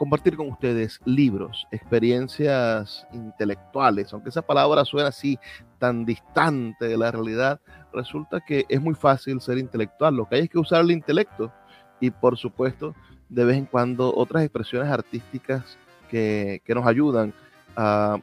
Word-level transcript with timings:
compartir 0.00 0.34
con 0.34 0.48
ustedes 0.48 0.98
libros, 1.04 1.68
experiencias 1.70 3.06
intelectuales, 3.12 4.10
aunque 4.14 4.30
esa 4.30 4.40
palabra 4.40 4.86
suena 4.86 5.08
así 5.10 5.38
tan 5.78 6.06
distante 6.06 6.88
de 6.88 6.96
la 6.96 7.10
realidad, 7.10 7.60
resulta 7.92 8.40
que 8.40 8.64
es 8.70 8.80
muy 8.80 8.94
fácil 8.94 9.42
ser 9.42 9.58
intelectual, 9.58 10.16
lo 10.16 10.26
que 10.26 10.36
hay 10.36 10.42
es 10.44 10.48
que 10.48 10.58
usar 10.58 10.80
el 10.80 10.90
intelecto 10.90 11.52
y 12.00 12.10
por 12.10 12.38
supuesto 12.38 12.94
de 13.28 13.44
vez 13.44 13.58
en 13.58 13.66
cuando 13.66 14.10
otras 14.16 14.42
expresiones 14.42 14.90
artísticas 14.90 15.76
que, 16.08 16.62
nos 16.68 16.86
ayudan 16.86 17.34
a, 17.76 18.20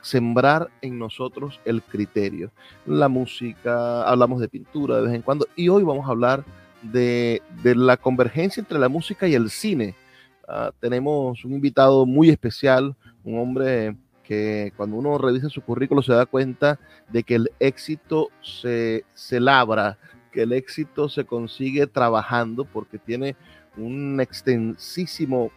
sembrar 0.00 0.70
en 0.80 0.98
nosotros 0.98 1.60
el 1.66 1.82
criterio. 1.82 2.50
La 2.86 3.08
música, 3.08 4.02
hablamos 4.04 4.40
de 4.40 4.48
pintura 4.48 4.96
de 4.96 5.02
vez 5.02 5.14
en 5.14 5.22
cuando 5.22 5.46
y 5.56 5.68
hoy 5.68 5.82
vamos 5.82 6.06
a 6.06 6.10
hablar 6.10 6.42
de, 6.80 7.42
de 7.62 7.74
la 7.74 7.98
convergencia 7.98 8.62
entre 8.62 8.78
la 8.78 8.88
música 8.88 9.28
y 9.28 9.34
el 9.34 9.50
cine 9.50 9.94
Ah, 10.48 10.72
tenemos 10.80 11.44
un 11.44 11.52
invitado 11.52 12.06
muy 12.06 12.30
especial, 12.30 12.96
un 13.22 13.38
hombre 13.38 13.94
que 14.22 14.72
cuando 14.76 14.96
uno 14.96 15.18
revisa 15.18 15.50
su 15.50 15.60
currículo 15.60 16.00
se 16.00 16.14
da 16.14 16.24
cuenta 16.24 16.80
de 17.10 17.22
que 17.22 17.34
el 17.34 17.50
éxito 17.60 18.28
se, 18.40 19.04
se 19.12 19.40
labra, 19.40 19.98
que 20.32 20.42
el 20.42 20.52
éxito 20.52 21.10
se 21.10 21.26
consigue 21.26 21.86
trabajando 21.86 22.64
porque 22.64 22.98
tiene 22.98 23.36
un 23.76 24.20
extensísimo 24.20 25.50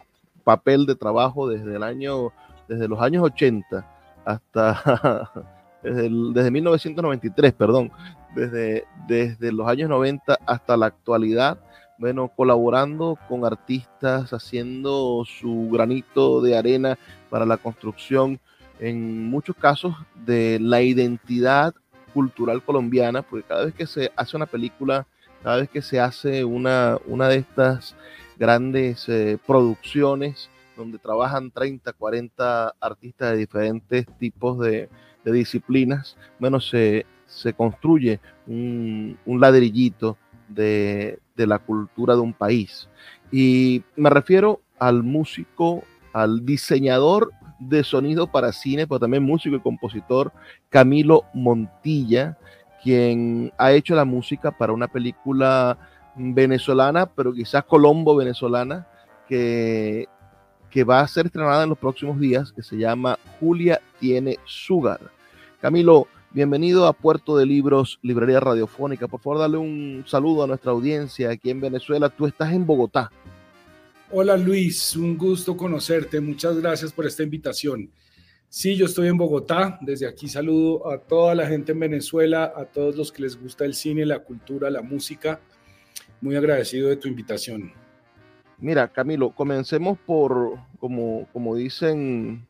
papel 0.44 0.84
de 0.84 0.94
trabajo 0.94 1.48
desde 1.48 1.76
el 1.76 1.82
año, 1.82 2.30
desde 2.68 2.86
los 2.86 3.00
años 3.00 3.22
80 3.24 3.86
hasta 4.26 5.32
desde, 5.82 6.10
desde 6.32 6.50
1993, 6.50 7.52
perdón, 7.54 7.90
desde, 8.34 8.84
desde 9.06 9.52
los 9.52 9.66
años 9.66 9.88
90 9.88 10.38
hasta 10.46 10.76
la 10.76 10.86
actualidad 10.86 11.58
bueno, 11.98 12.28
colaborando 12.28 13.18
con 13.28 13.44
artistas, 13.44 14.32
haciendo 14.32 15.24
su 15.24 15.68
granito 15.70 16.40
de 16.40 16.56
arena 16.56 16.98
para 17.30 17.46
la 17.46 17.56
construcción, 17.56 18.40
en 18.80 19.30
muchos 19.30 19.56
casos, 19.56 19.94
de 20.24 20.58
la 20.60 20.82
identidad 20.82 21.74
cultural 22.12 22.62
colombiana, 22.62 23.22
porque 23.22 23.46
cada 23.46 23.64
vez 23.64 23.74
que 23.74 23.86
se 23.86 24.10
hace 24.16 24.36
una 24.36 24.46
película, 24.46 25.06
cada 25.42 25.58
vez 25.58 25.68
que 25.70 25.82
se 25.82 26.00
hace 26.00 26.44
una, 26.44 26.98
una 27.06 27.28
de 27.28 27.36
estas 27.36 27.94
grandes 28.38 29.08
eh, 29.08 29.38
producciones 29.46 30.50
donde 30.76 30.98
trabajan 30.98 31.50
30, 31.50 31.92
40 31.92 32.74
artistas 32.80 33.32
de 33.32 33.36
diferentes 33.36 34.06
tipos 34.18 34.58
de, 34.58 34.88
disciplinas, 35.24 36.16
bueno, 36.40 36.58
se, 36.58 37.06
se 37.26 37.52
construye 37.52 38.18
un, 38.48 39.16
un 39.24 39.40
ladrillito 39.40 40.18
de, 40.54 41.18
la 41.36 41.58
cultura 41.58 42.14
de 42.14 42.20
un 42.20 42.32
país. 42.32 42.88
Y 43.30 43.82
me 43.96 44.10
refiero 44.10 44.60
al 44.78 45.02
músico, 45.02 45.82
al 46.12 46.44
diseñador 46.44 47.32
de 47.58 47.84
sonido 47.84 48.26
para 48.26 48.52
cine, 48.52 48.86
pero 48.86 49.00
también 49.00 49.22
músico 49.22 49.56
y 49.56 49.60
compositor 49.60 50.32
Camilo 50.68 51.24
Montilla, 51.32 52.36
quien 52.82 53.52
ha 53.58 53.72
hecho 53.72 53.94
la 53.94 54.04
música 54.04 54.50
para 54.50 54.72
una 54.72 54.88
película 54.88 55.78
venezolana, 56.16 57.06
pero 57.06 57.32
quizás 57.32 57.64
Colombo 57.64 58.16
venezolana, 58.16 58.86
que, 59.28 60.08
que 60.68 60.84
va 60.84 61.00
a 61.00 61.08
ser 61.08 61.26
estrenada 61.26 61.62
en 61.62 61.70
los 61.70 61.78
próximos 61.78 62.18
días, 62.18 62.52
que 62.52 62.62
se 62.62 62.76
llama 62.76 63.18
Julia 63.38 63.80
tiene 64.00 64.38
Sugar. 64.44 65.00
Camilo, 65.60 66.08
Bienvenido 66.34 66.86
a 66.86 66.94
Puerto 66.94 67.36
de 67.36 67.44
Libros, 67.44 67.98
Librería 68.00 68.40
Radiofónica. 68.40 69.06
Por 69.06 69.20
favor, 69.20 69.38
dale 69.38 69.58
un 69.58 70.02
saludo 70.06 70.42
a 70.42 70.46
nuestra 70.46 70.70
audiencia 70.70 71.28
aquí 71.28 71.50
en 71.50 71.60
Venezuela. 71.60 72.08
Tú 72.08 72.26
estás 72.26 72.54
en 72.54 72.64
Bogotá. 72.64 73.12
Hola 74.10 74.38
Luis, 74.38 74.96
un 74.96 75.18
gusto 75.18 75.54
conocerte. 75.54 76.22
Muchas 76.22 76.58
gracias 76.58 76.90
por 76.90 77.04
esta 77.04 77.22
invitación. 77.22 77.90
Sí, 78.48 78.76
yo 78.76 78.86
estoy 78.86 79.08
en 79.08 79.18
Bogotá. 79.18 79.78
Desde 79.82 80.06
aquí 80.06 80.26
saludo 80.26 80.90
a 80.90 80.96
toda 80.96 81.34
la 81.34 81.46
gente 81.46 81.72
en 81.72 81.80
Venezuela, 81.80 82.50
a 82.56 82.64
todos 82.64 82.96
los 82.96 83.12
que 83.12 83.20
les 83.20 83.38
gusta 83.38 83.66
el 83.66 83.74
cine, 83.74 84.06
la 84.06 84.20
cultura, 84.20 84.70
la 84.70 84.80
música. 84.80 85.38
Muy 86.22 86.34
agradecido 86.34 86.88
de 86.88 86.96
tu 86.96 87.08
invitación. 87.08 87.74
Mira, 88.56 88.88
Camilo, 88.88 89.32
comencemos 89.32 89.98
por, 89.98 90.58
como, 90.78 91.28
como 91.34 91.54
dicen 91.56 92.46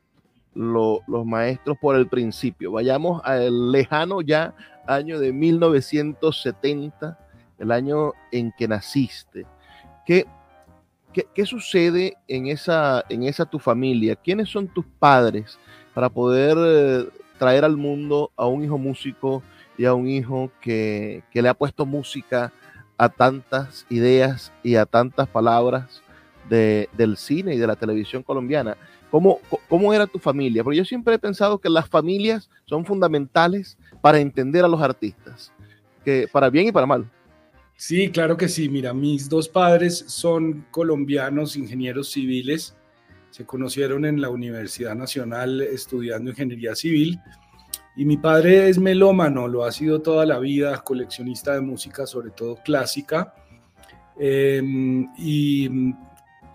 los 0.54 1.26
maestros 1.26 1.78
por 1.78 1.96
el 1.96 2.06
principio. 2.08 2.72
Vayamos 2.72 3.22
al 3.24 3.72
lejano 3.72 4.20
ya 4.20 4.54
año 4.86 5.18
de 5.18 5.32
1970, 5.32 7.18
el 7.58 7.72
año 7.72 8.12
en 8.30 8.52
que 8.58 8.68
naciste. 8.68 9.46
¿Qué, 10.04 10.26
qué, 11.12 11.46
sucede 11.46 12.16
en 12.28 12.48
esa, 12.48 13.04
en 13.08 13.22
esa 13.24 13.46
tu 13.46 13.58
familia? 13.58 14.16
¿Quiénes 14.16 14.48
son 14.48 14.68
tus 14.68 14.84
padres 14.98 15.58
para 15.94 16.08
poder 16.08 16.56
eh, 16.58 17.08
traer 17.38 17.64
al 17.64 17.76
mundo 17.76 18.32
a 18.36 18.46
un 18.46 18.64
hijo 18.64 18.78
músico 18.78 19.42
y 19.78 19.84
a 19.84 19.94
un 19.94 20.08
hijo 20.08 20.50
que, 20.60 21.22
que 21.30 21.40
le 21.42 21.48
ha 21.48 21.54
puesto 21.54 21.86
música 21.86 22.52
a 22.98 23.08
tantas 23.08 23.86
ideas 23.88 24.52
y 24.62 24.76
a 24.76 24.86
tantas 24.86 25.28
palabras 25.28 26.02
de, 26.48 26.88
del 26.92 27.16
cine 27.16 27.54
y 27.54 27.58
de 27.58 27.66
la 27.66 27.76
televisión 27.76 28.22
colombiana? 28.22 28.76
¿Cómo, 29.12 29.40
¿Cómo 29.68 29.92
era 29.92 30.06
tu 30.06 30.18
familia? 30.18 30.64
Porque 30.64 30.78
yo 30.78 30.86
siempre 30.86 31.14
he 31.14 31.18
pensado 31.18 31.58
que 31.58 31.68
las 31.68 31.86
familias 31.86 32.48
son 32.64 32.86
fundamentales 32.86 33.76
para 34.00 34.18
entender 34.18 34.64
a 34.64 34.68
los 34.68 34.80
artistas, 34.80 35.52
que 36.02 36.26
para 36.32 36.48
bien 36.48 36.68
y 36.68 36.72
para 36.72 36.86
mal. 36.86 37.06
Sí, 37.76 38.10
claro 38.10 38.38
que 38.38 38.48
sí. 38.48 38.70
Mira, 38.70 38.94
mis 38.94 39.28
dos 39.28 39.50
padres 39.50 40.02
son 40.06 40.64
colombianos, 40.70 41.56
ingenieros 41.56 42.10
civiles. 42.10 42.74
Se 43.28 43.44
conocieron 43.44 44.06
en 44.06 44.18
la 44.18 44.30
Universidad 44.30 44.94
Nacional 44.94 45.60
estudiando 45.60 46.30
ingeniería 46.30 46.74
civil. 46.74 47.20
Y 47.94 48.06
mi 48.06 48.16
padre 48.16 48.70
es 48.70 48.78
melómano, 48.78 49.46
lo 49.46 49.64
ha 49.64 49.72
sido 49.72 50.00
toda 50.00 50.24
la 50.24 50.38
vida, 50.38 50.82
coleccionista 50.82 51.52
de 51.52 51.60
música, 51.60 52.06
sobre 52.06 52.30
todo 52.30 52.56
clásica. 52.64 53.34
Em, 54.18 55.06
y 55.18 55.68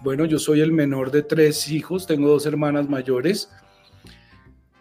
bueno, 0.01 0.25
yo 0.25 0.39
soy 0.39 0.61
el 0.61 0.71
menor 0.71 1.11
de 1.11 1.23
tres 1.23 1.69
hijos, 1.69 2.05
tengo 2.05 2.29
dos 2.29 2.45
hermanas 2.45 2.89
mayores. 2.89 3.49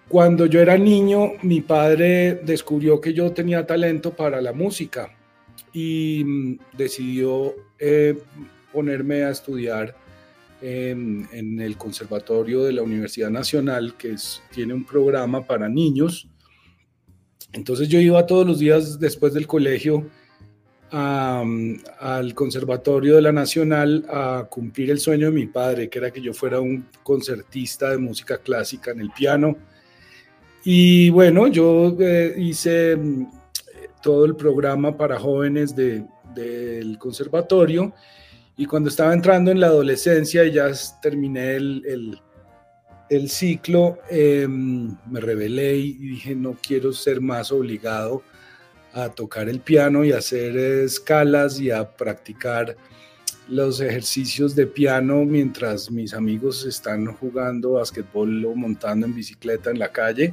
Cuando 0.09 0.47
yo 0.47 0.61
era 0.61 0.79
niño, 0.79 1.33
mi 1.43 1.61
padre 1.61 2.41
descubrió 2.45 3.01
que 3.01 3.13
yo 3.13 3.33
tenía 3.33 3.67
talento 3.67 4.15
para 4.15 4.41
la 4.41 4.53
música 4.53 5.17
y 5.73 6.23
mm, 6.25 6.59
decidió 6.77 7.55
eh, 7.79 8.17
ponerme 8.73 9.25
a 9.25 9.31
estudiar 9.31 9.97
en, 10.61 11.61
el 11.61 11.77
Conservatorio 11.77 12.63
de 12.65 12.73
la 12.73 12.83
Universidad 12.83 13.31
Nacional, 13.31 13.95
que 13.97 14.17
tiene 14.53 14.75
un 14.75 14.85
programa 14.85 15.45
para 15.45 15.69
niños. 15.69 16.29
Entonces 17.53 17.89
yo 17.89 18.01
iba 18.01 18.27
todos 18.27 18.47
los 18.47 18.59
días 18.59 18.99
después 18.99 19.35
del 19.35 19.47
colegio 19.47 20.09
al 20.91 22.35
Conservatorio 22.35 23.17
de 23.17 23.23
la 23.23 23.33
Nacional 23.33 24.05
a 24.09 24.47
cumplir 24.49 24.91
el 24.91 25.01
sueño 25.01 25.27
de 25.27 25.33
mi 25.33 25.47
padre, 25.47 25.89
que 25.89 25.99
era 25.99 26.11
que 26.11 26.21
yo 26.21 26.33
fuera 26.33 26.61
un 26.61 26.87
concertista 27.03 27.91
de 27.91 27.99
música 27.99 28.39
clásica 28.39 28.93
en 28.93 29.01
el 29.01 29.11
piano. 29.11 29.57
Y 30.65 31.11
bueno, 31.11 31.47
yo 31.49 31.97
eh, 32.01 32.35
hice 32.39 32.97
mm, 32.97 33.27
todo 34.03 34.25
el 34.25 34.37
programa 34.37 34.97
para 34.97 35.19
jóvenes 35.19 35.75
del 35.75 36.99
conservatorio 36.99 37.93
y 38.57 38.67
cuando 38.67 38.89
estaba 38.89 39.13
entrando 39.13 39.51
en 39.51 39.61
la 39.61 39.67
adolescencia 39.67 40.45
y 40.45 40.53
ya 40.53 40.71
terminé 41.03 41.57
el, 41.57 42.19
el, 43.11 43.29
ciclo, 43.29 43.99
em, 44.09 44.97
me 45.11 45.21
rebelé 45.21 45.77
y 45.77 45.93
dije, 45.93 46.35
no 46.35 46.57
quiero 46.61 46.93
ser 46.93 47.21
más 47.21 47.53
obligado 47.53 48.23
a 48.97 49.11
tocar 49.11 49.49
el 49.51 49.61
piano 49.61 50.05
y 50.05 50.13
hacer 50.13 50.57
escalas 50.57 51.61
y 51.61 51.71
a 51.71 51.97
practicar 51.97 52.77
los 53.47 53.81
ejercicios 53.81 54.57
de 54.57 54.67
piano 54.67 55.23
mientras 55.27 55.91
mis 55.91 56.15
amigos 56.15 56.65
están 56.65 57.07
jugando 57.13 57.73
basquetbol 57.73 58.47
o 58.47 58.55
montando 58.55 59.05
en 59.07 59.15
bicicleta 59.15 59.71
en 59.71 59.79
la 59.79 59.93
calle. 59.93 60.33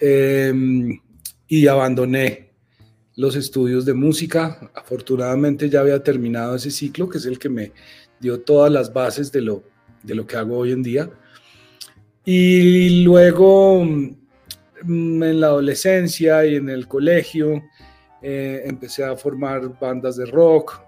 Em, 0.00 0.98
y 1.46 1.66
abandoné 1.66 2.52
los 3.16 3.36
estudios 3.36 3.84
de 3.84 3.92
música. 3.92 4.70
Afortunadamente 4.74 5.68
ya 5.68 5.80
había 5.80 6.02
terminado 6.02 6.56
ese 6.56 6.70
ciclo, 6.70 7.08
que 7.08 7.18
es 7.18 7.26
el 7.26 7.38
que 7.38 7.50
me 7.50 7.72
dio 8.18 8.40
todas 8.40 8.72
las 8.72 8.92
bases 8.94 9.30
de 9.30 9.42
lo, 9.42 9.62
de 10.02 10.14
lo 10.14 10.26
que 10.26 10.36
hago 10.36 10.56
hoy 10.56 10.72
en 10.72 10.82
día. 10.82 11.10
Y 12.24 13.02
luego 13.04 13.86
en 14.86 15.40
la 15.40 15.48
adolescencia 15.48 16.44
y 16.46 16.56
en 16.56 16.68
el 16.68 16.86
colegio 16.86 17.62
eh, 18.20 18.62
empecé 18.64 19.04
a 19.04 19.16
formar 19.16 19.78
bandas 19.78 20.16
de 20.16 20.26
rock 20.26 20.80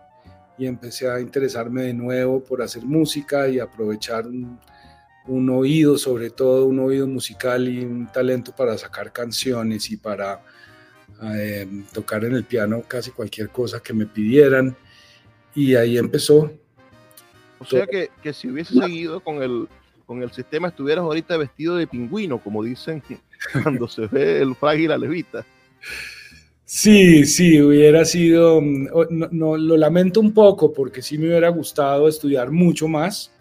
y 0.59 0.67
empecé 0.67 1.09
a 1.09 1.21
interesarme 1.21 1.85
de 1.85 1.95
nuevo 1.95 2.43
por 2.43 2.61
hacer 2.61 2.85
música 2.85 3.49
y 3.49 3.59
aprovechar 3.59 4.27
un, 4.27 5.51
oído, 5.51 5.97
sobre 5.97 6.31
todo 6.31 6.67
un 6.67 6.81
oído 6.81 7.07
musical 7.07 7.69
y 7.69 7.85
un 7.85 8.11
talento 8.13 8.55
para 8.55 8.77
sacar 8.77 9.13
canciones 9.13 9.91
y 9.91 9.97
para 9.97 10.43
eh, 11.35 11.67
tocar 11.93 12.25
en 12.25 12.35
el 12.35 12.45
piano 12.45 12.83
casi 12.87 13.11
cualquier 13.11 13.49
cosa 13.51 13.81
que 13.81 13.93
me 13.93 14.07
pidieran. 14.07 14.77
Y 15.55 15.77
ahí 15.77 15.97
empezó. 15.97 16.53
O 17.59 17.65
sea 17.65 17.87
que, 17.87 18.11
que 18.23 18.33
si 18.33 18.49
hubiese 18.49 18.75
seguido 18.75 19.21
con 19.21 19.43
el, 19.43 19.69
con 20.05 20.23
el 20.23 20.33
sistema 20.33 20.69
estuvieras 20.69 21.05
ahorita 21.05 21.37
vestido 21.37 21.77
de 21.77 21.87
pingüino, 21.87 22.39
como 22.39 22.65
dicen 22.65 23.01
cuando 23.63 23.89
se 23.89 24.07
ve 24.07 24.43
el 24.43 24.55
frágil 24.55 24.99
levita. 25.01 25.45
Sí, 26.65 27.25
sí, 27.25 27.61
hubiera 27.61 28.05
sido, 28.05 28.61
mm, 28.61 28.89
no, 29.33 29.57
lo 29.57 29.77
lamento 29.77 30.21
un 30.21 30.33
poco 30.33 30.73
porque 30.73 31.03
sí 31.03 31.19
me 31.19 31.27
hubiera 31.27 31.49
gustado 31.49 32.07
estudiar 32.07 32.53
mucho 32.53 32.87
más, 32.87 33.33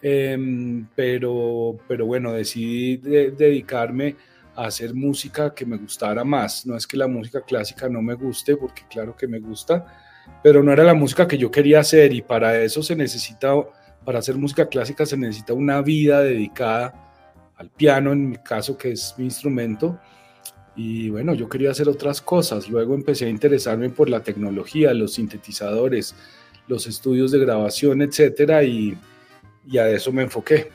em, 0.00 0.86
pero, 0.94 1.76
pero 1.86 2.06
bueno, 2.06 2.32
decidí 2.32 2.96
dedicarme 2.96 4.16
a 4.56 4.64
hacer 4.64 4.94
música 4.94 5.54
que 5.54 5.66
me 5.66 5.76
gustara 5.76 6.24
más. 6.24 6.64
No 6.66 6.76
es 6.76 6.86
que 6.86 6.96
la 6.96 7.06
música 7.06 7.42
clásica 7.42 7.88
no 7.88 8.00
me 8.00 8.14
guste, 8.14 8.56
porque 8.56 8.82
claro 8.88 9.14
que 9.14 9.28
me 9.28 9.38
gusta, 9.38 9.84
pero 10.42 10.62
no 10.62 10.72
era 10.72 10.84
la 10.84 10.94
música 10.94 11.28
que 11.28 11.38
yo 11.38 11.50
quería 11.50 11.80
hacer 11.80 12.14
y 12.14 12.22
para 12.22 12.58
eso 12.62 12.82
se 12.82 12.96
necesita, 12.96 13.54
para 14.06 14.20
hacer 14.20 14.36
música 14.36 14.66
clásica 14.68 15.04
se 15.04 15.18
necesita 15.18 15.52
una 15.52 15.82
vida 15.82 16.22
dedicada 16.22 17.11
al 17.56 17.70
piano, 17.70 18.12
en 18.12 18.30
mi 18.30 18.36
caso, 18.36 18.76
que 18.76 18.92
es 18.92 19.14
mi 19.18 19.24
instrumento. 19.24 19.98
Y 20.74 21.10
bueno, 21.10 21.34
yo 21.34 21.48
quería 21.48 21.70
hacer 21.70 21.88
otras 21.88 22.20
cosas. 22.20 22.68
Luego 22.68 22.94
empecé 22.94 23.26
a 23.26 23.28
interesarme 23.28 23.90
por 23.90 24.08
la 24.08 24.22
tecnología, 24.22 24.94
los 24.94 25.14
sintetizadores, 25.14 26.14
los 26.66 26.86
estudios 26.86 27.30
de 27.30 27.38
grabación, 27.40 28.02
etcétera, 28.02 28.64
y, 28.64 28.96
y 29.66 29.78
a 29.78 29.88
eso 29.90 30.12
me 30.12 30.22
enfoqué. 30.22 30.70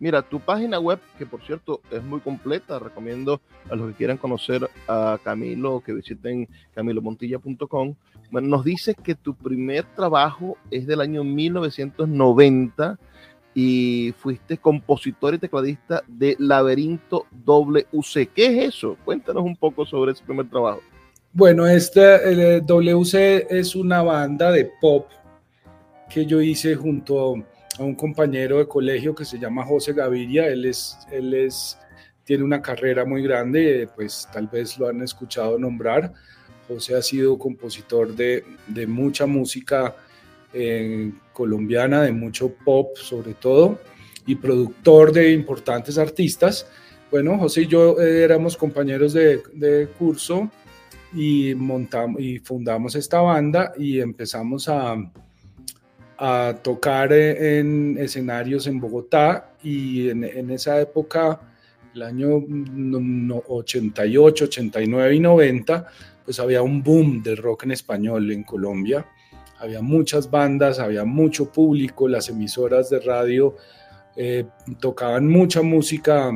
Mira, 0.00 0.22
tu 0.22 0.40
página 0.40 0.80
web, 0.80 0.98
que 1.18 1.26
por 1.26 1.42
cierto 1.42 1.82
es 1.90 2.02
muy 2.02 2.20
completa, 2.20 2.78
recomiendo 2.78 3.42
a 3.70 3.76
los 3.76 3.90
que 3.90 3.96
quieran 3.98 4.16
conocer 4.16 4.66
a 4.88 5.18
Camilo 5.22 5.82
que 5.84 5.92
visiten 5.92 6.48
camilomontilla.com. 6.74 7.94
Bueno, 8.30 8.48
nos 8.48 8.64
dice 8.64 8.94
que 8.94 9.14
tu 9.14 9.34
primer 9.34 9.84
trabajo 9.94 10.56
es 10.70 10.86
del 10.86 11.02
año 11.02 11.22
1990 11.22 12.98
y 13.54 14.14
fuiste 14.18 14.58
compositor 14.58 15.34
y 15.34 15.38
tecladista 15.38 16.02
de 16.06 16.36
Laberinto 16.38 17.26
WC. 17.44 18.28
¿Qué 18.28 18.46
es 18.46 18.74
eso? 18.74 18.96
Cuéntanos 19.04 19.44
un 19.44 19.56
poco 19.56 19.84
sobre 19.84 20.12
ese 20.12 20.24
primer 20.24 20.48
trabajo. 20.48 20.80
Bueno, 21.32 21.66
este 21.66 22.28
el 22.30 22.66
WC 22.66 23.46
es 23.50 23.74
una 23.74 24.02
banda 24.02 24.50
de 24.50 24.70
pop 24.80 25.08
que 26.08 26.26
yo 26.26 26.40
hice 26.40 26.74
junto 26.74 27.36
a 27.78 27.82
un 27.82 27.94
compañero 27.94 28.58
de 28.58 28.66
colegio 28.66 29.14
que 29.14 29.24
se 29.24 29.38
llama 29.38 29.64
José 29.64 29.92
Gaviria. 29.92 30.48
Él 30.48 30.64
es, 30.64 30.98
él 31.10 31.34
es, 31.34 31.78
tiene 32.24 32.42
una 32.42 32.60
carrera 32.60 33.04
muy 33.04 33.22
grande, 33.22 33.88
pues 33.94 34.28
tal 34.32 34.48
vez 34.48 34.78
lo 34.78 34.88
han 34.88 35.02
escuchado 35.02 35.58
nombrar. 35.58 36.12
José 36.66 36.96
ha 36.96 37.02
sido 37.02 37.38
compositor 37.38 38.14
de, 38.14 38.44
de 38.66 38.86
mucha 38.86 39.26
música 39.26 39.94
colombiana 41.32 42.02
de 42.02 42.12
mucho 42.12 42.52
pop 42.64 42.96
sobre 42.96 43.34
todo 43.34 43.78
y 44.26 44.34
productor 44.34 45.12
de 45.12 45.32
importantes 45.32 45.98
artistas. 45.98 46.66
Bueno, 47.10 47.38
José 47.38 47.62
y 47.62 47.66
yo 47.66 48.00
eh, 48.00 48.22
éramos 48.22 48.56
compañeros 48.56 49.12
de, 49.12 49.88
curso 49.98 50.50
y 51.12 51.54
montamos 51.56 52.20
y 52.20 52.38
fundamos 52.38 52.94
esta 52.94 53.20
banda 53.20 53.72
y 53.76 54.00
empezamos 54.00 54.68
a, 54.68 54.96
tocar 56.62 57.14
en 57.14 57.96
escenarios 57.98 58.66
en 58.66 58.78
Bogotá 58.78 59.54
y 59.62 60.10
en, 60.10 60.22
en 60.22 60.50
esa 60.50 60.78
época, 60.78 61.40
el 61.94 62.02
año 62.02 62.44
88, 63.48 64.44
89 64.44 65.14
y 65.14 65.18
90, 65.18 65.86
pues 66.22 66.38
había 66.38 66.60
un 66.60 66.82
boom 66.82 67.22
del 67.22 67.38
rock 67.38 67.64
en 67.64 67.70
español 67.70 68.30
en 68.30 68.42
Colombia 68.42 69.06
había 69.60 69.82
muchas 69.82 70.30
bandas, 70.30 70.78
había 70.78 71.04
mucho 71.04 71.52
público, 71.52 72.08
las 72.08 72.28
emisoras 72.30 72.88
de 72.88 72.98
radio 73.00 73.56
eh, 74.16 74.46
tocaban 74.80 75.28
mucha 75.28 75.60
música 75.60 76.32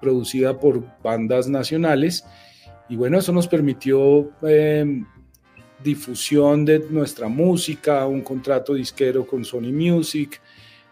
producida 0.00 0.58
por 0.58 0.84
bandas 1.02 1.48
nacionales. 1.48 2.24
Y 2.90 2.96
bueno, 2.96 3.18
eso 3.18 3.32
nos 3.32 3.48
permitió 3.48 4.30
em, 4.42 5.06
difusión 5.82 6.66
de 6.66 6.80
nuestra 6.90 7.26
música, 7.28 8.06
un 8.06 8.20
contrato 8.20 8.74
disquero 8.74 9.26
con 9.26 9.44
Sony 9.46 9.72
Music, 9.72 10.38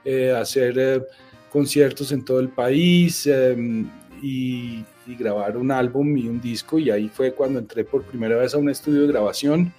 eh, 0.03 0.33
hacer 0.33 0.79
eh, 0.79 1.03
conciertos 1.51 2.11
en 2.13 2.25
todo 2.25 2.41
el 2.41 2.49
país 2.49 3.27
em, 3.27 3.87
y, 4.23 4.83
y, 5.07 5.15
grabar 5.19 5.59
un 5.59 5.71
álbum 5.71 6.17
y 6.17 6.27
un 6.27 6.41
disco. 6.41 6.79
Y 6.79 6.91
ahí 6.91 7.09
fue 7.09 7.35
cuando 7.35 7.59
entré 7.59 7.85
por 7.85 8.03
primera 8.05 8.37
vez 8.39 8.55
a 8.55 8.59
un 8.59 8.71
estudio 8.71 9.03
de 9.03 9.09
grabación 9.09 9.75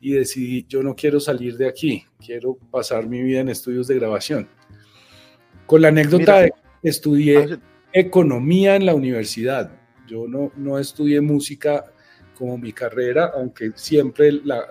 y 0.00 0.12
decidí, 0.12 0.64
yo 0.66 0.82
no 0.82 0.96
quiero 0.96 1.20
salir 1.20 1.56
de 1.56 1.68
aquí, 1.68 2.04
quiero 2.24 2.56
pasar 2.70 3.06
mi 3.06 3.22
vida 3.22 3.40
en 3.40 3.50
estudios 3.50 3.86
de 3.86 3.96
grabación. 3.96 4.48
Con 5.66 5.82
la 5.82 5.88
anécdota 5.88 6.40
de 6.40 6.52
estudié 6.82 7.38
ah, 7.38 7.58
economía 7.92 8.76
en 8.76 8.86
la 8.86 8.94
universidad. 8.94 9.70
Yo 10.06 10.26
no, 10.26 10.50
no 10.56 10.78
estudié 10.78 11.20
música 11.20 11.92
como 12.34 12.56
mi 12.56 12.72
carrera, 12.72 13.30
aunque 13.34 13.72
siempre 13.74 14.32
la, 14.32 14.64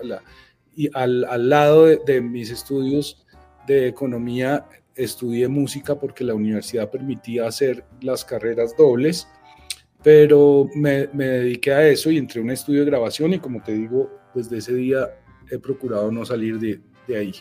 y 0.74 0.90
al, 0.92 1.24
al, 1.24 1.48
lado 1.48 1.86
de, 1.86 2.20
mis 2.20 2.50
estudios 2.50 3.24
de 3.66 3.86
economía 3.86 4.66
estudié 4.96 5.46
música 5.46 5.98
porque 5.98 6.24
la 6.24 6.34
universidad 6.34 6.90
permitía 6.90 7.46
hacer 7.46 7.84
las 8.00 8.24
carreras 8.24 8.76
dobles, 8.76 9.28
pero 10.02 10.68
me, 10.74 11.08
me 11.12 11.26
dediqué 11.26 11.72
a 11.72 11.86
eso 11.86 12.10
y 12.10 12.18
entré 12.18 12.40
a 12.40 12.44
un 12.44 12.50
estudio 12.50 12.80
de 12.80 12.86
grabación 12.86 13.32
y 13.32 13.38
como 13.38 13.62
te 13.62 13.72
digo, 13.72 14.10
desde 14.34 14.58
ese 14.58 14.74
día 14.74 15.08
he 15.50 15.58
procurado 15.58 16.10
no 16.10 16.24
salir 16.24 16.58
de, 16.58 16.80
de 17.06 17.16
ahí. 17.16 17.34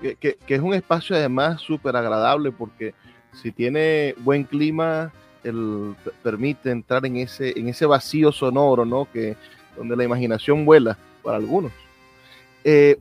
Que, 0.00 0.16
que, 0.16 0.54
es 0.54 0.60
un 0.60 0.74
espacio 0.74 1.16
además 1.16 1.60
súper 1.60 1.96
agradable 1.96 2.52
porque 2.52 2.94
si 3.32 3.50
tiene 3.50 4.14
buen 4.18 4.44
clima, 4.44 5.12
el, 5.42 5.94
permite 6.22 6.70
entrar 6.70 7.04
en 7.04 7.16
ese, 7.16 7.58
en 7.58 7.68
ese 7.68 7.84
vacío 7.84 8.30
sonoro, 8.30 8.84
¿no? 8.84 9.08
Que, 9.12 9.36
donde 9.76 9.96
la 9.96 10.04
imaginación 10.04 10.64
vuela 10.64 10.96
para 11.22 11.36
algunos. 11.36 11.72
Eh, 12.64 12.98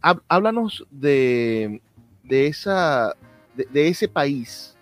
háblanos 0.00 0.86
de, 0.90 1.80
de, 2.22 2.46
esa, 2.46 3.14
de, 3.54 3.66
de, 3.70 3.88
ese 3.88 4.08
país, 4.08 4.76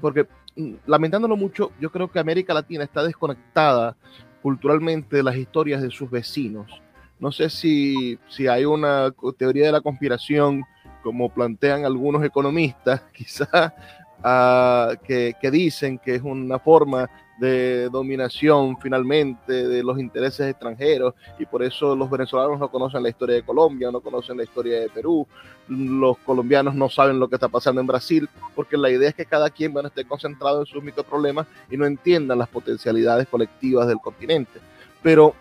porque 0.00 0.26
mm, 0.56 0.74
lamentándolo 0.86 1.36
mucho, 1.36 1.72
yo 1.80 1.90
creo 1.90 2.10
que 2.10 2.18
América 2.18 2.54
Latina 2.54 2.84
está 2.84 3.02
desconectada 3.02 3.96
culturalmente 4.42 5.16
de 5.16 5.22
las 5.22 5.36
historias 5.36 5.82
de 5.82 5.90
sus 5.90 6.10
vecinos. 6.10 6.80
No 7.20 7.32
sé 7.32 7.50
si, 7.50 8.18
si 8.28 8.46
hay 8.46 8.64
una 8.64 9.12
teoría 9.36 9.66
de 9.66 9.72
la 9.72 9.80
conspiración, 9.80 10.62
como 11.02 11.32
plantean 11.32 11.84
algunos 11.84 12.24
economistas, 12.24 13.02
quizá, 13.12 13.74
ah, 14.22 14.92
que, 15.04 15.34
que, 15.40 15.50
dicen 15.50 15.98
que 15.98 16.16
es 16.16 16.22
una 16.22 16.58
forma 16.58 17.08
de 17.38 17.88
dominación 17.88 18.76
finalmente 18.80 19.68
de 19.68 19.82
los 19.82 19.98
intereses 19.98 20.50
extranjeros 20.50 21.14
y 21.38 21.46
por 21.46 21.62
eso 21.62 21.94
los 21.94 22.10
venezolanos 22.10 22.58
no 22.58 22.68
conocen 22.68 23.02
la 23.02 23.10
historia 23.10 23.36
de 23.36 23.44
Colombia, 23.44 23.90
no 23.92 24.00
conocen 24.00 24.36
la 24.36 24.42
historia 24.42 24.80
de 24.80 24.88
Perú, 24.88 25.26
los 25.68 26.18
colombianos 26.18 26.74
no 26.74 26.88
saben 26.88 27.20
lo 27.20 27.28
que 27.28 27.36
está 27.36 27.48
pasando 27.48 27.80
en 27.80 27.86
Brasil, 27.86 28.28
porque 28.54 28.76
la 28.76 28.90
idea 28.90 29.10
es 29.10 29.14
que 29.14 29.24
cada 29.24 29.50
quien 29.50 29.72
bueno, 29.72 29.88
esté 29.88 30.04
concentrado 30.04 30.60
en 30.60 30.66
sus 30.66 30.82
microproblemas 30.82 31.46
y 31.70 31.76
no 31.76 31.86
entiendan 31.86 32.38
las 32.38 32.48
potencialidades 32.48 33.28
colectivas 33.28 33.86
del 33.86 33.98
continente. 33.98 34.58
Pero, 35.02 35.34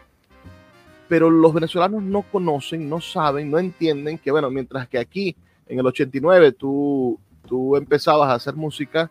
pero 1.08 1.30
los 1.30 1.54
venezolanos 1.54 2.04
no 2.04 2.24
conocen, 2.24 2.90
no 2.90 3.02
saben, 3.02 3.50
no 3.50 3.60
entienden 3.60 4.18
que, 4.18 4.32
bueno, 4.32 4.50
mientras 4.50 4.88
que 4.88 4.98
aquí 4.98 5.36
en 5.68 5.80
el 5.80 5.86
89 5.86 6.54
tú, 6.54 7.20
tú 7.48 7.76
empezabas 7.76 8.30
a 8.30 8.36
hacer 8.36 8.56
música, 8.56 9.10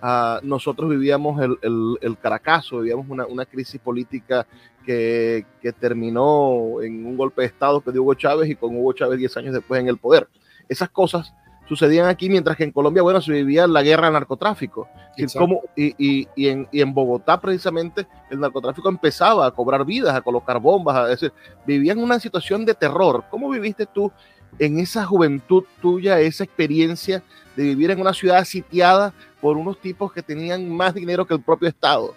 Uh, 0.00 0.38
nosotros 0.46 0.88
vivíamos 0.90 1.42
el, 1.42 1.58
el, 1.60 1.98
el 2.00 2.18
caracazo, 2.18 2.78
vivíamos 2.78 3.06
una, 3.08 3.26
una 3.26 3.44
crisis 3.44 3.80
política 3.80 4.46
que, 4.86 5.44
que, 5.60 5.72
terminó 5.72 6.80
en 6.80 7.04
un 7.04 7.16
golpe 7.16 7.42
de 7.42 7.48
Estado 7.48 7.80
que 7.80 7.90
dio 7.90 8.02
Hugo 8.02 8.14
Chávez 8.14 8.48
y 8.48 8.54
con 8.54 8.76
Hugo 8.76 8.92
Chávez 8.92 9.18
10 9.18 9.36
años 9.38 9.54
después 9.54 9.80
en 9.80 9.88
el 9.88 9.98
poder. 9.98 10.28
Esas 10.68 10.88
cosas 10.90 11.34
sucedían 11.68 12.06
aquí, 12.06 12.30
mientras 12.30 12.56
que 12.56 12.64
en 12.64 12.72
Colombia, 12.72 13.02
bueno, 13.02 13.20
se 13.20 13.32
vivía 13.32 13.66
la 13.66 13.82
guerra 13.82 14.06
al 14.06 14.14
narcotráfico. 14.14 14.88
Y, 15.16 15.26
como, 15.26 15.62
y, 15.76 15.94
y, 15.98 16.28
y, 16.34 16.48
en, 16.48 16.68
y 16.72 16.80
en 16.80 16.94
Bogotá, 16.94 17.40
precisamente, 17.40 18.06
el 18.30 18.40
narcotráfico 18.40 18.88
empezaba 18.88 19.46
a 19.46 19.50
cobrar 19.50 19.84
vidas, 19.84 20.14
a 20.14 20.22
colocar 20.22 20.58
bombas, 20.58 20.96
a 20.96 21.06
decir, 21.06 21.32
vivían 21.66 21.98
una 21.98 22.18
situación 22.18 22.64
de 22.64 22.74
terror. 22.74 23.24
¿Cómo 23.30 23.50
viviste 23.50 23.86
tú 23.86 24.10
en 24.58 24.78
esa 24.78 25.04
juventud 25.04 25.64
tuya, 25.82 26.20
esa 26.20 26.44
experiencia 26.44 27.22
de 27.54 27.64
vivir 27.64 27.90
en 27.90 28.00
una 28.00 28.14
ciudad 28.14 28.44
sitiada 28.44 29.12
por 29.40 29.56
unos 29.56 29.80
tipos 29.80 30.12
que 30.12 30.22
tenían 30.22 30.68
más 30.70 30.94
dinero 30.94 31.26
que 31.26 31.34
el 31.34 31.42
propio 31.42 31.68
Estado? 31.68 32.14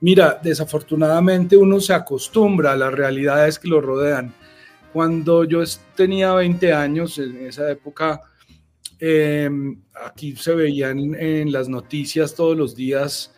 Mira, 0.00 0.38
desafortunadamente 0.42 1.56
uno 1.56 1.80
se 1.80 1.94
acostumbra 1.94 2.72
a 2.72 2.76
las 2.76 2.92
realidades 2.92 3.58
que 3.58 3.68
lo 3.68 3.80
rodean. 3.80 4.32
Cuando 4.92 5.44
yo 5.44 5.62
tenía 5.96 6.32
20 6.34 6.72
años, 6.72 7.18
en 7.18 7.46
esa 7.46 7.70
época, 7.70 8.20
eh, 9.06 9.50
aquí 10.02 10.34
se 10.34 10.54
veían 10.54 11.14
en 11.14 11.52
las 11.52 11.68
noticias 11.68 12.34
todos 12.34 12.56
los 12.56 12.74
días 12.74 13.34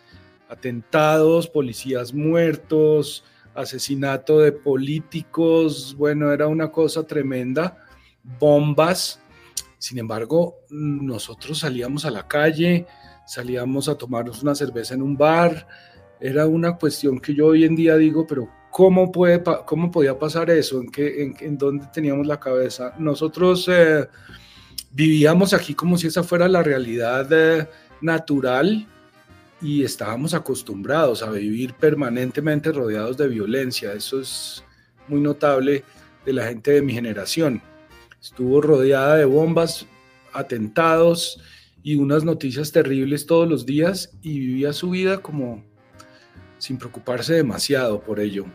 atentados, 0.47 1.49
policías 1.49 2.13
muertos, 2.13 3.25
asesinato 3.53 4.39
de 4.39 4.53
políticos, 4.53 5.93
bueno, 5.97 6.31
era 6.31 6.47
una 6.47 6.71
cosa 6.71 7.05
tremenda, 7.05 7.83
bombas. 8.39 9.19
Sin 9.77 9.99
embargo, 9.99 10.55
nosotros 10.69 11.59
salíamos 11.59 12.05
a 12.05 12.11
la 12.11 12.25
calle, 12.25 12.87
salíamos 13.25 13.89
a 13.89 13.95
tomarnos 13.97 14.41
una 14.43 14.55
cerveza 14.55 14.93
en 14.93 15.01
un 15.01 15.17
bar. 15.17 15.67
Era 16.21 16.47
una 16.47 16.77
cuestión 16.77 17.19
que 17.19 17.35
yo 17.35 17.47
hoy 17.47 17.65
en 17.65 17.75
día 17.75 17.97
digo, 17.97 18.25
pero 18.25 18.49
¿cómo, 18.71 19.11
puede, 19.11 19.43
cómo 19.65 19.91
podía 19.91 20.17
pasar 20.17 20.49
eso? 20.49 20.79
¿En, 20.79 20.89
qué, 20.89 21.23
en, 21.23 21.35
en 21.41 21.57
dónde 21.57 21.87
teníamos 21.93 22.25
la 22.25 22.39
cabeza? 22.39 22.93
Nosotros 22.97 23.67
eh, 23.69 24.07
vivíamos 24.97 25.53
aquí 25.53 25.75
como 25.75 25.95
si 25.95 26.07
esa 26.07 26.23
fuera 26.23 26.47
la 26.47 26.63
realidad 26.63 27.31
eh, 27.31 27.69
natural 28.01 28.87
y 29.61 29.83
estábamos 29.83 30.33
acostumbrados 30.33 31.21
a 31.21 31.29
vivir 31.29 31.75
permanentemente 31.75 32.71
rodeados 32.71 33.15
de 33.15 33.27
violencia. 33.27 33.93
Eso 33.93 34.19
es 34.19 34.63
muy 35.07 35.21
notable 35.21 35.83
de 36.25 36.33
la 36.33 36.47
gente 36.47 36.71
de 36.71 36.81
mi 36.81 36.93
generación. 36.93 37.61
Estuvo 38.19 38.59
rodeada 38.59 39.17
de 39.17 39.25
bombas, 39.25 39.85
atentados 40.33 41.39
y 41.83 41.95
unas 41.95 42.23
noticias 42.23 42.71
terribles 42.71 43.27
todos 43.27 43.47
los 43.47 43.67
días 43.67 44.09
y 44.23 44.39
vivía 44.39 44.73
su 44.73 44.89
vida 44.89 45.19
como 45.19 45.63
sin 46.57 46.79
preocuparse 46.79 47.35
demasiado 47.35 48.01
por 48.01 48.19
ello. 48.19 48.45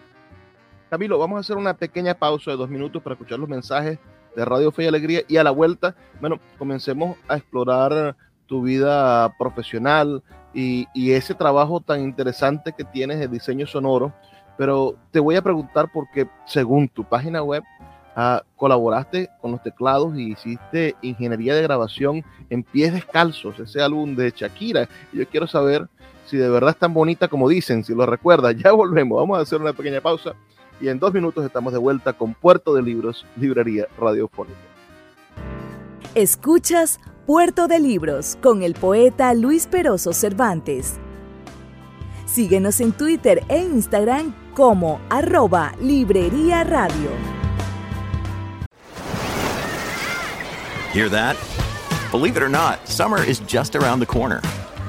Camilo, 0.90 1.20
vamos 1.20 1.36
a 1.36 1.40
hacer 1.40 1.56
una 1.56 1.76
pequeña 1.76 2.14
pausa 2.14 2.50
de 2.50 2.56
dos 2.56 2.68
minutos 2.68 3.00
para 3.00 3.14
escuchar 3.14 3.38
los 3.38 3.48
mensajes 3.48 4.00
de 4.34 4.44
Radio 4.44 4.72
Fe 4.72 4.84
y 4.84 4.86
Alegría 4.86 5.22
y 5.28 5.36
a 5.36 5.44
la 5.44 5.50
vuelta, 5.50 5.94
bueno, 6.20 6.38
comencemos 6.58 7.16
a 7.28 7.36
explorar 7.36 8.16
tu 8.46 8.62
vida 8.62 9.34
profesional 9.38 10.22
y, 10.54 10.86
y 10.94 11.12
ese 11.12 11.34
trabajo 11.34 11.80
tan 11.80 12.00
interesante 12.00 12.72
que 12.72 12.84
tienes 12.84 13.18
de 13.18 13.28
diseño 13.28 13.66
sonoro. 13.66 14.12
Pero 14.58 14.96
te 15.10 15.20
voy 15.20 15.36
a 15.36 15.42
preguntar 15.42 15.90
porque 15.92 16.28
según 16.46 16.88
tu 16.88 17.04
página 17.04 17.42
web, 17.42 17.62
Uh, 18.14 18.44
colaboraste 18.56 19.30
con 19.40 19.52
los 19.52 19.62
teclados 19.62 20.14
y 20.18 20.32
hiciste 20.32 20.94
ingeniería 21.00 21.54
de 21.54 21.62
grabación 21.62 22.22
en 22.50 22.62
pies 22.62 22.92
descalzos, 22.92 23.58
ese 23.58 23.80
álbum 23.80 24.14
de 24.14 24.30
Shakira. 24.36 24.86
Yo 25.14 25.26
quiero 25.26 25.46
saber 25.46 25.88
si 26.26 26.36
de 26.36 26.50
verdad 26.50 26.72
es 26.72 26.76
tan 26.76 26.92
bonita 26.92 27.28
como 27.28 27.48
dicen, 27.48 27.82
si 27.84 27.94
lo 27.94 28.04
recuerdas. 28.04 28.54
Ya 28.62 28.72
volvemos, 28.72 29.16
vamos 29.18 29.38
a 29.38 29.42
hacer 29.42 29.62
una 29.62 29.72
pequeña 29.72 30.02
pausa 30.02 30.34
y 30.82 30.88
en 30.88 30.98
dos 30.98 31.14
minutos 31.14 31.44
estamos 31.46 31.72
de 31.72 31.78
vuelta 31.78 32.12
con 32.12 32.34
Puerto 32.34 32.74
de 32.74 32.82
Libros, 32.82 33.24
Librería 33.36 33.86
Radiofónica. 33.96 34.58
Escuchas 36.16 36.98
Puerto 37.24 37.68
de 37.68 37.78
Libros 37.78 38.36
con 38.42 38.64
el 38.64 38.74
poeta 38.74 39.32
Luis 39.32 39.68
Peroso 39.68 40.12
Cervantes. 40.12 40.98
Síguenos 42.26 42.80
en 42.80 42.92
Twitter 42.92 43.44
e 43.48 43.58
Instagram 43.62 44.34
como 44.54 45.00
arroba 45.08 45.72
Librería 45.80 46.64
Radio. 46.64 47.10
Hear 50.92 51.08
that? 51.10 51.36
Believe 52.10 52.36
it 52.36 52.42
or 52.42 52.50
not, 52.50 52.86
summer 52.86 53.22
is 53.24 53.40
just 53.46 53.76
around 53.76 54.00
the 54.00 54.06
corner. 54.06 54.42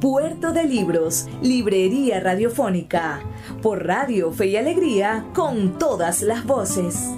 Puerto 0.00 0.52
de 0.52 0.64
Libros, 0.64 1.26
Librería 1.40 2.20
Radiofónica, 2.20 3.22
por 3.62 3.86
Radio 3.86 4.30
Fe 4.30 4.48
y 4.48 4.56
Alegría, 4.56 5.24
con 5.34 5.78
todas 5.78 6.20
las 6.20 6.44
voces. 6.44 7.10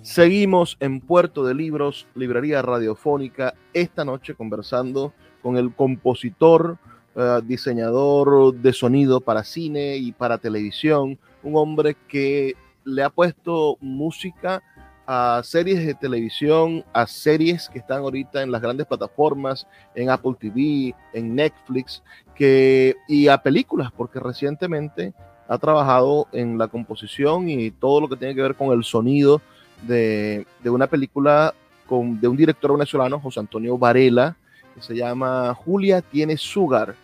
Seguimos 0.00 0.78
en 0.80 1.00
Puerto 1.00 1.44
de 1.44 1.54
Libros, 1.54 2.06
Librería 2.14 2.62
Radiofónica, 2.62 3.52
esta 3.74 4.02
noche 4.06 4.34
conversando 4.34 5.12
con 5.42 5.58
el 5.58 5.74
compositor, 5.74 6.78
uh, 7.14 7.42
diseñador 7.42 8.54
de 8.54 8.72
sonido 8.72 9.20
para 9.20 9.44
cine 9.44 9.98
y 9.98 10.12
para 10.12 10.38
televisión, 10.38 11.18
un 11.42 11.56
hombre 11.56 11.98
que 12.08 12.54
le 12.84 13.02
ha 13.02 13.10
puesto 13.10 13.76
música 13.80 14.62
a 15.06 15.42
series 15.44 15.84
de 15.84 15.94
televisión, 15.94 16.84
a 16.92 17.06
series 17.06 17.68
que 17.68 17.78
están 17.78 17.98
ahorita 17.98 18.42
en 18.42 18.50
las 18.50 18.62
grandes 18.62 18.86
plataformas, 18.86 19.66
en 19.94 20.10
Apple 20.10 20.34
TV, 20.38 20.94
en 21.12 21.34
Netflix, 21.34 22.02
que, 22.34 22.96
y 23.08 23.28
a 23.28 23.38
películas, 23.38 23.90
porque 23.96 24.20
recientemente 24.20 25.12
ha 25.48 25.58
trabajado 25.58 26.26
en 26.32 26.56
la 26.56 26.68
composición 26.68 27.48
y 27.48 27.70
todo 27.70 28.00
lo 28.00 28.08
que 28.08 28.16
tiene 28.16 28.34
que 28.34 28.42
ver 28.42 28.54
con 28.54 28.72
el 28.72 28.82
sonido 28.82 29.42
de, 29.82 30.46
de 30.62 30.70
una 30.70 30.86
película 30.86 31.54
con, 31.86 32.20
de 32.20 32.28
un 32.28 32.36
director 32.36 32.72
venezolano, 32.72 33.20
José 33.20 33.40
Antonio 33.40 33.76
Varela, 33.76 34.36
que 34.74 34.82
se 34.82 34.94
llama 34.94 35.54
Julia 35.54 36.00
tiene 36.00 36.36
Sugar. 36.36 36.94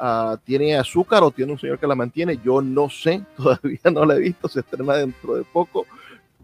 Uh, 0.00 0.36
tiene 0.44 0.76
azúcar 0.76 1.24
o 1.24 1.32
tiene 1.32 1.50
un 1.50 1.58
señor 1.58 1.76
que 1.76 1.86
la 1.88 1.96
mantiene, 1.96 2.38
yo 2.44 2.62
no 2.62 2.88
sé, 2.88 3.20
todavía 3.36 3.80
no 3.92 4.04
la 4.04 4.14
he 4.14 4.20
visto, 4.20 4.46
se 4.46 4.60
estrena 4.60 4.94
dentro 4.94 5.34
de 5.34 5.42
poco, 5.42 5.86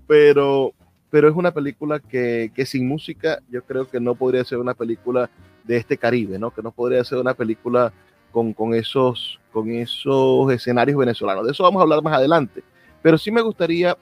pero, 0.09 0.73
pero 1.15 1.29
es 1.29 1.37
una 1.37 1.53
película 1.53 2.01
que, 2.01 2.51
que, 2.53 2.67
sin 2.67 2.89
música 2.89 3.39
yo 3.49 3.63
creo 3.63 3.89
que 3.89 4.01
no 4.01 4.17
podría 4.17 4.43
ser 4.43 4.59
una 4.59 4.75
película 4.75 5.31
de 5.63 5.77
este 5.77 5.97
Caribe, 5.97 6.41
¿no? 6.41 6.51
que 6.51 6.61
no 6.61 6.73
podría 6.73 7.05
ser 7.05 7.19
una 7.19 7.35
película 7.35 7.93
con, 8.33 8.53
con, 8.53 8.75
esos, 8.75 9.39
con 9.53 9.71
esos 9.71 10.51
escenarios 10.51 10.99
venezolanos. 10.99 11.45
De 11.45 11.53
eso 11.53 11.63
vamos 11.63 11.79
a 11.79 11.85
hablar 11.85 12.03
más 12.03 12.15
adelante, 12.15 12.65
pero 13.01 13.17
sí 13.17 13.31
me 13.31 13.43
gustaría, 13.43 13.97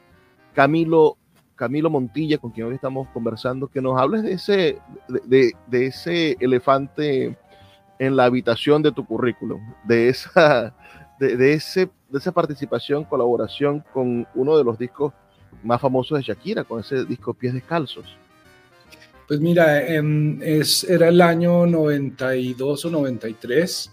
Camilo, 0.54 1.18
Camilo 1.54 1.90
Montilla, 1.90 2.38
con 2.38 2.50
quien 2.50 2.68
hoy 2.68 2.76
estamos 2.76 3.06
conversando, 3.08 3.68
que 3.68 3.82
nos 3.82 4.00
hables 4.00 4.22
de 4.22 4.32
ese, 4.32 4.78
de, 5.26 5.52
de, 5.66 5.86
ese 5.86 6.38
elefante 6.40 7.36
en 7.98 8.16
la 8.16 8.24
habitación 8.24 8.80
de 8.80 8.90
tu 8.90 9.04
currículum, 9.04 9.60
de 9.84 10.08
esa, 10.08 10.74
de, 11.20 11.52
ese, 11.52 11.90
de 12.08 12.18
esa 12.18 12.32
participación, 12.32 13.04
colaboración 13.04 13.84
con 13.92 14.26
uno 14.34 14.56
de 14.56 14.64
los 14.64 14.78
discos 14.78 15.12
más 15.62 15.80
famosos 15.80 16.18
de 16.18 16.24
Shakira, 16.24 16.64
con 16.64 16.80
ese 16.80 17.04
disco 17.04 17.34
Pies 17.34 17.54
Descalzos. 17.54 18.06
Pues 19.26 19.40
mira, 19.40 19.80
es, 19.80 20.84
era 20.84 21.08
el 21.08 21.20
año 21.20 21.66
92 21.66 22.84
o 22.84 22.90
93. 22.90 23.90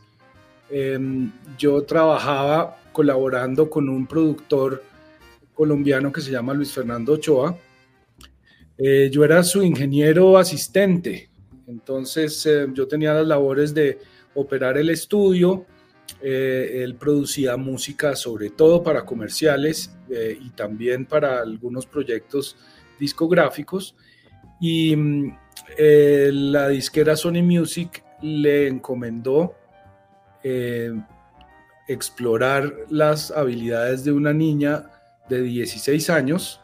Em, 0.72 1.32
yo 1.58 1.84
trabajaba 1.84 2.78
colaborando 2.92 3.70
con 3.70 3.90
un 3.90 4.06
productor 4.06 4.84
colombiano 5.54 6.12
que 6.12 6.22
se 6.22 6.32
llama 6.32 6.54
Luis 6.54 6.72
Fernando 6.72 7.14
Ochoa. 7.14 7.58
Eh, 8.78 9.10
yo 9.12 9.24
era 9.24 9.44
su 9.44 9.62
ingeniero 9.62 10.38
asistente, 10.38 11.30
entonces 11.68 12.46
eh, 12.46 12.68
yo 12.74 12.88
tenía 12.88 13.14
las 13.14 13.28
labores 13.28 13.74
de 13.74 14.00
operar 14.36 14.78
el 14.78 14.90
estudio, 14.90 15.66
eh, 16.22 16.82
él 16.84 16.96
producía 16.96 17.58
música 17.58 18.16
sobre 18.16 18.50
todo 18.50 18.84
para 18.84 19.06
comerciales 19.06 19.96
y 20.10 20.50
también 20.52 21.06
para 21.06 21.40
algunos 21.40 21.86
proyectos 21.86 22.58
discográficos 23.00 23.96
y 24.60 24.96
mm, 24.96 25.38
la 25.78 26.70
disquera 26.70 27.16
Sony 27.16 27.44
Music 27.44 28.04
le 28.22 28.68
encomendó 28.68 29.56
explorar 31.88 32.74
las 32.90 33.32
habilidades 33.32 34.04
de 34.04 34.12
una 34.12 34.34
niña 34.34 34.86
de 35.30 35.42
16 35.42 36.10
años 36.10 36.62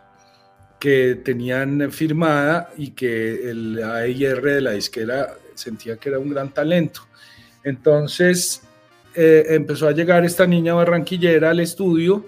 que 0.80 1.16
tenían 1.16 1.92
firmada 1.92 2.72
y 2.78 2.92
que 2.92 3.50
el 3.50 3.82
AIR 3.82 4.42
de 4.42 4.62
la 4.62 4.72
disquera 4.72 5.34
sentía 5.56 5.98
que 5.98 6.10
era 6.10 6.20
un 6.20 6.30
gran 6.30 6.54
talento. 6.54 7.02
Entonces 7.64 8.62
eh, 9.16 9.46
empezó 9.50 9.88
a 9.88 9.92
llegar 9.92 10.26
esta 10.26 10.46
niña 10.46 10.74
barranquillera 10.74 11.52
al 11.52 11.60
estudio 11.60 12.26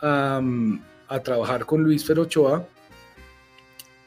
a 0.00 1.20
trabajar 1.22 1.64
con 1.64 1.84
Luis 1.84 2.04
Ferochoa 2.04 2.66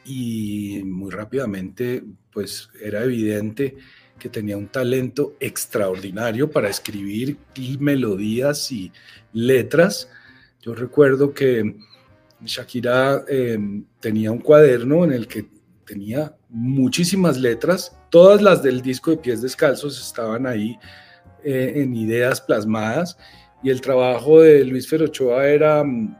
y 0.03 0.81
muy 0.83 1.09
rápidamente 1.09 2.03
pues 2.31 2.69
era 2.81 3.03
evidente 3.03 3.77
que 4.19 4.29
tenía 4.29 4.57
un 4.57 4.67
talento 4.67 5.35
extraordinario 5.39 6.49
para 6.49 6.69
escribir 6.69 7.37
melodías 7.79 8.71
y 8.71 8.91
letras. 9.33 10.09
Yo 10.61 10.73
recuerdo 10.73 11.33
que 11.33 11.75
Shakira 12.43 13.23
em, 13.27 13.85
tenía 13.99 14.31
un 14.31 14.39
cuaderno 14.39 15.03
en 15.03 15.13
el 15.13 15.27
que 15.27 15.47
tenía 15.85 16.35
muchísimas 16.49 17.37
letras, 17.37 17.95
todas 18.09 18.41
las 18.41 18.63
del 18.63 18.81
disco 18.81 19.11
de 19.11 19.17
Pies 19.17 19.41
Descalzos 19.41 20.01
estaban 20.01 20.47
ahí 20.47 20.77
eh, 21.45 21.73
en 21.75 21.95
ideas 21.95 22.41
plasmadas 22.41 23.17
y 23.61 23.69
el 23.69 23.81
trabajo 23.81 24.41
de 24.41 24.65
Luis 24.65 24.87
Ferochoa 24.87 25.47
era 25.47 25.83
mm, 25.83 26.15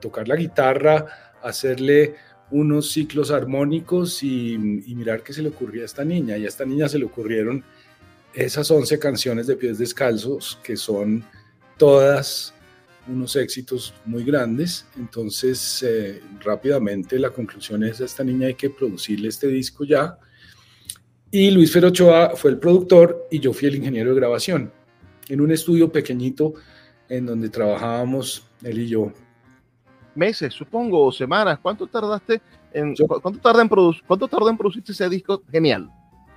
tocar 0.00 0.28
la 0.28 0.36
guitarra, 0.36 1.06
hacerle 1.42 2.14
unos 2.50 2.90
ciclos 2.90 3.30
armónicos 3.30 4.22
y, 4.22 4.56
mirar 4.58 5.22
qué 5.22 5.32
se 5.32 5.42
le 5.42 5.48
ocurría 5.48 5.82
a 5.82 5.86
esta 5.86 6.04
niña. 6.04 6.36
Y 6.36 6.44
a 6.44 6.48
esta 6.48 6.64
niña 6.64 6.88
se 6.88 6.98
le 6.98 7.04
ocurrieron 7.04 7.64
esas 8.34 8.70
11 8.70 8.98
canciones 8.98 9.46
de 9.46 9.56
pies 9.56 9.78
descalzos, 9.78 10.58
que 10.62 10.76
son 10.76 11.24
todas 11.76 12.54
unos 13.08 13.36
éxitos 13.36 13.94
muy 14.04 14.24
grandes. 14.24 14.86
Entonces, 14.96 15.84
eh, 15.86 16.20
rápidamente 16.40 17.18
la 17.18 17.30
conclusión 17.30 17.84
es, 17.84 18.00
a 18.00 18.04
esta 18.04 18.24
niña 18.24 18.48
hay 18.48 18.54
que 18.54 18.70
producirle 18.70 19.28
este 19.28 19.48
disco 19.48 19.84
ya. 19.84 20.18
Y 21.30 21.50
Luis 21.50 21.72
Ferochoa 21.72 22.36
fue 22.36 22.50
el 22.52 22.58
productor 22.58 23.26
y 23.30 23.40
yo 23.40 23.52
fui 23.52 23.68
el 23.68 23.76
ingeniero 23.76 24.10
de 24.10 24.16
grabación, 24.16 24.72
en 25.28 25.40
un 25.40 25.50
estudio 25.50 25.90
pequeñito 25.90 26.54
en 27.08 27.26
donde 27.26 27.48
trabajábamos 27.48 28.46
él 28.62 28.78
y 28.78 28.88
yo 28.88 29.12
meses, 30.16 30.52
supongo, 30.54 31.04
o 31.04 31.12
semanas. 31.12 31.58
¿Cuánto 31.60 31.86
tardaste 31.86 32.40
en, 32.72 32.94
cuánto 32.96 33.38
tarda 33.40 33.62
en 33.62 33.68
producir, 33.68 34.02
cuánto 34.06 34.26
tarda 34.26 34.50
en 34.50 34.56
producir 34.56 34.82
ese 34.86 35.08
disco 35.08 35.42
genial? 35.50 35.90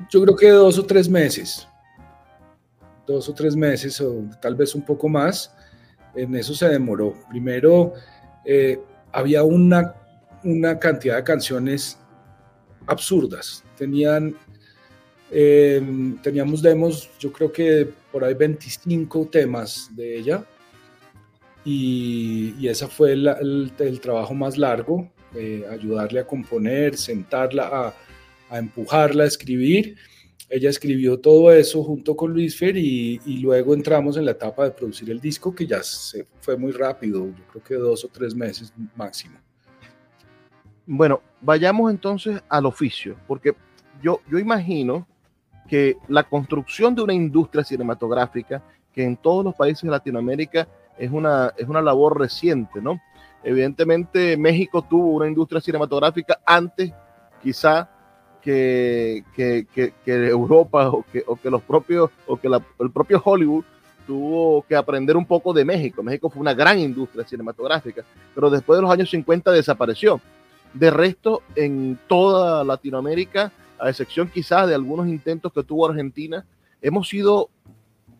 Yo 0.09 0.21
creo 0.21 0.35
que 0.35 0.49
dos 0.49 0.77
o 0.77 0.85
tres 0.85 1.09
meses. 1.09 1.67
Dos 3.07 3.27
o 3.27 3.33
tres 3.33 3.55
meses, 3.55 3.99
o 4.01 4.23
tal 4.41 4.55
vez 4.55 4.75
un 4.75 4.83
poco 4.83 5.09
más. 5.09 5.53
En 6.15 6.35
eso 6.35 6.53
se 6.53 6.67
demoró. 6.69 7.13
Primero, 7.29 7.93
eh, 8.45 8.79
había 9.11 9.43
una, 9.43 9.95
una 10.43 10.77
cantidad 10.77 11.17
de 11.17 11.23
canciones 11.23 11.99
absurdas. 12.85 13.63
Tenían, 13.77 14.35
eh, 15.31 15.81
teníamos 16.23 16.61
demos, 16.61 17.09
yo 17.19 17.31
creo 17.31 17.51
que 17.51 17.87
por 18.11 18.23
ahí 18.23 18.33
25 18.33 19.27
temas 19.27 19.89
de 19.95 20.17
ella 20.17 20.43
y, 21.63 22.55
y 22.59 22.67
ese 22.67 22.87
fue 22.87 23.13
el, 23.13 23.71
el, 23.77 23.99
trabajo 23.99 24.33
más 24.33 24.57
largo, 24.57 25.07
eh, 25.35 25.65
ayudarle 25.69 26.21
a 26.21 26.27
componer, 26.27 26.97
sentarla, 26.97 27.67
a, 27.67 27.93
a, 28.49 28.57
empujarla 28.57 29.25
a 29.25 29.27
escribir. 29.27 29.95
Ella 30.49 30.71
escribió 30.71 31.19
todo 31.19 31.51
eso 31.51 31.83
junto 31.83 32.15
con 32.15 32.33
Luis 32.33 32.57
Fer 32.57 32.75
y, 32.75 33.21
y, 33.23 33.37
luego 33.37 33.75
entramos 33.75 34.17
en 34.17 34.25
la 34.25 34.31
etapa 34.31 34.63
de 34.63 34.71
producir 34.71 35.11
el 35.11 35.19
disco 35.19 35.53
que 35.53 35.67
ya 35.67 35.83
se 35.83 36.25
fue 36.39 36.57
muy 36.57 36.71
rápido, 36.71 37.27
yo 37.27 37.43
creo 37.51 37.63
que 37.63 37.75
dos 37.75 38.03
o 38.03 38.07
tres 38.07 38.33
meses 38.33 38.73
máximo. 38.95 39.37
Bueno, 40.87 41.21
vayamos 41.39 41.91
entonces 41.91 42.41
al 42.49 42.65
oficio, 42.65 43.15
porque 43.27 43.53
yo, 44.01 44.21
yo 44.27 44.39
imagino 44.39 45.07
que 45.69 45.97
la 46.07 46.23
construcción 46.23 46.95
de 46.95 47.03
una 47.03 47.13
industria 47.13 47.63
cinematográfica 47.63 48.61
que 48.93 49.03
en 49.03 49.15
todos 49.15 49.45
los 49.45 49.55
países 49.55 49.83
de 49.83 49.91
Latinoamérica 49.91 50.67
es 50.97 51.11
una, 51.11 51.53
es 51.55 51.67
una 51.67 51.81
labor 51.81 52.19
reciente, 52.19 52.81
¿no? 52.81 52.99
Evidentemente 53.43 54.35
México 54.35 54.81
tuvo 54.81 55.13
una 55.13 55.27
industria 55.27 55.61
cinematográfica 55.61 56.39
antes 56.45 56.91
quizá 57.41 57.89
que, 58.41 59.23
que, 59.35 59.67
que, 59.73 60.27
Europa 60.27 60.89
o 60.89 61.05
que, 61.11 61.23
o 61.25 61.35
que 61.35 61.49
los 61.49 61.61
propios, 61.61 62.09
o 62.27 62.37
que 62.37 62.47
el 62.47 62.91
propio 62.91 63.21
Hollywood 63.23 63.63
tuvo 64.07 64.63
que 64.63 64.75
aprender 64.75 65.15
un 65.15 65.25
poco 65.25 65.53
de 65.53 65.63
México. 65.63 66.01
México 66.01 66.29
fue 66.29 66.41
una 66.41 66.53
gran 66.53 66.79
industria 66.79 67.27
cinematográfica, 67.27 68.03
pero 68.33 68.49
después 68.49 68.77
de 68.77 68.81
los 68.81 68.91
años 68.91 69.09
50 69.09 69.51
desapareció. 69.51 70.19
De 70.73 70.89
resto, 70.89 71.43
en 71.55 71.99
toda 72.07 72.63
Latinoamérica, 72.63 73.51
a 73.79 73.89
excepción 73.89 74.29
quizás 74.29 74.67
de 74.67 74.75
algunos 74.75 75.07
intentos 75.07 75.51
que 75.53 75.63
tuvo 75.63 75.87
Argentina, 75.87 76.45
hemos 76.81 77.07
sido 77.07 77.49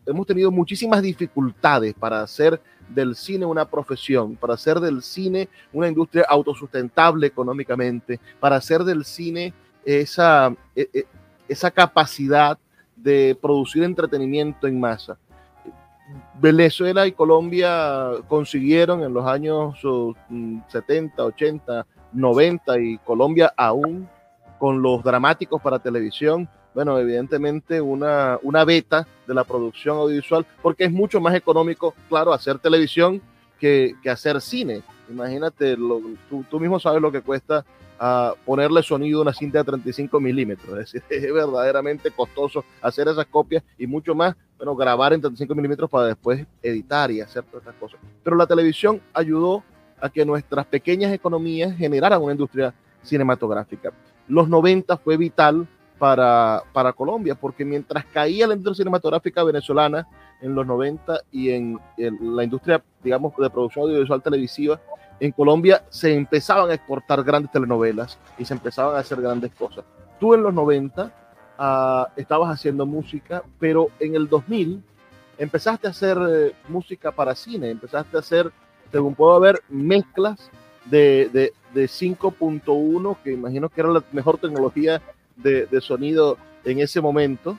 hemos 0.06 0.26
tenido 0.26 0.50
muchísimas 0.50 1.02
dificultades 1.02 1.94
para 1.94 2.22
hacer 2.22 2.60
del 2.88 3.14
cine 3.14 3.46
una 3.46 3.64
profesión, 3.64 4.34
para 4.36 4.54
hacer 4.54 4.80
del 4.80 5.02
cine 5.02 5.48
una 5.72 5.88
industria 5.88 6.26
autosustentable 6.28 7.26
económicamente, 7.26 8.18
para 8.40 8.56
hacer 8.56 8.82
del 8.82 9.04
cine 9.04 9.54
esa, 9.84 10.54
e, 10.74 10.88
e, 10.92 11.06
esa 11.48 11.70
capacidad 11.70 12.58
de 12.96 13.36
producir 13.40 13.82
entretenimiento 13.82 14.66
en 14.66 14.80
masa. 14.80 15.16
Venezuela 16.40 17.06
y 17.06 17.12
Colombia 17.12 18.10
consiguieron 18.26 19.04
en 19.04 19.14
los 19.14 19.24
años 19.26 19.78
70, 20.68 21.24
80, 21.24 21.86
90 22.12 22.80
y 22.80 22.98
Colombia 22.98 23.52
aún 23.56 24.08
con 24.60 24.80
los 24.80 25.02
dramáticos 25.02 25.60
para 25.60 25.80
televisión 25.80 26.48
bueno, 26.74 26.98
evidentemente 26.98 27.80
una, 27.80 28.38
una 28.42 28.64
beta 28.64 29.06
de 29.26 29.34
la 29.34 29.44
producción 29.44 29.98
audiovisual, 29.98 30.46
porque 30.62 30.84
es 30.84 30.92
mucho 30.92 31.20
más 31.20 31.34
económico, 31.34 31.94
claro, 32.08 32.32
hacer 32.32 32.58
televisión 32.58 33.20
que, 33.58 33.94
que 34.02 34.10
hacer 34.10 34.40
cine. 34.40 34.82
Imagínate, 35.08 35.76
tú, 35.76 36.44
tú, 36.48 36.60
mismo 36.60 36.78
sabes 36.78 37.02
lo 37.02 37.10
que 37.10 37.20
cuesta 37.20 37.64
uh, 38.00 38.36
ponerle 38.44 38.82
sonido 38.82 39.18
a 39.18 39.22
una 39.22 39.32
cinta 39.32 39.58
de 39.58 39.64
35 39.64 40.20
milímetros. 40.20 40.78
Es 40.78 40.92
decir, 40.92 41.02
es 41.10 41.34
verdaderamente 41.34 42.10
costoso 42.12 42.64
hacer 42.80 43.08
esas 43.08 43.26
copias 43.26 43.64
y 43.76 43.86
mucho 43.86 44.14
más, 44.14 44.36
bueno, 44.56 44.76
grabar 44.76 45.12
en 45.12 45.20
35 45.20 45.54
milímetros 45.54 45.90
para 45.90 46.06
después 46.06 46.46
editar 46.62 47.10
y 47.10 47.20
hacer 47.20 47.42
todas 47.44 47.62
estas 47.62 47.74
cosas. 47.74 47.98
Pero 48.22 48.36
la 48.36 48.46
televisión 48.46 49.00
ayudó 49.12 49.64
a 50.00 50.08
que 50.08 50.24
nuestras 50.24 50.64
pequeñas 50.66 51.12
economías 51.12 51.76
generaran 51.76 52.22
una 52.22 52.32
industria 52.32 52.72
cinematográfica. 53.02 53.92
Los 54.30 54.48
90 54.48 54.96
fue 54.98 55.16
vital 55.16 55.66
para, 55.98 56.62
para 56.72 56.92
Colombia, 56.92 57.34
porque 57.34 57.64
mientras 57.64 58.04
caía 58.06 58.46
la 58.46 58.54
industria 58.54 58.84
cinematográfica 58.84 59.42
venezolana 59.42 60.06
en 60.40 60.54
los 60.54 60.64
90 60.66 61.20
y 61.32 61.50
en, 61.50 61.80
la 61.96 62.44
industria, 62.44 62.82
digamos, 63.02 63.34
de 63.36 63.50
producción 63.50 63.86
audiovisual 63.86 64.22
televisiva, 64.22 64.80
en 65.18 65.32
Colombia 65.32 65.82
se 65.90 66.14
empezaban 66.14 66.70
a 66.70 66.74
exportar 66.74 67.24
grandes 67.24 67.50
telenovelas 67.50 68.18
y 68.38 68.44
se 68.44 68.54
empezaban 68.54 68.94
a 68.94 69.00
hacer 69.00 69.20
grandes 69.20 69.52
cosas. 69.52 69.84
Tú 70.20 70.32
en 70.32 70.44
los 70.44 70.54
90 70.54 71.12
ah, 71.58 72.08
estabas 72.14 72.54
haciendo 72.54 72.86
música, 72.86 73.42
pero 73.58 73.88
en 73.98 74.14
el 74.14 74.28
2000 74.28 74.80
empezaste 75.38 75.88
a 75.88 75.90
hacer 75.90 76.16
eh, 76.30 76.52
música 76.68 77.10
para 77.10 77.34
cine, 77.34 77.68
empezaste 77.68 78.16
a 78.16 78.20
hacer, 78.20 78.52
según 78.92 79.16
puedo 79.16 79.40
ver, 79.40 79.60
mezclas 79.68 80.50
de, 80.86 81.30
de, 81.32 81.52
de 81.74 81.84
5.1, 81.84 83.16
que 83.22 83.32
imagino 83.32 83.68
que 83.68 83.80
era 83.80 83.90
la 83.90 84.04
mejor 84.12 84.38
tecnología 84.38 85.00
de, 85.36 85.80
sonido 85.80 86.36
en 86.64 86.80
ese 86.80 87.00
momento. 87.00 87.58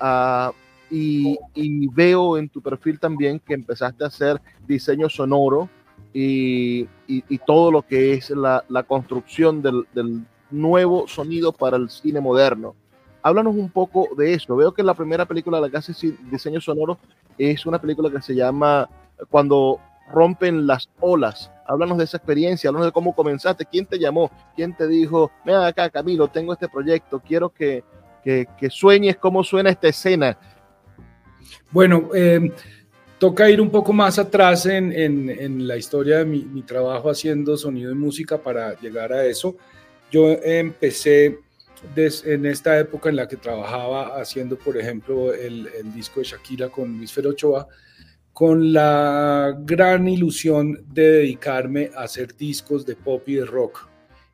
Uh, 0.00 0.52
y, 0.90 1.38
y, 1.54 1.86
veo 1.88 2.38
en 2.38 2.48
tu 2.48 2.62
perfil 2.62 2.98
también 2.98 3.40
que 3.40 3.54
empezaste 3.54 4.04
a 4.04 4.06
hacer 4.06 4.40
diseño 4.66 5.08
sonoro 5.08 5.68
y, 6.14 6.82
y, 7.06 7.24
y 7.28 7.38
todo 7.38 7.70
lo 7.70 7.82
que 7.82 8.14
es 8.14 8.30
la, 8.30 8.64
la 8.68 8.84
construcción 8.84 9.60
del, 9.60 9.86
del, 9.92 10.22
nuevo 10.50 11.06
sonido 11.08 11.52
para 11.52 11.76
el 11.76 11.90
cine 11.90 12.20
moderno. 12.20 12.74
Háblanos 13.22 13.54
un 13.54 13.70
poco 13.70 14.08
de 14.16 14.34
eso. 14.34 14.56
Veo 14.56 14.72
que 14.72 14.82
la 14.82 14.94
primera 14.94 15.26
película 15.26 15.58
de 15.58 15.62
la 15.62 15.70
que 15.70 15.76
hace 15.76 16.14
diseño 16.30 16.60
sonoro 16.60 16.98
es 17.36 17.66
una 17.66 17.80
película 17.80 18.10
que 18.10 18.22
se 18.22 18.34
llama 18.34 18.88
Cuando 19.30 19.80
rompen 20.12 20.66
las 20.66 20.88
olas. 21.00 21.50
Háblanos 21.66 21.98
de 21.98 22.04
esa 22.04 22.16
experiencia, 22.16 22.68
háblanos 22.68 22.88
de 22.88 22.92
cómo 22.92 23.14
comenzaste, 23.14 23.66
quién 23.66 23.86
te 23.86 23.98
llamó, 23.98 24.30
quién 24.56 24.74
te 24.74 24.86
dijo, 24.86 25.30
ven 25.44 25.56
acá 25.56 25.90
Camilo, 25.90 26.28
tengo 26.28 26.52
este 26.52 26.68
proyecto, 26.68 27.20
quiero 27.20 27.50
que, 27.50 27.84
que, 28.22 28.46
sueñes 28.70 29.16
cómo 29.16 29.44
suena 29.44 29.70
esta 29.70 29.88
escena. 29.88 30.38
Bueno, 31.70 32.10
eh, 32.14 32.52
toca 33.18 33.50
ir 33.50 33.60
un 33.60 33.70
poco 33.70 33.92
más 33.92 34.18
atrás 34.18 34.66
en, 34.66 34.92
en, 34.92 35.66
la 35.66 35.76
historia 35.76 36.18
de 36.18 36.24
mi, 36.24 36.44
mi, 36.44 36.62
trabajo 36.62 37.10
haciendo 37.10 37.56
sonido 37.56 37.92
y 37.92 37.94
música 37.94 38.38
para 38.38 38.78
llegar 38.80 39.12
a 39.12 39.24
eso. 39.24 39.56
Yo 40.10 40.30
empecé 40.42 41.38
en 42.24 42.46
esta 42.46 42.78
época 42.78 43.08
en 43.08 43.16
la 43.16 43.28
que 43.28 43.36
trabajaba 43.36 44.20
haciendo, 44.20 44.56
por 44.56 44.76
ejemplo, 44.76 45.32
el, 45.32 45.68
el 45.78 45.92
disco 45.92 46.20
de 46.20 46.26
Shakira 46.26 46.68
con 46.68 46.96
Luis 46.96 47.12
Ferochoa, 47.12 47.68
con 48.38 48.72
la 48.72 49.52
gran 49.64 50.06
ilusión 50.06 50.84
de 50.92 51.10
dedicarme 51.10 51.90
a 51.96 52.04
hacer 52.04 52.36
discos 52.36 52.86
de 52.86 52.94
pop 52.94 53.28
y 53.28 53.34
de 53.34 53.44
rock 53.44 53.88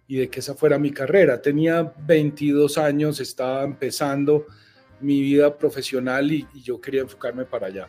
y 0.06 0.16
de 0.16 0.28
que 0.28 0.40
esa 0.40 0.54
fuera 0.54 0.78
mi 0.78 0.90
carrera. 0.90 1.40
Tenía 1.40 1.90
22 2.06 2.76
años, 2.76 3.18
estaba 3.20 3.64
empezando 3.64 4.44
mi 5.00 5.22
vida 5.22 5.56
profesional 5.56 6.30
y, 6.30 6.46
yo 6.62 6.78
quería 6.82 7.00
enfocarme 7.00 7.46
para 7.46 7.68
allá. 7.68 7.88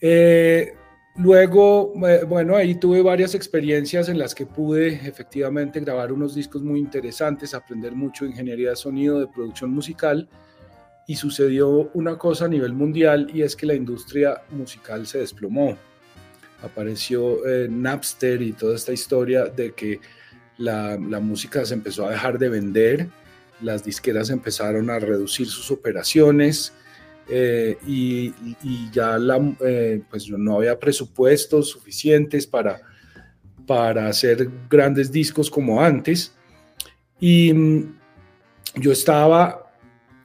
Eh, 0.00 0.72
luego, 1.16 1.92
eh, 2.08 2.24
bueno, 2.24 2.56
ahí 2.56 2.76
tuve 2.76 3.02
varias 3.02 3.34
experiencias 3.34 4.08
en 4.08 4.18
las 4.18 4.34
que 4.34 4.46
pude 4.46 5.06
efectivamente 5.06 5.80
grabar 5.80 6.14
unos 6.14 6.34
discos 6.34 6.62
muy 6.62 6.80
interesantes, 6.80 7.52
aprender 7.52 7.92
mucho 7.92 8.24
de 8.24 8.30
ingeniería 8.30 8.70
de 8.70 8.76
sonido, 8.76 9.20
de 9.20 9.26
producción 9.26 9.68
musical 9.70 10.30
y 11.08 11.16
sucedió 11.16 11.90
una 11.94 12.18
cosa 12.18 12.44
a 12.44 12.48
nivel 12.48 12.74
mundial 12.74 13.30
y 13.32 13.40
es 13.40 13.56
que 13.56 13.64
la 13.64 13.74
industria 13.74 14.42
musical 14.50 15.06
se 15.06 15.20
desplomó. 15.20 15.74
Apareció 16.62 17.46
eh, 17.46 17.66
Napster 17.66 18.42
y 18.42 18.52
toda 18.52 18.76
esta 18.76 18.92
historia 18.92 19.46
de 19.46 19.72
que 19.72 20.00
la, 20.58 20.98
música 20.98 21.64
se 21.64 21.72
empezó 21.72 22.06
a 22.06 22.10
dejar 22.10 22.38
de 22.38 22.50
vender, 22.50 23.08
las 23.62 23.82
disqueras 23.82 24.28
empezaron 24.28 24.90
a 24.90 24.98
reducir 24.98 25.46
sus 25.46 25.70
operaciones 25.70 26.74
eh, 27.26 27.78
y, 27.86 28.34
ya 28.92 29.16
la, 29.16 29.40
eh, 29.64 30.02
pues 30.10 30.28
no 30.28 30.56
había 30.56 30.78
presupuestos 30.78 31.70
suficientes 31.70 32.46
para, 32.46 32.82
para 33.66 34.08
hacer 34.08 34.50
grandes 34.68 35.10
discos 35.10 35.50
como 35.50 35.80
antes. 35.80 36.34
Y 37.18 37.54
mm, 37.54 37.98
yo 38.74 38.92
estaba 38.92 39.67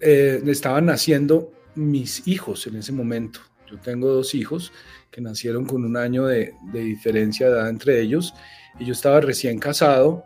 eh, 0.04 0.42
estaban 0.48 0.86
naciendo 0.86 1.52
mis 1.76 2.28
hijos 2.28 2.68
en 2.68 2.76
ese 2.76 2.92
momento. 2.92 3.40
Yo 3.70 3.80
tengo 3.80 4.10
dos 4.10 4.36
hijos 4.36 4.72
que 5.10 5.22
nacieron 5.22 5.66
con 5.66 5.86
un 5.86 5.98
año 5.98 6.26
de, 6.26 6.54
diferencia 6.72 7.48
de 7.48 7.54
edad 7.54 7.70
entre 7.70 8.02
ellos 8.02 8.34
y 8.80 8.86
yo 8.86 8.94
estaba 8.94 9.22
recién 9.22 9.60
casado, 9.60 10.26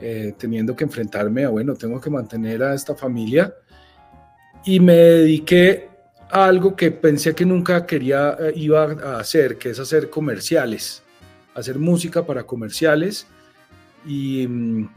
eh, 0.00 0.34
teniendo 0.36 0.76
que 0.76 0.84
enfrentarme 0.84 1.44
a, 1.44 1.48
bueno, 1.48 1.74
tengo 1.74 2.00
que 2.00 2.10
mantener 2.10 2.62
a 2.62 2.74
esta 2.74 2.94
familia 2.94 3.54
y 4.64 4.80
me 4.80 4.94
dediqué 4.94 5.88
a 6.30 6.46
algo 6.46 6.76
que 6.76 6.90
pensé 6.90 7.34
que 7.34 7.46
nunca 7.46 7.86
quería, 7.86 8.36
eh, 8.38 8.52
iba 8.56 8.84
a 8.84 9.18
hacer, 9.18 9.58
que 9.58 9.70
es 9.70 9.78
hacer 9.78 10.10
comerciales, 10.10 11.02
hacer 11.54 11.78
música 11.78 12.26
para 12.26 12.44
comerciales 12.44 13.26
y... 14.04 14.46
Mm, 14.46 14.88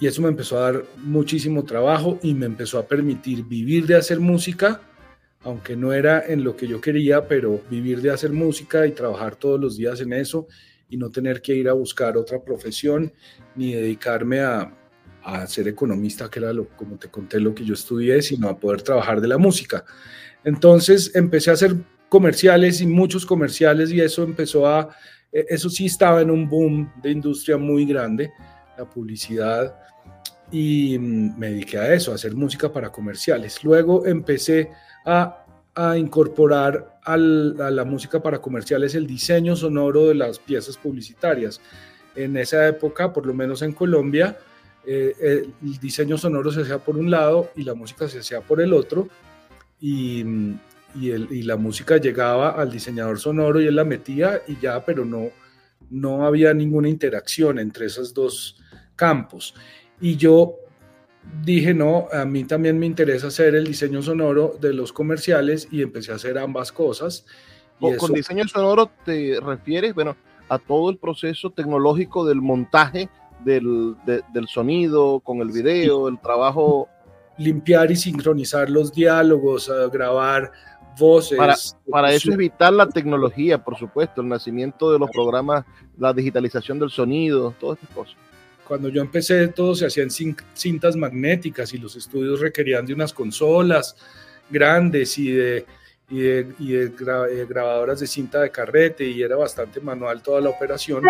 y 0.00 0.06
eso 0.06 0.22
me 0.22 0.28
empezó 0.28 0.58
a 0.58 0.72
dar 0.72 0.84
muchísimo 0.96 1.62
trabajo 1.64 2.18
y 2.22 2.32
me 2.32 2.46
empezó 2.46 2.78
a 2.78 2.86
permitir 2.86 3.44
vivir 3.44 3.86
de 3.86 3.96
hacer 3.96 4.18
música, 4.18 4.80
aunque 5.42 5.76
no 5.76 5.92
era 5.92 6.24
en 6.26 6.42
lo 6.42 6.56
que 6.56 6.66
yo 6.66 6.80
quería, 6.80 7.28
pero 7.28 7.60
vivir 7.70 8.00
de 8.00 8.10
hacer 8.10 8.32
música 8.32 8.86
y 8.86 8.92
trabajar 8.92 9.36
todos 9.36 9.60
los 9.60 9.76
días 9.76 10.00
en 10.00 10.14
eso 10.14 10.48
y 10.88 10.96
no 10.96 11.10
tener 11.10 11.42
que 11.42 11.54
ir 11.54 11.68
a 11.68 11.74
buscar 11.74 12.16
otra 12.16 12.42
profesión 12.42 13.12
ni 13.54 13.74
dedicarme 13.74 14.40
a, 14.40 14.74
a 15.22 15.46
ser 15.46 15.68
economista, 15.68 16.30
que 16.30 16.38
era 16.38 16.52
lo, 16.52 16.68
como 16.68 16.96
te 16.96 17.08
conté 17.08 17.38
lo 17.38 17.54
que 17.54 17.64
yo 17.64 17.74
estudié, 17.74 18.22
sino 18.22 18.48
a 18.48 18.58
poder 18.58 18.80
trabajar 18.80 19.20
de 19.20 19.28
la 19.28 19.36
música. 19.38 19.84
Entonces 20.44 21.14
empecé 21.14 21.50
a 21.50 21.54
hacer 21.54 21.76
comerciales 22.08 22.80
y 22.80 22.86
muchos 22.86 23.26
comerciales 23.26 23.92
y 23.92 24.00
eso 24.00 24.24
empezó 24.24 24.66
a, 24.66 24.88
e, 25.30 25.44
eso 25.50 25.68
sí 25.68 25.86
estaba 25.86 26.22
en 26.22 26.30
un 26.30 26.48
boom 26.48 26.90
de 27.02 27.10
industria 27.10 27.58
muy 27.58 27.84
grande, 27.84 28.32
la 28.78 28.88
publicidad 28.88 29.76
y 30.50 30.98
mm, 30.98 31.38
me 31.38 31.50
dediqué 31.50 31.78
a 31.78 31.94
eso, 31.94 32.12
a 32.12 32.16
hacer 32.16 32.34
música 32.34 32.72
para 32.72 32.90
comerciales. 32.90 33.62
Luego 33.64 34.06
empecé 34.06 34.70
a, 35.04 35.44
a 35.74 35.96
incorporar 35.96 36.98
a 37.04 37.16
la 37.16 37.84
música 37.84 38.22
para 38.22 38.40
comerciales 38.40 38.94
el 38.94 39.06
diseño 39.06 39.56
sonoro 39.56 40.08
de 40.08 40.14
las 40.14 40.38
piezas 40.38 40.76
publicitarias. 40.76 41.60
En 42.14 42.36
esa 42.36 42.68
época, 42.68 43.12
por 43.12 43.26
lo 43.26 43.34
menos 43.34 43.62
en 43.62 43.72
Colombia, 43.72 44.36
eh, 44.86 45.14
el 45.62 45.78
diseño 45.80 46.16
sonoro 46.18 46.50
se 46.52 46.62
hacía 46.62 46.78
por 46.78 46.96
un 46.96 47.10
lado 47.10 47.50
y 47.56 47.64
la 47.64 47.74
música 47.74 48.08
se 48.08 48.20
hacía 48.20 48.40
por 48.40 48.60
el 48.60 48.72
otro. 48.72 49.08
Y, 49.80 50.22
mm, 50.24 50.60
y, 50.96 51.10
el, 51.10 51.28
y, 51.30 51.42
la 51.42 51.56
música 51.56 51.96
llegaba 51.96 52.50
al 52.50 52.70
diseñador 52.70 53.18
sonoro 53.18 53.60
y 53.60 53.66
él 53.66 53.76
la 53.76 53.84
metía 53.84 54.42
y 54.46 54.58
ya, 54.60 54.84
pero 54.84 55.04
no, 55.04 55.30
no 55.88 56.26
había 56.26 56.52
ninguna 56.52 56.88
interacción 56.88 57.58
entre 57.58 57.86
esos 57.86 58.12
dos 58.12 58.60
campos. 58.96 59.54
Y 60.00 60.16
yo 60.16 60.56
dije, 61.44 61.74
no, 61.74 62.08
a 62.12 62.24
mí 62.24 62.44
también 62.44 62.78
me 62.78 62.86
interesa 62.86 63.28
hacer 63.28 63.54
el 63.54 63.66
diseño 63.66 64.02
sonoro 64.02 64.56
de 64.60 64.72
los 64.72 64.92
comerciales 64.92 65.68
y 65.70 65.82
empecé 65.82 66.12
a 66.12 66.16
hacer 66.16 66.38
ambas 66.38 66.72
cosas. 66.72 67.26
Y 67.80 67.96
Con 67.96 68.12
diseño 68.12 68.46
sonoro 68.46 68.90
te 69.04 69.38
refieres, 69.40 69.94
bueno, 69.94 70.16
a 70.48 70.58
todo 70.58 70.90
el 70.90 70.98
proceso 70.98 71.50
tecnológico 71.50 72.26
del 72.26 72.40
montaje 72.40 73.08
del, 73.44 73.96
del 74.04 74.48
sonido, 74.48 75.20
con 75.20 75.40
el 75.40 75.48
video, 75.48 76.08
el 76.08 76.18
trabajo. 76.18 76.88
Limpiar 77.38 77.90
y 77.90 77.96
sincronizar 77.96 78.68
los 78.68 78.92
diálogos, 78.92 79.72
grabar 79.90 80.52
voces. 80.98 81.38
Para, 81.38 81.54
para 81.90 82.12
eso 82.12 82.30
evitar 82.32 82.70
la 82.70 82.86
tecnología, 82.86 83.64
por 83.64 83.78
supuesto, 83.78 84.20
el 84.20 84.28
nacimiento 84.28 84.92
de 84.92 84.98
los 84.98 85.10
programas, 85.10 85.64
la 85.96 86.12
digitalización 86.12 86.78
del 86.78 86.90
sonido, 86.90 87.54
todas 87.58 87.78
estas 87.78 87.96
cosas 87.96 88.16
cuando 88.70 88.88
yo 88.88 89.02
empecé 89.02 89.48
todo 89.48 89.74
se 89.74 89.86
hacían 89.86 90.10
cintas 90.10 90.94
magnéticas 90.94 91.74
y 91.74 91.78
los 91.78 91.96
estudios 91.96 92.38
requerían 92.38 92.86
de 92.86 92.94
unas 92.94 93.12
consolas 93.12 93.96
grandes 94.48 95.18
y 95.18 95.32
de, 95.32 95.66
y 96.08 96.20
de, 96.20 96.40
eh, 96.68 97.46
grabadoras 97.48 97.98
de 97.98 98.06
cinta 98.06 98.42
de 98.42 98.52
carrete 98.52 99.04
y 99.04 99.22
era 99.22 99.34
bastante 99.34 99.80
manual 99.80 100.22
toda 100.22 100.40
la 100.40 100.50
operación. 100.50 101.02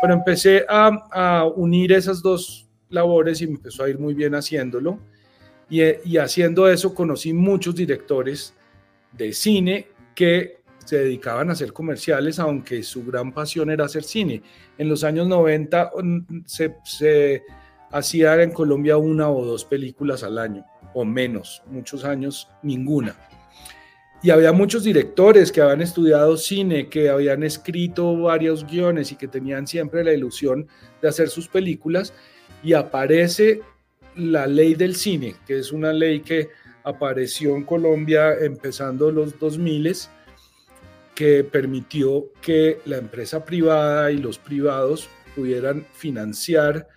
Pero 0.00 0.14
empecé 0.14 0.64
a, 0.66 0.88
a 1.10 1.44
unir 1.44 1.92
esas 1.92 2.22
dos 2.22 2.66
labores 2.88 3.42
y 3.42 3.46
me 3.46 3.56
empezó 3.56 3.84
a 3.84 3.90
ir 3.90 3.98
muy 3.98 4.14
bien 4.14 4.34
haciéndolo. 4.34 4.98
Y, 5.68 5.82
y 5.82 6.16
haciendo 6.16 6.66
eso 6.66 6.94
conocí 6.94 7.34
muchos 7.34 7.74
directores 7.74 8.54
de 9.12 9.34
cine 9.34 9.88
que 10.14 10.61
se 10.84 10.98
dedicaban 10.98 11.48
a 11.48 11.52
hacer 11.52 11.72
comerciales, 11.72 12.38
aunque 12.38 12.82
su 12.82 13.04
gran 13.04 13.32
pasión 13.32 13.70
era 13.70 13.84
hacer 13.84 14.04
cine. 14.04 14.42
En 14.78 14.88
los 14.88 15.04
años 15.04 15.26
90 15.26 15.92
mm, 16.02 16.18
se, 16.46 16.76
se 16.84 17.42
hacía 17.90 18.40
en 18.42 18.50
Colombia 18.50 18.96
una 18.96 19.30
o 19.30 19.44
dos 19.44 19.64
películas 19.64 20.22
al 20.22 20.38
año, 20.38 20.64
o 20.94 21.04
menos, 21.04 21.62
muchos 21.66 22.04
años 22.04 22.48
ninguna. 22.62 23.16
Y 24.22 24.30
había 24.30 24.52
muchos 24.52 24.84
directores 24.84 25.50
que 25.50 25.60
habían 25.60 25.82
estudiado 25.82 26.36
cine, 26.36 26.88
que 26.88 27.10
habían 27.10 27.42
escrito 27.42 28.16
varios 28.16 28.64
guiones 28.64 29.10
y 29.10 29.16
que 29.16 29.26
tenían 29.26 29.66
siempre 29.66 30.04
la 30.04 30.12
ilusión 30.12 30.68
de 31.00 31.08
hacer 31.08 31.28
sus 31.28 31.48
películas. 31.48 32.14
Y 32.62 32.74
aparece 32.74 33.62
la 34.14 34.46
ley 34.46 34.74
del 34.74 34.94
cine, 34.94 35.34
que 35.44 35.58
es 35.58 35.72
una 35.72 35.92
ley 35.92 36.20
que 36.20 36.50
apareció 36.84 37.56
en 37.56 37.64
Colombia 37.64 38.34
empezando 38.40 39.10
los 39.10 39.38
2000 39.40 39.92
que 41.14 41.44
permitió 41.44 42.32
que 42.40 42.80
la 42.86 42.96
empresa 42.96 43.44
privada 43.44 44.10
y 44.10 44.18
los 44.18 44.38
privados 44.38 45.08
pudieran 45.34 45.86
financiar 45.92 46.88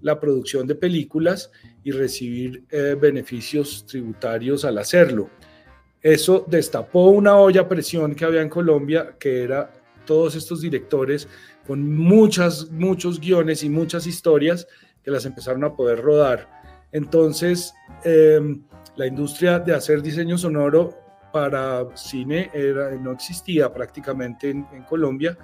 la 0.00 0.18
producción 0.18 0.66
de 0.66 0.74
películas 0.74 1.50
y 1.84 1.92
recibir 1.92 2.64
eh, 2.70 2.96
beneficios 3.00 3.86
tributarios 3.86 4.64
al 4.64 4.78
hacerlo. 4.78 5.30
Eso 6.00 6.44
destapó 6.48 7.10
una 7.10 7.36
olla 7.36 7.62
a 7.62 7.68
presión 7.68 8.14
que 8.14 8.24
había 8.24 8.42
en 8.42 8.48
Colombia, 8.48 9.14
que 9.18 9.42
era 9.44 9.72
todos 10.04 10.34
estos 10.34 10.60
directores 10.60 11.28
con 11.66 11.96
muchas, 11.96 12.70
muchos 12.72 13.20
guiones 13.20 13.62
y 13.62 13.68
muchas 13.68 14.06
historias 14.08 14.66
que 15.04 15.12
las 15.12 15.24
empezaron 15.24 15.62
a 15.62 15.76
poder 15.76 16.00
rodar. 16.00 16.48
Entonces, 16.90 17.72
em, 18.04 18.62
la 18.96 19.06
industria 19.06 19.60
de 19.60 19.74
hacer 19.74 20.02
diseño 20.02 20.36
sonoro 20.36 21.01
para 21.32 21.84
cine 21.96 22.50
no 23.00 23.12
existía 23.12 23.72
prácticamente 23.72 24.50
en, 24.50 24.66
Colombia. 24.88 25.36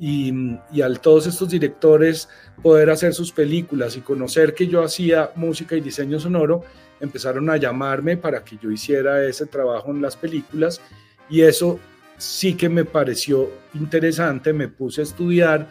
Y, 0.00 0.32
y 0.70 0.80
al 0.80 1.00
todos 1.00 1.26
estos 1.26 1.48
directores 1.48 2.28
poder 2.62 2.88
hacer 2.88 3.12
sus 3.12 3.32
películas 3.32 3.96
y 3.96 4.00
conocer 4.00 4.54
que 4.54 4.68
yo 4.68 4.84
hacía 4.84 5.32
música 5.34 5.74
y 5.74 5.80
diseño 5.80 6.20
sonoro, 6.20 6.62
empezaron 7.00 7.50
a 7.50 7.56
llamarme 7.56 8.16
para 8.16 8.44
que 8.44 8.56
yo 8.62 8.70
hiciera 8.70 9.24
ese 9.24 9.46
trabajo 9.46 9.90
en 9.90 10.00
las 10.00 10.16
películas. 10.16 10.80
Y 11.28 11.42
eso 11.42 11.78
sí 12.16 12.54
que 12.54 12.68
me 12.68 12.84
pareció 12.84 13.50
interesante, 13.74 14.52
me 14.52 14.68
puse 14.68 15.00
a 15.00 15.04
estudiar, 15.04 15.68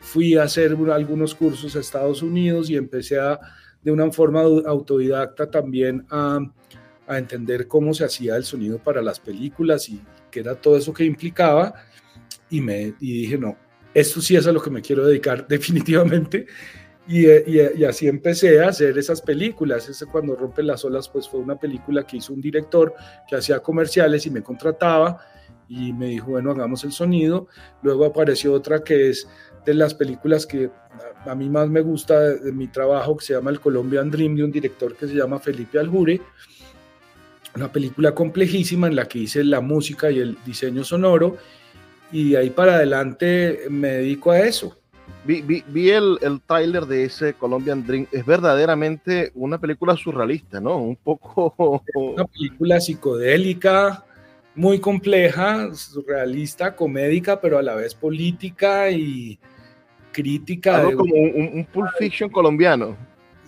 fui 0.00 0.36
a 0.36 0.44
hacer 0.44 0.76
algunos 0.92 1.34
cursos 1.34 1.76
a 1.76 1.80
Estados 1.80 2.22
Unidos 2.22 2.70
y 2.70 2.76
empecé 2.76 3.18
a, 3.18 3.38
de 3.82 3.92
una 3.92 4.10
forma 4.10 4.40
autodidacta 4.40 5.50
también 5.50 6.06
a, 6.10 6.40
a 7.10 7.18
entender 7.18 7.66
cómo 7.66 7.92
se 7.92 8.04
hacía 8.04 8.36
el 8.36 8.44
sonido 8.44 8.78
para 8.78 9.02
las 9.02 9.18
películas 9.18 9.88
y 9.88 10.00
qué 10.30 10.40
era 10.40 10.54
todo 10.54 10.76
eso 10.76 10.94
que 10.94 11.04
implicaba 11.04 11.74
y, 12.48 12.60
me, 12.60 12.94
y 13.00 13.22
dije, 13.22 13.36
no, 13.36 13.56
esto 13.92 14.20
sí 14.20 14.36
es 14.36 14.46
a 14.46 14.52
lo 14.52 14.62
que 14.62 14.70
me 14.70 14.80
quiero 14.80 15.04
dedicar 15.04 15.46
definitivamente. 15.48 16.46
Y, 17.08 17.26
y, 17.26 17.84
así 17.84 18.06
empecé 18.06 18.62
a 18.62 18.68
hacer 18.68 18.96
esas 18.96 19.20
películas. 19.20 19.88
Ese 19.88 20.06
cuando 20.06 20.36
rompen 20.36 20.68
las 20.68 20.84
olas, 20.84 21.08
pues 21.08 21.28
fue 21.28 21.40
una 21.40 21.56
película 21.56 22.06
que 22.06 22.18
hizo 22.18 22.32
un 22.32 22.40
director 22.40 22.94
que 23.28 23.34
hacía 23.34 23.58
comerciales 23.58 24.26
y 24.26 24.30
me 24.30 24.42
contrataba 24.42 25.18
y 25.68 25.92
me 25.92 26.06
dijo, 26.06 26.30
bueno, 26.30 26.52
hagamos 26.52 26.84
el 26.84 26.92
sonido. 26.92 27.48
Luego 27.82 28.04
apareció 28.04 28.52
otra 28.52 28.84
que 28.84 29.10
es 29.10 29.26
de 29.64 29.74
las 29.74 29.94
películas 29.94 30.46
que 30.46 30.70
a 31.26 31.34
mí 31.34 31.48
más 31.50 31.68
me 31.68 31.80
gusta 31.80 32.20
de, 32.20 32.52
mi 32.52 32.68
trabajo, 32.68 33.16
que 33.16 33.24
se 33.24 33.34
llama 33.34 33.50
El 33.50 33.60
Colombian 33.60 34.10
Dream, 34.10 34.36
de 34.36 34.44
un 34.44 34.52
director 34.52 34.94
que 34.94 35.08
se 35.08 35.14
llama 35.14 35.40
Felipe 35.40 35.78
Aljure. 35.78 36.20
Una 37.54 37.72
película 37.72 38.14
complejísima 38.14 38.86
en 38.86 38.96
la 38.96 39.06
que 39.06 39.20
hice 39.20 39.42
la 39.44 39.60
música 39.60 40.10
y 40.10 40.18
el 40.18 40.38
diseño 40.44 40.84
sonoro. 40.84 41.36
Y 42.12 42.30
de 42.30 42.38
ahí 42.38 42.50
para 42.50 42.74
adelante 42.74 43.66
me 43.68 43.88
dedico 43.88 44.30
a 44.30 44.40
eso. 44.40 44.76
Vi, 45.24 45.42
vi, 45.42 45.62
vi 45.68 45.90
el, 45.90 46.18
el 46.22 46.40
tráiler 46.40 46.86
de 46.86 47.04
ese 47.04 47.34
Colombian 47.34 47.86
Dream. 47.86 48.06
Es 48.10 48.24
verdaderamente 48.24 49.32
una 49.34 49.58
película 49.58 49.96
surrealista, 49.96 50.60
¿no? 50.60 50.78
Un 50.78 50.96
poco... 50.96 51.82
Una 51.94 52.24
película 52.24 52.80
psicodélica, 52.80 54.04
muy 54.54 54.78
compleja, 54.80 55.74
surrealista, 55.74 56.74
comédica, 56.74 57.40
pero 57.40 57.58
a 57.58 57.62
la 57.62 57.74
vez 57.74 57.94
política 57.94 58.90
y 58.90 59.38
crítica. 60.12 60.78
Algo 60.78 60.98
como 60.98 61.14
un, 61.14 61.50
un, 61.54 61.64
Pulp 61.66 61.90
Fiction 61.98 62.30
colombiano. 62.30 62.96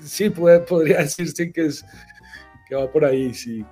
Sí, 0.02 0.30
puede, 0.30 0.60
podría 0.60 0.98
decirse 0.98 1.52
que, 1.52 1.66
es, 1.66 1.84
que 2.68 2.74
va 2.74 2.90
por 2.90 3.04
ahí, 3.04 3.32
sí. 3.34 3.64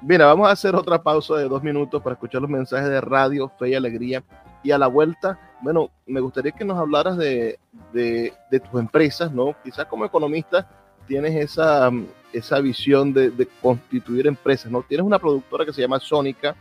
Mira, 0.00 0.26
vamos 0.26 0.48
a 0.48 0.52
hacer 0.52 0.74
otra 0.74 1.02
pausa 1.02 1.34
de 1.36 1.48
dos 1.48 1.62
minutos 1.62 2.02
para 2.02 2.14
escuchar 2.14 2.40
los 2.40 2.50
mensajes 2.50 2.88
de 2.88 3.00
radio, 3.00 3.50
fe 3.58 3.70
y 3.70 3.74
alegría. 3.74 4.22
Y 4.62 4.70
a 4.70 4.78
la 4.78 4.86
vuelta, 4.86 5.38
bueno, 5.60 5.90
me 6.06 6.20
gustaría 6.20 6.52
que 6.52 6.64
nos 6.64 6.78
hablaras 6.78 7.16
de, 7.16 7.58
de, 7.92 8.32
de 8.50 8.60
tus 8.60 8.80
empresas, 8.80 9.32
¿no? 9.32 9.54
Quizás 9.62 9.86
como 9.86 10.04
economista 10.04 10.68
tienes 11.06 11.34
esa, 11.36 11.90
esa 12.32 12.60
visión 12.60 13.12
de, 13.12 13.30
de, 13.30 13.46
constituir 13.60 14.26
empresas, 14.26 14.70
¿no? 14.70 14.82
Tienes 14.82 15.06
una 15.06 15.18
productora 15.18 15.64
que 15.64 15.72
se 15.72 15.80
llama 15.80 15.98
Sónica, 15.98 16.54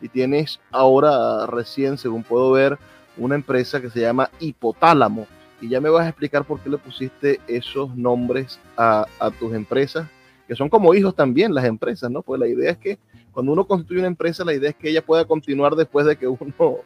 y 0.00 0.08
tienes 0.08 0.60
ahora 0.70 1.46
recién, 1.46 1.98
según 1.98 2.22
puedo 2.22 2.52
ver, 2.52 2.78
una 3.16 3.34
empresa 3.34 3.80
que 3.80 3.90
se 3.90 4.00
llama 4.00 4.30
Hipotálamo. 4.38 5.26
Y 5.60 5.68
ya 5.68 5.80
me 5.80 5.90
vas 5.90 6.06
a 6.06 6.08
explicar 6.08 6.44
por 6.44 6.60
qué 6.60 6.70
le 6.70 6.78
pusiste 6.78 7.40
esos 7.46 7.94
nombres 7.94 8.58
a, 8.76 9.04
a 9.18 9.30
tus 9.30 9.52
empresas, 9.52 10.08
que 10.50 10.56
son 10.56 10.68
como 10.68 10.92
hijos 10.94 11.14
también 11.14 11.54
las 11.54 11.64
empresas, 11.64 12.10
¿no? 12.10 12.22
Pues 12.22 12.40
la 12.40 12.48
idea 12.48 12.72
es 12.72 12.78
que 12.78 12.98
cuando 13.30 13.52
uno 13.52 13.68
constituye 13.68 14.00
una 14.00 14.08
empresa, 14.08 14.44
la 14.44 14.52
idea 14.52 14.70
es 14.70 14.74
que 14.74 14.90
ella 14.90 15.00
pueda 15.00 15.24
continuar 15.24 15.76
después 15.76 16.04
de 16.06 16.16
que 16.16 16.26
uno, 16.26 16.40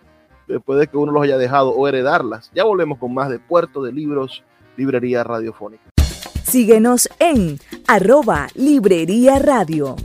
después 0.47 0.79
de 0.79 0.87
que 0.87 0.99
uno 0.99 1.13
los 1.13 1.23
haya 1.23 1.39
dejado 1.39 1.71
o 1.71 1.89
heredarlas. 1.89 2.51
Ya 2.55 2.65
volvemos 2.65 2.99
con 2.99 3.15
más 3.15 3.31
de 3.31 3.39
Puerto 3.39 3.83
de 3.83 3.91
Libros, 3.91 4.45
Librería 4.77 5.25
Radiofónica. 5.25 5.83
Síguenos 6.43 7.09
en 7.19 7.59
arroba 7.89 8.49
Librería 8.55 9.39
Radio. 9.39 9.97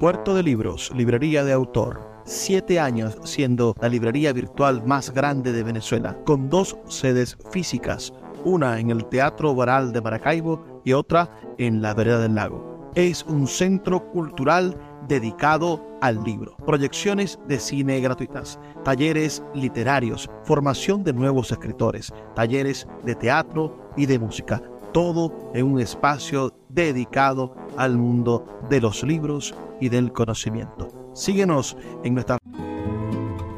Puerto 0.00 0.34
de 0.34 0.42
Libros, 0.42 0.90
librería 0.96 1.44
de 1.44 1.52
autor. 1.52 2.00
Siete 2.24 2.80
años 2.80 3.16
siendo 3.22 3.76
la 3.80 3.88
librería 3.88 4.32
virtual 4.32 4.84
más 4.84 5.14
grande 5.14 5.52
de 5.52 5.62
Venezuela, 5.62 6.18
con 6.24 6.50
dos 6.50 6.76
sedes 6.88 7.38
físicas, 7.52 8.12
una 8.48 8.80
en 8.80 8.90
el 8.90 9.04
Teatro 9.04 9.54
Baral 9.54 9.92
de 9.92 10.00
Maracaibo 10.00 10.80
y 10.84 10.92
otra 10.92 11.30
en 11.58 11.82
la 11.82 11.94
Vereda 11.94 12.18
del 12.18 12.34
Lago. 12.34 12.90
Es 12.94 13.24
un 13.24 13.46
centro 13.46 14.10
cultural 14.10 14.76
dedicado 15.06 15.84
al 16.00 16.22
libro, 16.24 16.56
proyecciones 16.66 17.38
de 17.46 17.58
cine 17.58 18.00
gratuitas, 18.00 18.58
talleres 18.84 19.42
literarios, 19.54 20.28
formación 20.44 21.04
de 21.04 21.12
nuevos 21.12 21.50
escritores, 21.50 22.12
talleres 22.34 22.86
de 23.04 23.14
teatro 23.14 23.90
y 23.96 24.06
de 24.06 24.18
música, 24.18 24.62
todo 24.92 25.50
en 25.54 25.66
un 25.66 25.80
espacio 25.80 26.52
dedicado 26.68 27.54
al 27.76 27.96
mundo 27.96 28.46
de 28.68 28.80
los 28.80 29.02
libros 29.02 29.54
y 29.80 29.88
del 29.88 30.12
conocimiento. 30.12 30.88
Síguenos 31.14 31.76
en 32.04 32.14
nuestra... 32.14 32.38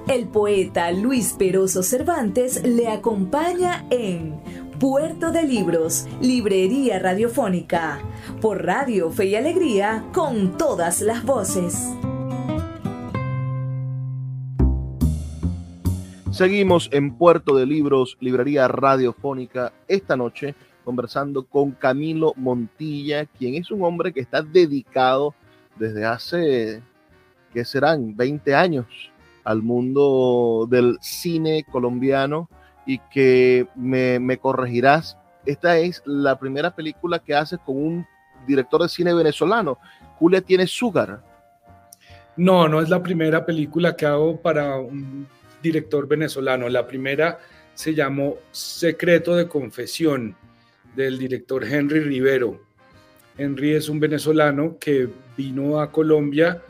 El 0.08 0.26
poeta 0.26 0.90
Luis 0.90 1.34
Peroso 1.38 1.84
Cervantes 1.84 2.64
le 2.64 2.88
acompaña 2.88 3.86
en 3.90 4.40
Puerto 4.80 5.30
de 5.30 5.42
Libros, 5.42 6.08
Librería 6.22 6.98
Radiofónica, 6.98 8.00
por 8.40 8.64
Radio 8.64 9.10
Fe 9.10 9.26
y 9.26 9.34
Alegría, 9.34 10.06
con 10.14 10.56
todas 10.56 11.02
las 11.02 11.22
voces. 11.22 11.94
Seguimos 16.30 16.88
en 16.92 17.14
Puerto 17.18 17.54
de 17.54 17.66
Libros, 17.66 18.16
Librería 18.20 18.68
Radiofónica, 18.68 19.74
esta 19.86 20.16
noche 20.16 20.54
conversando 20.82 21.44
con 21.44 21.72
Camilo 21.72 22.32
Montilla, 22.36 23.26
quien 23.26 23.56
es 23.56 23.70
un 23.70 23.84
hombre 23.84 24.14
que 24.14 24.20
está 24.20 24.40
dedicado 24.40 25.34
desde 25.76 26.06
hace, 26.06 26.82
que 27.52 27.66
serán 27.66 28.16
20 28.16 28.54
años, 28.54 28.86
al 29.44 29.60
mundo 29.60 30.66
del 30.70 30.96
cine 31.02 31.66
colombiano 31.70 32.48
y 32.86 32.98
que 33.10 33.66
me, 33.74 34.38
corregirás, 34.38 35.16
esta 35.46 35.78
es 35.78 36.02
la 36.04 36.38
primera 36.38 36.74
película 36.74 37.18
que 37.18 37.34
hace 37.34 37.58
con 37.58 37.76
un 37.76 38.06
director 38.46 38.82
de 38.82 38.88
cine 38.88 39.14
venezolano. 39.14 39.78
Julia 40.18 40.40
tiene 40.40 40.66
Sugar. 40.66 41.22
No, 42.36 42.68
no 42.68 42.80
es 42.80 42.88
la 42.88 43.02
primera 43.02 43.44
película 43.44 43.96
que 43.96 44.06
hago 44.06 44.40
para 44.40 44.76
un 44.76 45.26
director 45.62 46.06
venezolano. 46.06 46.68
La 46.68 46.86
primera 46.86 47.38
se 47.74 47.94
llamó 47.94 48.36
Secreto 48.50 49.36
de 49.36 49.48
Confesión 49.48 50.36
del 50.94 51.18
director 51.18 51.64
Henry 51.64 52.00
Rivero. 52.00 52.60
Henry 53.36 53.74
es 53.74 53.88
un 53.88 54.00
venezolano 54.00 54.76
que 54.78 55.08
vino 55.36 55.80
a 55.80 55.90
Colombia 55.90 56.62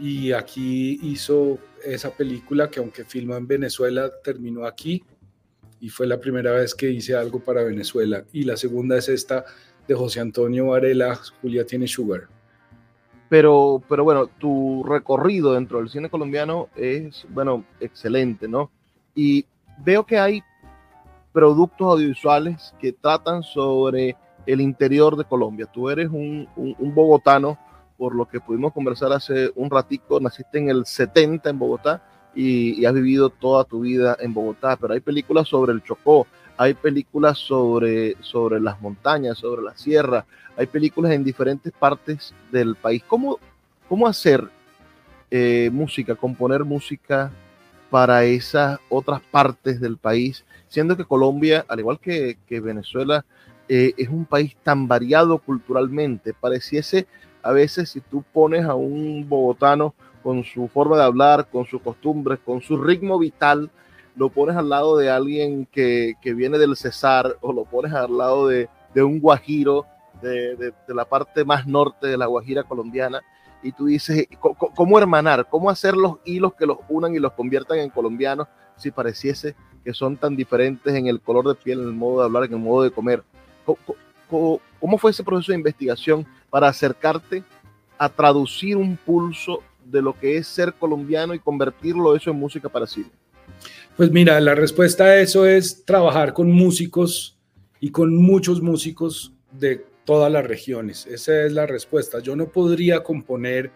y 0.00 0.32
aquí 0.32 0.98
hizo 1.02 1.58
esa 1.84 2.10
película 2.10 2.70
que 2.70 2.80
aunque 2.80 3.04
filmó 3.04 3.36
en 3.36 3.46
Venezuela, 3.46 4.10
terminó 4.22 4.64
aquí 4.64 5.04
y 5.80 5.88
fue 5.88 6.06
la 6.06 6.18
primera 6.18 6.52
vez 6.52 6.74
que 6.74 6.90
hice 6.90 7.14
algo 7.14 7.40
para 7.40 7.62
Venezuela. 7.62 8.24
Y 8.32 8.44
la 8.44 8.56
segunda 8.56 8.96
es 8.96 9.08
esta 9.08 9.44
de 9.86 9.94
José 9.94 10.20
Antonio 10.20 10.68
Varela, 10.68 11.18
Julia 11.40 11.64
tiene 11.64 11.86
Sugar. 11.86 12.28
Pero, 13.28 13.82
pero 13.88 14.04
bueno, 14.04 14.26
tu 14.26 14.82
recorrido 14.84 15.52
dentro 15.52 15.78
del 15.78 15.88
cine 15.88 16.08
colombiano 16.08 16.68
es, 16.76 17.26
bueno, 17.28 17.64
excelente, 17.78 18.48
¿no? 18.48 18.70
Y 19.14 19.44
veo 19.84 20.04
que 20.04 20.18
hay 20.18 20.42
productos 21.32 21.86
audiovisuales 21.86 22.74
que 22.80 22.92
tratan 22.92 23.42
sobre 23.42 24.16
el 24.46 24.60
interior 24.60 25.16
de 25.16 25.24
Colombia. 25.24 25.66
Tú 25.66 25.90
eres 25.90 26.08
un, 26.08 26.48
un, 26.56 26.74
un, 26.78 26.94
bogotano, 26.94 27.58
por 27.98 28.14
lo 28.14 28.26
que 28.26 28.40
pudimos 28.40 28.72
conversar 28.72 29.12
hace 29.12 29.50
un 29.54 29.70
ratico, 29.70 30.20
naciste 30.20 30.58
en 30.58 30.70
el 30.70 30.86
70 30.86 31.50
en 31.50 31.58
Bogotá 31.58 32.02
y, 32.34 32.80
y, 32.80 32.84
has 32.84 32.94
vivido 32.94 33.30
toda 33.30 33.64
tu 33.64 33.80
vida 33.80 34.16
en 34.20 34.34
Bogotá, 34.34 34.76
pero 34.76 34.94
hay 34.94 35.00
películas 35.00 35.48
sobre 35.48 35.72
el 35.72 35.82
Chocó, 35.82 36.26
hay 36.56 36.74
películas 36.74 37.38
sobre, 37.38 38.16
sobre 38.20 38.60
las 38.60 38.80
montañas, 38.80 39.38
sobre 39.38 39.62
la 39.62 39.76
sierra, 39.76 40.26
hay 40.56 40.66
películas 40.66 41.12
en 41.12 41.22
diferentes 41.22 41.72
partes 41.72 42.34
del 42.50 42.74
país. 42.74 43.02
¿Cómo, 43.06 43.38
cómo 43.88 44.08
hacer 44.08 44.48
eh, 45.30 45.70
música, 45.72 46.16
componer 46.16 46.64
música 46.64 47.30
para 47.90 48.24
esas 48.24 48.80
otras 48.88 49.20
partes 49.30 49.80
del 49.80 49.98
país, 49.98 50.44
siendo 50.68 50.96
que 50.96 51.04
Colombia, 51.04 51.64
al 51.68 51.78
igual 51.78 52.00
que, 52.00 52.36
Venezuela, 52.48 53.24
eh, 53.68 53.92
es 53.96 54.08
un 54.08 54.24
país 54.24 54.56
tan 54.62 54.88
variado 54.88 55.38
culturalmente. 55.38 56.34
Pareciese 56.34 57.06
a 57.42 57.52
veces 57.52 57.90
si 57.90 58.00
tú 58.00 58.24
pones 58.32 58.64
a 58.64 58.74
un 58.74 59.28
bogotano 59.28 59.94
con 60.28 60.44
su 60.44 60.68
forma 60.68 60.98
de 60.98 61.04
hablar, 61.04 61.48
con 61.48 61.64
sus 61.64 61.80
costumbres, 61.80 62.38
con 62.44 62.60
su 62.60 62.76
ritmo 62.76 63.18
vital, 63.18 63.70
lo 64.14 64.28
pones 64.28 64.56
al 64.56 64.68
lado 64.68 64.98
de 64.98 65.08
alguien 65.08 65.66
que, 65.72 66.16
que 66.20 66.34
viene 66.34 66.58
del 66.58 66.76
Cesar 66.76 67.38
o 67.40 67.50
lo 67.50 67.64
pones 67.64 67.94
al 67.94 68.14
lado 68.14 68.46
de, 68.46 68.68
de 68.92 69.02
un 69.02 69.20
guajiro, 69.20 69.86
de, 70.20 70.74
la 70.88 71.06
parte 71.06 71.46
más 71.46 71.66
norte 71.66 72.08
de 72.08 72.18
la 72.18 72.26
Guajira 72.26 72.62
colombiana 72.62 73.22
y 73.62 73.72
tú 73.72 73.86
dices, 73.86 74.28
¿cómo 74.38 74.98
hermanar? 74.98 75.48
¿Cómo 75.48 75.70
hacer 75.70 75.96
los 75.96 76.18
hilos 76.26 76.52
que 76.52 76.66
los 76.66 76.76
unan 76.90 77.14
y 77.14 77.20
los 77.20 77.32
conviertan 77.32 77.78
en 77.78 77.88
colombianos 77.88 78.48
si 78.76 78.90
pareciese 78.90 79.56
que 79.82 79.94
son 79.94 80.18
tan 80.18 80.36
diferentes 80.36 80.94
en 80.94 81.06
el 81.06 81.22
color 81.22 81.48
de 81.48 81.54
piel, 81.54 81.80
en 81.80 81.86
el 81.86 81.94
modo 81.94 82.18
de 82.18 82.26
hablar, 82.26 82.44
en 82.44 82.52
el 82.52 82.58
modo 82.58 82.82
de 82.82 82.90
comer? 82.90 83.24
¿Cómo, 84.28 84.98
fue 84.98 85.10
ese 85.10 85.24
proceso 85.24 85.52
de 85.52 85.58
investigación 85.58 86.26
para 86.50 86.68
acercarte 86.68 87.42
a 87.96 88.10
traducir 88.10 88.76
un 88.76 88.98
pulso 88.98 89.62
de 89.90 90.02
lo 90.02 90.18
que 90.18 90.36
es 90.36 90.46
ser 90.46 90.74
colombiano 90.74 91.34
y 91.34 91.38
convertirlo 91.38 92.14
eso 92.14 92.30
en 92.30 92.36
música 92.36 92.68
para 92.68 92.86
cine? 92.86 93.10
Pues 93.96 94.10
mira, 94.10 94.40
la 94.40 94.54
respuesta 94.54 95.04
a 95.04 95.16
eso 95.20 95.46
es 95.46 95.84
trabajar 95.84 96.32
con 96.32 96.50
músicos 96.50 97.36
y 97.80 97.90
con 97.90 98.14
muchos 98.14 98.62
músicos 98.62 99.32
de 99.52 99.84
todas 100.04 100.30
las 100.30 100.46
regiones. 100.46 101.06
Esa 101.06 101.44
es 101.44 101.52
la 101.52 101.66
respuesta. 101.66 102.20
Yo 102.20 102.36
no 102.36 102.48
podría 102.48 103.02
componer 103.02 103.72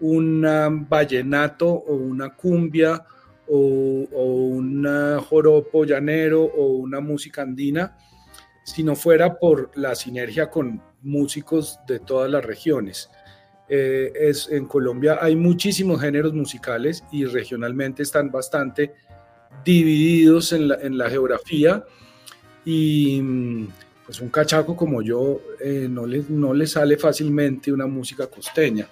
un 0.00 0.86
vallenato 0.88 1.68
o 1.68 1.94
una 1.94 2.34
cumbia 2.34 3.04
o, 3.46 3.56
un 3.56 4.86
joropo 5.28 5.84
llanero 5.84 6.44
o 6.44 6.66
una 6.78 7.00
música 7.00 7.42
andina 7.42 7.96
si 8.64 8.84
no 8.84 8.94
fuera 8.94 9.38
por 9.38 9.70
la 9.76 9.94
sinergia 9.94 10.50
con 10.50 10.82
músicos 11.02 11.80
de 11.86 12.00
todas 12.00 12.30
las 12.30 12.44
regiones. 12.44 13.08
Eh, 13.68 14.12
es, 14.14 14.48
en 14.50 14.64
Colombia 14.64 15.18
hay 15.20 15.36
muchísimos 15.36 16.00
géneros 16.00 16.32
musicales 16.32 17.04
y 17.12 17.26
regionalmente 17.26 18.02
están 18.02 18.30
bastante 18.30 18.94
divididos 19.62 20.54
en 20.54 20.68
la, 20.68 20.76
en 20.76 20.96
la 20.96 21.10
geografía 21.10 21.84
y 22.64 23.20
pues 24.08 24.20
un 24.20 24.30
cachaco 24.30 24.74
como 24.74 25.02
yo 25.02 25.42
eh, 25.60 25.86
no, 25.90 26.06
le, 26.06 26.24
no 26.30 26.54
le 26.54 26.66
sale 26.66 26.96
fácilmente 26.96 27.70
una 27.70 27.86
música 27.86 28.26
costeña. 28.26 28.88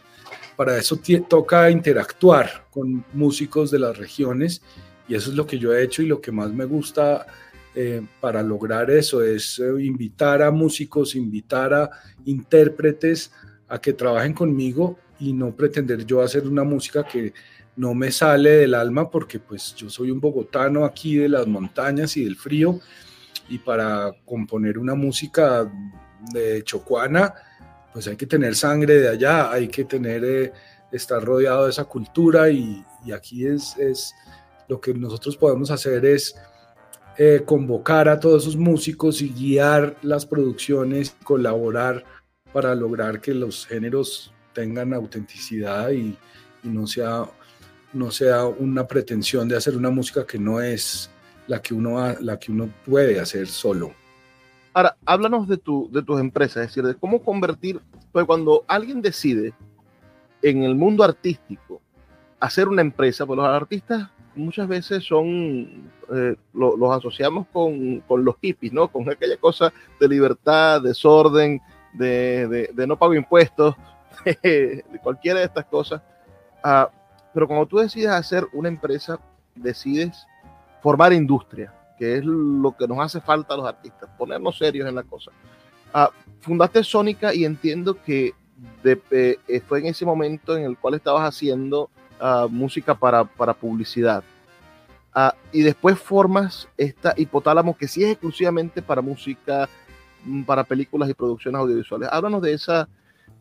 Para 0.57 0.77
eso 0.77 1.01
toca 1.27 1.71
interactuar 1.71 2.67
con 2.71 3.03
músicos 3.15 3.71
de 3.71 3.79
las 3.79 3.97
regiones 3.97 4.61
y 5.09 5.15
eso 5.15 5.31
es 5.31 5.37
lo 5.37 5.47
que 5.47 5.59
yo 5.59 5.75
he 5.75 5.83
hecho 5.83 6.03
y 6.03 6.07
lo 6.07 6.21
que 6.21 6.33
más 6.33 6.53
me 6.53 6.67
gusta 6.67 7.27
eh, 7.75 8.03
para 8.21 8.43
lograr 8.43 8.91
eso 8.91 9.23
es 9.23 9.59
eh, 9.59 9.83
invitar 9.83 10.43
a 10.43 10.51
músicos, 10.51 11.15
invitar 11.15 11.73
a 11.73 11.91
intérpretes 12.27 13.33
a 13.69 13.81
que 13.81 13.93
trabajen 13.93 14.33
conmigo 14.33 14.99
y 15.19 15.33
no 15.33 15.55
pretender 15.55 16.05
yo 16.05 16.23
hacer 16.23 16.47
una 16.47 16.65
música 16.65 17.05
que 17.05 17.33
no 17.77 17.95
me 17.95 18.11
sale 18.11 18.51
del 18.51 18.75
alma 18.75 19.11
porque 19.11 19.39
pues 19.39 19.75
yo 19.75 19.91
soy 19.91 20.11
un 20.11 20.21
bogotano 20.21 20.85
aquí 20.85 21.17
de 21.17 21.29
las 21.29 21.47
montañas 21.47 22.17
y 22.17 22.25
del 22.25 22.37
frío 22.37 22.81
y 23.49 23.59
para 23.59 24.13
componer 24.25 24.79
una 24.79 24.95
música 24.95 25.71
de 26.33 26.63
chocuana, 26.65 27.35
pues 27.93 28.09
hay 28.09 28.17
que 28.17 28.27
tener 28.27 28.57
sangre 28.57 28.99
de 28.99 29.09
allá, 29.09 29.51
hay 29.51 29.69
que 29.69 29.85
tener, 29.85 30.25
eh, 30.25 30.53
estar 30.91 31.23
rodeado 31.23 31.65
de 31.65 31.71
esa 31.71 31.85
cultura 31.85 32.51
y, 32.51 32.85
aquí 33.15 33.47
es, 33.47 33.77
es, 33.79 34.15
lo 34.69 34.81
que 34.81 34.93
nosotros 34.93 35.37
podemos 35.37 35.71
hacer 35.71 36.05
es 36.05 36.35
eh, 37.19 37.43
convocar 37.47 38.09
a 38.09 38.19
todos 38.19 38.43
esos 38.43 38.57
músicos 38.57 39.23
y 39.23 39.29
guiar 39.29 39.97
las 40.03 40.27
producciones, 40.27 41.15
colaborar 41.23 42.05
para 42.57 42.75
lograr 42.75 43.21
que 43.21 43.35
los 43.35 43.67
géneros 43.67 44.33
tengan 44.55 44.95
autenticidad 44.95 45.91
y, 45.91 46.17
y 46.63 46.69
no, 46.69 46.87
sea, 46.87 47.27
no 47.93 48.11
sea 48.11 48.47
una 48.47 48.87
pretensión 48.87 49.47
de 49.47 49.59
hacer 49.59 49.77
una 49.77 49.91
música 49.91 50.27
que 50.27 50.39
no 50.39 50.63
es 50.63 51.11
la 51.49 51.61
que 51.61 51.75
uno, 51.75 52.15
la 52.19 52.39
que 52.39 52.51
uno 52.51 52.71
puede 52.87 53.21
hacer 53.21 53.47
solo. 53.47 53.93
Ahora, 54.73 54.97
háblanos 55.05 55.47
de, 55.47 55.59
tu, 55.59 55.91
de 55.93 56.03
tus 56.03 56.19
empresas, 56.19 56.63
es 56.63 56.69
decir, 56.69 56.83
de 56.85 56.95
cómo 56.95 57.23
convertir, 57.23 57.79
pues 58.11 58.25
cuando 58.25 58.65
alguien 58.69 59.03
decide 59.03 59.53
en 60.41 60.63
el 60.63 60.77
mundo 60.77 61.05
artístico 61.05 61.83
hacer 62.41 62.69
una 62.69 62.81
empresa, 62.81 63.27
pues 63.27 63.37
los 63.37 63.47
artistas 63.47 64.09
muchas 64.35 64.67
veces 64.67 65.05
son, 65.05 65.91
eh, 66.11 66.37
los 66.55 66.97
asociamos 66.97 67.49
con, 67.53 68.01
con, 68.01 68.25
los 68.25 68.37
hippies, 68.41 68.73
¿no? 68.73 68.89
Con 68.89 69.11
aquella 69.11 69.37
cosa 69.37 69.71
de 70.01 70.09
libertad, 70.09 70.81
desorden, 70.81 71.61
de, 71.97 72.87
no 72.87 72.97
pago 72.97 73.15
impuestos, 73.15 73.75
de, 74.43 74.85
cualquiera 75.03 75.41
de 75.41 75.47
estas 75.47 75.65
cosas. 75.67 76.03
Uh, 76.65 76.91
pero 77.33 77.47
cuando 77.47 77.67
tú 77.67 77.79
decides 77.79 78.11
hacer 78.11 78.47
una 78.53 78.69
empresa, 78.69 79.21
decides 79.55 80.27
formar 80.83 81.13
industria, 81.13 81.73
que 81.99 82.17
es 82.17 82.25
lo 82.25 82.77
que 82.77 82.87
nos 82.87 82.99
hace 82.99 83.21
falta 83.21 83.55
a 83.55 83.57
los 83.57 83.67
artistas, 83.67 84.09
ponernos 84.17 84.57
serios 84.57 84.89
en 84.89 84.95
la 84.95 85.03
cosa. 85.03 85.31
Ah, 85.93 86.11
fundaste 86.41 86.83
Sónica 86.85 87.35
y 87.35 87.45
entiendo 87.45 88.01
que 88.03 88.33
eh, 88.85 89.63
fue 89.67 89.81
en 89.81 89.87
ese 89.87 90.05
momento 90.05 90.57
en 90.57 90.65
el 90.65 90.79
cual 90.79 90.95
estabas 90.95 91.29
haciendo 91.29 91.91
ah, 92.21 92.47
música 92.51 92.95
para, 92.95 93.25
para 93.25 93.55
publicidad. 93.55 94.23
Ah, 95.15 95.35
y 95.53 95.63
después 95.63 95.99
formas 95.99 96.69
esta 96.77 97.15
hipotálamo 97.17 97.77
que 97.77 97.89
sí 97.89 98.05
es 98.05 98.11
exclusivamente 98.13 98.83
para 98.83 99.01
música, 99.01 99.69
para 100.47 100.65
películas 100.65 101.09
y 101.09 101.15
producciones 101.15 101.61
audiovisuales. 101.61 102.09
Háblanos 102.11 102.43
de 102.43 102.53
esa, 102.53 102.89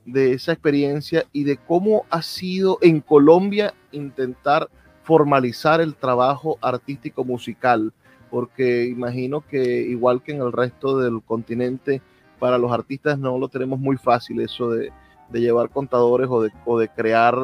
de 0.06 0.34
esa 0.34 0.52
experiencia 0.52 1.26
y 1.32 1.44
de 1.44 1.58
cómo 1.58 2.06
ha 2.10 2.22
sido 2.22 2.78
en 2.82 3.02
Colombia 3.02 3.74
intentar 3.92 4.70
formalizar 5.04 5.82
el 5.82 5.96
trabajo 5.96 6.58
artístico 6.62 7.24
musical, 7.24 7.94
porque 8.30 8.86
imagino 8.86 9.42
que 9.42 9.82
igual 9.82 10.22
que 10.22 10.34
en 10.34 10.42
el 10.42 10.52
resto 10.52 10.98
del 10.98 11.22
continente, 11.22 12.02
para 12.40 12.58
los 12.58 12.72
artistas 12.72 13.18
no 13.18 13.38
lo 13.38 13.48
tenemos 13.48 13.80
muy 13.80 13.98
fácil 13.98 14.42
eso 14.42 14.72
de, 14.72 14.92
llevar 15.32 15.70
contadores 15.70 16.28
o 16.30 16.44
de, 16.44 16.52
o 16.66 16.80
de 16.80 16.88
crear 16.90 17.36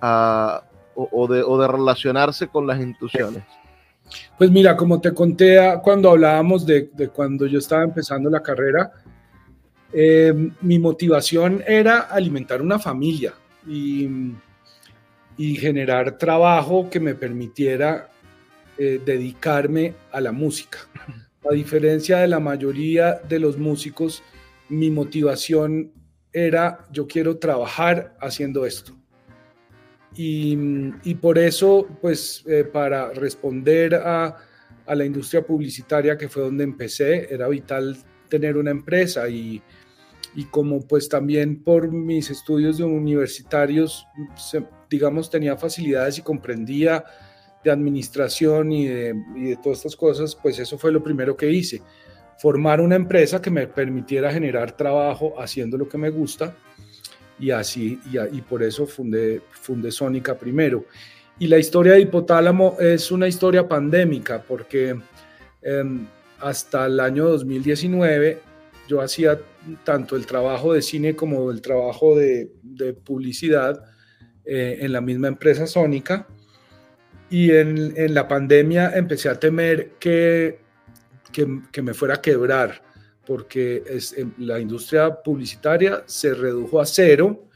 ah, 0.00 0.62
o, 0.94 1.26
de, 1.26 1.42
o, 1.42 1.60
de, 1.60 1.68
relacionarse 1.68 2.48
con 2.48 2.66
las 2.66 2.80
instituciones. 2.80 3.42
Pues 4.38 4.50
mira, 4.50 4.76
como 4.76 5.00
te 5.00 5.12
conté 5.12 5.58
cuando 5.82 6.10
hablábamos 6.10 6.66
de, 6.66 6.90
cuando 7.12 7.46
yo 7.46 7.58
estaba 7.58 7.84
empezando 7.84 8.30
la 8.30 8.42
carrera, 8.42 8.92
eh, 9.92 10.32
mi 10.60 10.78
motivación 10.78 11.62
era 11.66 12.00
alimentar 12.00 12.60
una 12.60 12.78
familia 12.78 13.32
y 13.66 14.34
y 15.36 15.56
generar 15.56 16.16
trabajo 16.18 16.88
que 16.90 17.00
me 17.00 17.14
permitiera 17.14 18.10
eh, 18.78 19.00
dedicarme 19.04 19.94
a 20.12 20.20
la 20.20 20.32
música. 20.32 20.78
A 21.48 21.52
diferencia 21.52 22.18
de 22.18 22.28
la 22.28 22.40
mayoría 22.40 23.20
de 23.28 23.38
los 23.38 23.58
músicos, 23.58 24.22
mi 24.68 24.90
motivación 24.90 25.92
era 26.32 26.86
yo 26.90 27.06
quiero 27.06 27.36
trabajar 27.36 28.16
haciendo 28.20 28.64
esto. 28.64 28.94
Y, 30.16 30.56
y 31.02 31.14
por 31.16 31.38
eso, 31.38 31.88
pues 32.00 32.44
eh, 32.46 32.64
para 32.64 33.10
responder 33.10 33.96
a, 33.96 34.36
a, 34.86 34.94
la 34.94 35.04
industria 35.04 35.44
publicitaria, 35.44 36.16
que 36.16 36.28
fue 36.28 36.42
donde 36.42 36.62
empecé, 36.64 37.32
era 37.34 37.48
vital 37.48 37.96
tener 38.28 38.56
una 38.56 38.70
empresa 38.70 39.28
y, 39.28 39.60
y 40.34 40.44
como 40.46 40.80
pues 40.80 41.08
también 41.08 41.62
por 41.62 41.90
mis 41.90 42.30
estudios 42.30 42.78
de 42.78 42.84
universitarios, 42.84 44.06
digamos, 44.90 45.30
tenía 45.30 45.56
facilidades 45.56 46.18
y 46.18 46.22
comprendía 46.22 47.04
de 47.62 47.70
administración 47.70 48.72
y 48.72 48.86
de, 48.86 49.14
y 49.36 49.44
de, 49.50 49.56
todas 49.56 49.78
estas 49.78 49.96
cosas, 49.96 50.36
pues 50.36 50.58
eso 50.58 50.76
fue 50.76 50.92
lo 50.92 51.02
primero 51.02 51.36
que 51.36 51.50
hice. 51.50 51.82
Formar 52.38 52.80
una 52.80 52.96
empresa 52.96 53.40
que 53.40 53.50
me 53.50 53.66
permitiera 53.66 54.32
generar 54.32 54.76
trabajo 54.76 55.40
haciendo 55.40 55.78
lo 55.78 55.88
que 55.88 55.98
me 55.98 56.10
gusta 56.10 56.56
y 57.38 57.50
así, 57.50 57.98
y, 58.32 58.40
por 58.42 58.62
eso 58.62 58.86
fundé, 58.86 59.42
fundé 59.50 59.90
Sónica 59.90 60.38
primero. 60.38 60.84
Y 61.38 61.48
la 61.48 61.58
historia 61.58 61.94
de 61.94 62.00
Hipotálamo 62.00 62.76
es 62.78 63.10
una 63.10 63.26
historia 63.26 63.66
pandémica 63.68 64.40
porque 64.42 64.96
eh, 65.62 66.06
hasta 66.40 66.86
el 66.86 67.00
año 67.00 67.28
2019 67.28 68.40
yo 68.86 69.00
hacía 69.00 69.40
tanto 69.82 70.16
el 70.16 70.26
trabajo 70.26 70.74
de 70.74 70.82
cine 70.82 71.16
como 71.16 71.50
el 71.50 71.60
trabajo 71.60 72.16
de, 72.16 72.50
publicidad 73.04 73.82
eh, 74.44 74.78
en 74.80 74.92
la 74.92 75.00
misma 75.00 75.28
empresa 75.28 75.66
Sónica. 75.66 76.26
Y 77.30 77.50
en, 77.50 78.14
la 78.14 78.28
pandemia 78.28 78.92
empecé 78.94 79.28
a 79.28 79.40
temer 79.40 79.92
que, 79.98 80.60
que, 81.32 81.82
me 81.82 81.94
fuera 81.94 82.14
a 82.14 82.20
quebrar, 82.20 82.82
porque 83.26 83.82
es, 83.86 84.12
em, 84.16 84.32
la 84.38 84.60
industria 84.60 85.22
publicitaria 85.22 86.02
se 86.06 86.34
redujo 86.34 86.80
a 86.80 86.86
cero. 86.86 87.48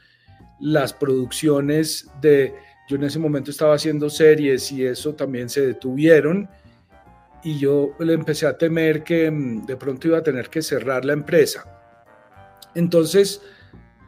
Las 0.61 0.93
producciones 0.93 2.09
de, 2.21 2.55
yo 2.89 2.97
en 2.97 3.05
ese 3.05 3.19
momento 3.19 3.51
estaba 3.51 3.75
haciendo 3.75 4.11
series 4.11 4.73
y 4.73 4.85
eso 4.85 5.15
también 5.15 5.49
se 5.49 5.67
detuvieron 5.67 6.49
y 7.43 7.59
yo 7.59 7.95
le 7.99 8.15
empecé 8.15 8.47
a 8.47 8.57
temer 8.57 9.05
que 9.05 9.31
mm, 9.31 9.67
de 9.67 9.77
pronto 9.77 10.09
iba 10.09 10.19
a 10.19 10.23
tener 10.23 10.49
que 10.49 10.63
cerrar 10.63 11.05
la 11.05 11.13
empresa. 11.13 11.65
Entonces, 12.75 13.41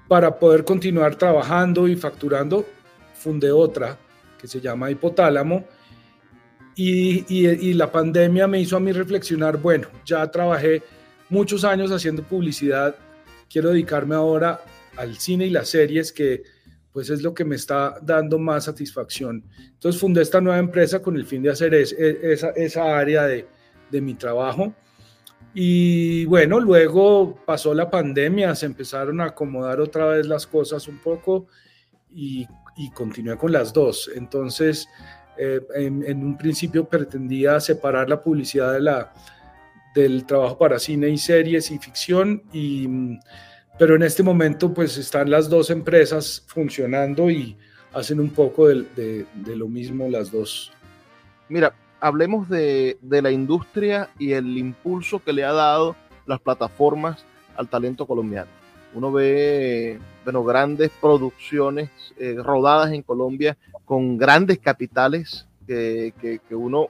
para 0.09 0.39
poder 0.39 0.65
continuar 0.65 1.17
trabajando 1.17 1.87
y 1.89 1.97
facturando, 1.97 2.67
fundé 3.15 3.53
otra 3.53 3.97
que 4.39 4.49
se 4.49 4.61
llama 4.61 4.91
Hipotálamo. 4.91 5.65
Y, 6.77 7.27
y, 7.29 7.75
la 7.75 7.93
pandemia 7.93 8.47
me 8.47 8.59
hizo 8.59 8.77
a 8.77 8.81
mí 8.81 8.91
reflexionar, 8.93 9.59
bueno, 9.59 9.89
ya 10.07 10.31
trabajé 10.31 10.83
muchos 11.31 11.65
años 11.65 11.91
haciendo 11.91 12.23
publicidad, 12.23 12.97
quiero 13.49 13.71
dedicarme 13.71 14.15
ahora 14.15 14.61
al 14.97 15.17
cine 15.17 15.47
y 15.47 15.51
las 15.51 15.69
series 15.71 16.13
que 16.13 16.43
pues 16.93 17.09
es 17.09 17.23
lo 17.23 17.33
que 17.33 17.45
me 17.45 17.55
está 17.55 17.99
dando 18.03 18.39
más 18.39 18.65
satisfacción. 18.65 19.45
Entonces 19.73 20.01
fundé 20.01 20.23
esta 20.23 20.41
nueva 20.41 20.59
empresa 20.59 21.01
con 21.01 21.17
el 21.17 21.25
fin 21.25 21.43
de 21.43 21.51
hacer 21.51 21.73
e, 21.73 21.83
esa, 22.33 22.51
esa 22.51 22.99
área 22.99 23.27
de, 23.27 23.47
de 23.91 24.01
mi 24.01 24.15
trabajo. 24.15 24.75
Y 25.55 26.25
bueno, 26.27 26.61
luego 26.61 27.39
pasó 27.47 27.75
la 27.75 27.91
pandemia, 27.91 28.55
se 28.55 28.67
empezaron 28.67 29.21
a 29.21 29.27
acomodar 29.27 29.81
otra 29.81 30.07
vez 30.07 30.27
las 30.27 30.47
cosas 30.47 30.87
un 30.89 30.99
poco 30.99 31.47
y, 32.13 32.47
y 32.77 32.91
continué 32.91 33.37
con 33.37 33.53
las 33.53 33.73
dos. 33.73 34.11
Entonces, 34.15 34.89
eh, 35.39 35.61
en, 35.75 36.05
en, 36.07 36.25
un 36.25 36.37
principio 36.37 36.89
pretendía 36.89 37.59
separar 37.61 38.09
la 38.09 38.23
publicidad 38.23 38.73
de 38.73 38.81
la, 38.81 39.13
del 39.95 40.25
trabajo 40.25 40.59
para 40.59 40.79
cine 40.79 41.09
y 41.09 41.19
series 41.19 41.71
y 41.71 41.79
ficción 41.79 42.43
y 42.53 43.19
pero 43.79 43.97
en 43.97 44.03
este 44.03 44.23
momento 44.23 44.75
pues 44.75 44.99
están 44.99 45.31
las 45.31 45.49
dos 45.49 45.71
empresas 45.71 46.45
funcionando 46.47 47.31
y 47.31 47.57
hacen 47.95 48.21
un 48.21 48.29
poco 48.29 48.69
de, 48.69 49.27
lo 49.47 49.69
mismo 49.69 50.07
las 50.09 50.31
dos. 50.31 50.71
Mira, 51.49 51.75
hablemos 51.99 52.49
de, 52.49 52.99
de, 53.01 53.23
la 53.23 53.31
industria 53.31 54.11
y 54.19 54.33
el 54.33 54.59
impulso 54.59 55.23
que 55.25 55.33
le 55.33 55.45
ha 55.45 55.53
dado 55.53 55.97
las 56.27 56.41
plataformas 56.41 57.25
al 57.57 57.69
talento 57.69 58.07
colombiano. 58.07 58.51
Uno 58.93 59.13
ve 59.13 59.99
bueno, 60.25 60.45
grandes 60.45 60.91
producciones 61.01 61.91
eh, 62.19 62.37
rodadas 62.39 62.93
en 62.93 63.03
Colombia 63.03 63.57
con 63.85 64.19
grandes 64.19 64.59
capitales 64.59 65.47
que, 65.71 66.13
que, 66.21 66.41
que 66.41 66.55
uno, 66.57 66.89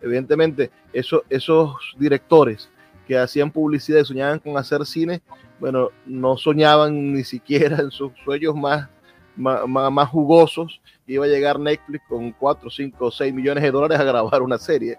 evidentemente, 0.00 0.70
eso, 0.92 1.24
esos 1.28 1.74
directores 1.98 2.70
que 3.08 3.18
hacían 3.18 3.50
publicidad 3.50 3.98
y 3.98 4.04
soñaban 4.04 4.38
con 4.38 4.56
hacer 4.56 4.86
cine, 4.86 5.20
bueno, 5.58 5.88
no 6.06 6.36
soñaban 6.36 7.12
ni 7.12 7.24
siquiera 7.24 7.78
en 7.80 7.90
sus 7.90 8.12
sueños 8.24 8.54
más, 8.54 8.88
más, 9.34 9.66
más, 9.66 10.08
jugosos, 10.08 10.80
iba 11.08 11.24
a 11.24 11.28
llegar 11.28 11.58
Netflix 11.58 12.04
con 12.08 12.30
4, 12.30 12.70
5, 12.70 13.10
6 13.10 13.34
millones 13.34 13.64
de 13.64 13.72
dólares 13.72 13.98
a 13.98 14.04
grabar 14.04 14.42
una 14.42 14.58
serie, 14.58 14.96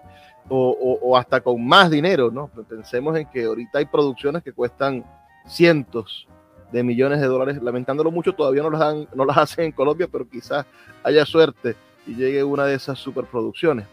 o, 0.50 0.76
o, 0.78 0.98
o, 1.00 1.16
hasta 1.16 1.40
con 1.40 1.66
más 1.66 1.90
dinero, 1.90 2.30
¿no? 2.30 2.48
Pensemos 2.68 3.16
en 3.16 3.26
que 3.30 3.44
ahorita 3.44 3.78
hay 3.78 3.86
producciones 3.86 4.42
que 4.42 4.52
cuestan 4.52 5.06
cientos 5.46 6.28
de 6.70 6.82
millones 6.82 7.18
de 7.22 7.28
dólares, 7.28 7.62
lamentándolo 7.62 8.10
mucho, 8.10 8.34
todavía 8.34 8.62
no 8.62 8.68
las, 8.68 8.80
dan, 8.80 9.08
no 9.14 9.24
las 9.24 9.36
hacen 9.38 9.64
en 9.64 9.72
Colombia, 9.72 10.06
pero 10.12 10.28
quizás 10.28 10.66
haya 11.02 11.24
suerte 11.24 11.76
y 12.06 12.14
llegue 12.14 12.44
una 12.44 12.64
de 12.64 12.74
esas 12.74 12.98
superproducciones. 12.98 13.86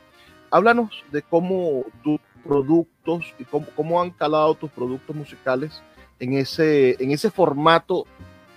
Háblanos 0.52 1.04
de 1.12 1.22
cómo 1.22 1.86
tus 2.04 2.20
productos 2.44 3.34
y 3.38 3.44
cómo, 3.46 3.68
cómo 3.76 4.02
han 4.02 4.12
calado 4.12 4.56
tus 4.56 4.72
productos 4.72 5.16
musicales 5.16 5.82
en 6.20 6.34
ese, 6.34 7.02
en 7.02 7.12
ese 7.12 7.30
formato 7.30 8.06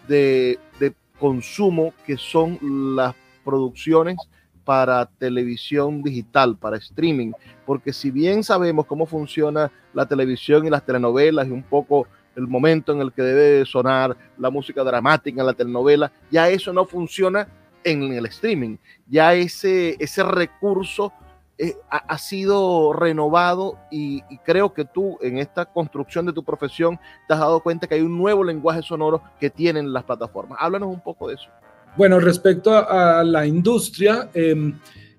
de, 0.08 0.58
de 0.80 0.94
consumo 1.18 1.92
que 2.06 2.16
son 2.16 2.58
las 2.96 3.14
producciones 3.44 4.16
para 4.64 5.06
televisión 5.06 6.02
digital, 6.02 6.56
para 6.56 6.76
streaming, 6.76 7.32
porque 7.66 7.92
si 7.92 8.10
bien 8.10 8.44
sabemos 8.44 8.86
cómo 8.86 9.06
funciona 9.06 9.70
la 9.92 10.06
televisión 10.06 10.66
y 10.66 10.70
las 10.70 10.86
telenovelas 10.86 11.48
y 11.48 11.50
un 11.50 11.62
poco 11.62 12.06
el 12.36 12.46
momento 12.46 12.92
en 12.92 13.00
el 13.00 13.12
que 13.12 13.22
debe 13.22 13.66
sonar 13.66 14.16
la 14.38 14.50
música 14.50 14.82
dramática 14.82 15.40
en 15.40 15.46
la 15.46 15.52
telenovela, 15.52 16.12
ya 16.30 16.48
eso 16.48 16.72
no 16.72 16.86
funciona 16.86 17.46
en 17.84 18.12
el 18.12 18.26
streaming, 18.26 18.76
ya 19.08 19.34
ese, 19.34 19.96
ese 19.98 20.22
recurso 20.22 21.12
eh, 21.58 21.76
ha, 21.90 22.18
sido 22.18 22.92
renovado 22.92 23.78
y, 23.90 24.22
creo 24.44 24.72
que 24.72 24.84
tú 24.84 25.18
en 25.20 25.38
esta 25.38 25.66
construcción 25.66 26.26
de 26.26 26.32
tu 26.32 26.42
profesión 26.42 26.98
te 27.28 27.34
has 27.34 27.40
dado 27.40 27.60
cuenta 27.60 27.86
que 27.86 27.94
hay 27.94 28.00
un 28.00 28.18
nuevo 28.18 28.42
lenguaje 28.42 28.82
sonoro 28.82 29.22
que 29.38 29.48
tienen 29.50 29.92
las 29.92 30.02
plataformas. 30.02 30.58
Háblanos 30.60 30.88
un 30.88 31.00
poco 31.00 31.28
de 31.28 31.34
eso. 31.34 31.48
Bueno, 31.96 32.18
respecto 32.18 32.74
a, 32.74 33.22
la 33.22 33.46
industria, 33.46 34.30
eh, 34.34 34.72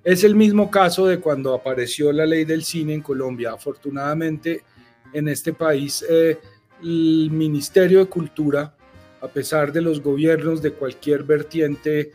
es 0.03 0.23
el 0.23 0.35
mismo 0.35 0.69
caso 0.69 1.05
de 1.05 1.19
cuando 1.19 1.53
apareció 1.53 2.11
la 2.11 2.25
ley 2.25 2.43
del 2.43 2.63
cine 2.63 2.95
en 2.95 3.01
Colombia. 3.01 3.53
Afortunadamente, 3.53 4.63
en 5.13 5.29
este 5.29 5.53
país, 5.53 6.03
eh, 6.09 6.39
el 6.81 7.29
Ministerio 7.31 7.99
de 7.99 8.05
Cultura, 8.07 8.75
a 9.21 9.27
pesar 9.29 9.71
de 9.71 9.81
los 9.81 10.01
gobiernos 10.01 10.61
de 10.61 10.73
cualquier 10.73 11.23
vertiente 11.23 12.11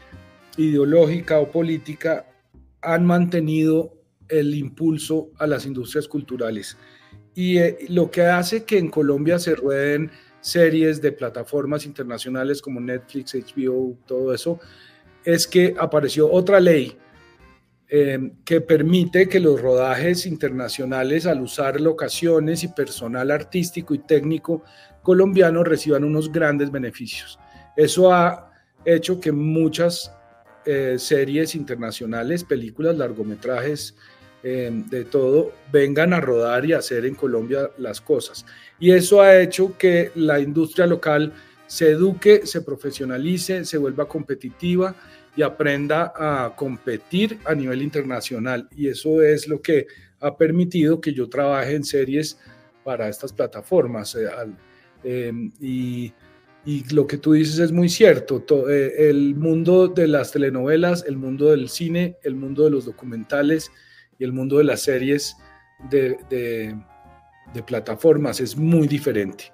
ideológica 0.58 1.38
o 1.38 1.50
política, 1.50 2.26
han 2.82 3.06
mantenido 3.06 3.94
el 4.28 4.54
impulso 4.54 5.30
a 5.38 5.46
las 5.46 5.64
industrias 5.64 6.06
culturales. 6.06 6.76
Y 7.34 7.58
eh, 7.58 7.78
lo 7.88 8.10
que 8.10 8.22
hace 8.22 8.64
que 8.64 8.78
en 8.78 8.90
Colombia 8.90 9.38
se 9.38 9.54
rueden 9.54 10.10
series 10.40 11.00
de 11.00 11.12
plataformas 11.12 11.86
internacionales 11.86 12.60
como 12.60 12.80
Netflix, 12.80 13.34
HBO, 13.34 13.96
todo 14.06 14.34
eso, 14.34 14.60
es 15.24 15.46
que 15.46 15.74
apareció 15.78 16.30
otra 16.30 16.60
ley 16.60 16.96
eh, 17.88 18.32
que 18.44 18.60
permite 18.60 19.28
que 19.28 19.40
los 19.40 19.60
rodajes 19.60 20.26
internacionales, 20.26 21.26
al 21.26 21.40
usar 21.40 21.80
locaciones 21.80 22.62
y 22.64 22.68
personal 22.68 23.30
artístico 23.30 23.94
y 23.94 23.98
técnico 24.00 24.62
colombiano, 25.02 25.64
reciban 25.64 26.04
unos 26.04 26.30
grandes 26.30 26.70
beneficios. 26.70 27.38
Eso 27.76 28.12
ha 28.12 28.52
hecho 28.84 29.20
que 29.20 29.32
muchas 29.32 30.17
eh, 30.64 30.96
series 30.98 31.54
internacionales, 31.54 32.44
películas, 32.44 32.96
largometrajes, 32.96 33.94
eh, 34.44 34.70
de 34.88 35.04
todo, 35.04 35.52
vengan 35.72 36.12
a 36.12 36.20
rodar 36.20 36.64
y 36.64 36.72
hacer 36.72 37.04
en 37.06 37.16
Colombia 37.16 37.70
las 37.76 38.00
cosas. 38.00 38.46
Y 38.78 38.92
eso 38.92 39.20
ha 39.20 39.40
hecho 39.40 39.76
que 39.76 40.12
la 40.14 40.38
industria 40.38 40.86
local 40.86 41.32
se 41.66 41.90
eduque, 41.90 42.46
se 42.46 42.60
profesionalice, 42.62 43.64
se 43.64 43.78
vuelva 43.78 44.06
competitiva 44.06 44.94
y 45.36 45.42
aprenda 45.42 46.12
a 46.16 46.54
competir 46.54 47.38
a 47.44 47.54
nivel 47.54 47.82
internacional. 47.82 48.68
Y 48.76 48.88
eso 48.88 49.22
es 49.22 49.48
lo 49.48 49.60
que 49.60 49.86
ha 50.20 50.36
permitido 50.36 51.00
que 51.00 51.12
yo 51.12 51.28
trabaje 51.28 51.74
en 51.74 51.84
series 51.84 52.38
para 52.84 53.08
estas 53.08 53.32
plataformas. 53.32 54.16
Eh, 55.04 55.32
y, 55.60 56.12
y, 56.68 56.84
lo 56.92 57.06
que 57.06 57.16
tú 57.16 57.32
dices 57.32 57.58
es 57.60 57.72
muy 57.72 57.88
cierto. 57.88 58.44
Eh, 58.68 59.08
el 59.08 59.34
mundo 59.34 59.88
de 59.88 60.06
las 60.06 60.32
telenovelas, 60.32 61.02
el 61.08 61.16
mundo 61.16 61.46
del 61.46 61.70
cine, 61.70 62.18
el 62.22 62.34
mundo 62.34 62.64
de 62.64 62.70
los 62.70 62.84
documentales 62.84 63.70
y 64.18 64.24
el 64.24 64.34
mundo 64.34 64.58
de 64.58 64.64
las 64.64 64.82
series 64.82 65.34
de 65.90 66.76
plataformas 67.66 68.40
es 68.40 68.54
muy 68.54 68.86
diferente. 68.86 69.44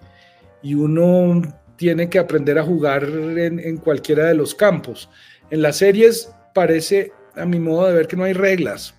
Y 0.61 0.75
uno 0.75 1.41
tiene 1.77 2.11
que 2.11 2.19
aprender 2.19 2.59
a 2.59 2.65
jugar 2.65 3.05
en, 3.05 3.61
en 3.61 3.77
cualquiera 3.77 4.27
de 4.27 4.35
los 4.35 4.53
campos. 4.53 5.09
En 5.51 5.63
las 5.63 5.77
series 5.77 6.35
parece, 6.53 7.13
a 7.37 7.47
mi 7.47 7.61
modo 7.61 7.87
de 7.87 7.95
ver, 7.95 8.09
que 8.09 8.17
no 8.17 8.25
hay 8.25 8.33
reglas 8.33 8.93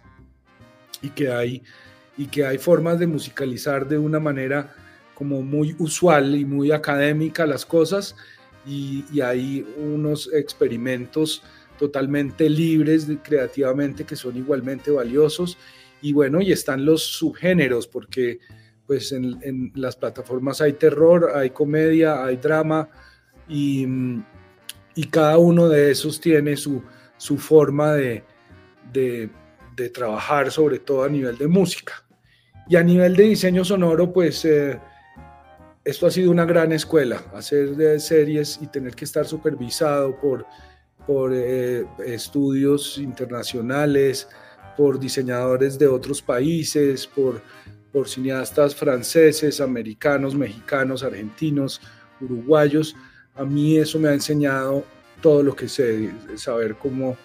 y 1.02 1.10
que 1.10 1.30
hay, 1.34 1.64
y 2.16 2.28
que 2.28 2.46
hay 2.46 2.60
formas 2.60 2.98
de 2.98 3.08
musicalizar 3.08 3.90
de 3.90 3.98
una 3.98 4.22
manera 4.22 4.74
como 5.16 5.42
muy 5.42 5.76
usual 5.80 6.36
y 6.36 6.46
muy 6.46 6.72
académica 6.72 7.48
las 7.48 7.66
cosas 7.66 8.16
y, 8.66 9.06
y 9.12 9.22
hay 9.22 9.66
unos 9.78 10.32
experimentos 10.34 11.42
totalmente 11.80 12.50
libres 12.50 13.08
de, 13.08 13.18
creativamente 13.18 14.06
que 14.06 14.16
son 14.16 14.38
igualmente 14.38 14.92
valiosos 14.92 15.58
y 16.02 16.14
bueno, 16.14 16.42
y 16.42 16.52
están 16.52 16.86
los 16.86 17.04
subgéneros 17.04 17.88
porque 17.88 18.40
pues 18.86 19.12
en, 19.12 19.40
en 19.42 19.72
las 19.76 19.96
plataformas 19.96 20.62
hay 20.62 20.74
terror, 20.74 21.32
hay 21.36 21.50
comedia, 21.50 22.24
hay 22.24 22.38
drama 22.38 22.90
y, 23.48 23.88
y 24.96 25.04
cada 25.06 25.38
uno 25.38 25.68
de 25.68 25.92
esos 25.92 26.20
tiene 26.20 26.56
su, 26.56 26.84
su 27.18 27.38
forma 27.38 27.94
de, 27.94 28.24
de, 28.92 29.30
de, 29.76 29.90
trabajar, 29.90 30.52
sobre 30.52 30.80
todo 30.80 31.04
a 31.04 31.10
nivel 31.10 31.38
de 31.38 31.48
música. 31.48 31.94
Y 32.68 32.76
a 32.76 32.84
nivel 32.84 33.16
de 33.16 33.24
diseño 33.24 33.64
sonoro, 33.64 34.12
pues 34.12 34.44
eh, 34.46 34.80
esto 35.86 36.08
ha 36.08 36.12
sido 36.12 36.32
una 36.32 36.46
gran 36.46 36.72
escuela, 36.72 37.24
hacer 37.36 37.76
de 37.76 38.00
series 38.00 38.60
y 38.60 38.68
tener 38.68 38.96
que 38.96 39.06
estar 39.06 39.28
supervisado 39.28 40.20
por, 40.20 40.48
por 41.06 41.32
eh, 41.32 41.86
estudios 42.04 42.98
internacionales, 42.98 44.28
por 44.76 45.00
diseñadores 45.00 45.78
de 45.78 45.88
otros 45.88 46.24
países, 46.24 47.06
por, 47.06 47.40
por 47.94 48.10
cineastas 48.10 48.76
franceses, 48.76 49.62
americanos, 49.62 50.34
mexicanos, 50.36 51.04
argentinos, 51.04 51.80
uruguayos. 52.20 52.96
A 53.36 53.46
mí 53.46 53.78
eso 53.78 54.00
me 54.00 54.10
ha 54.10 54.14
enseñado 54.14 54.84
todo 55.22 55.44
lo 55.44 55.56
que 55.56 55.70
sé, 55.70 56.12
saber 56.36 56.76
cómo, 56.76 57.16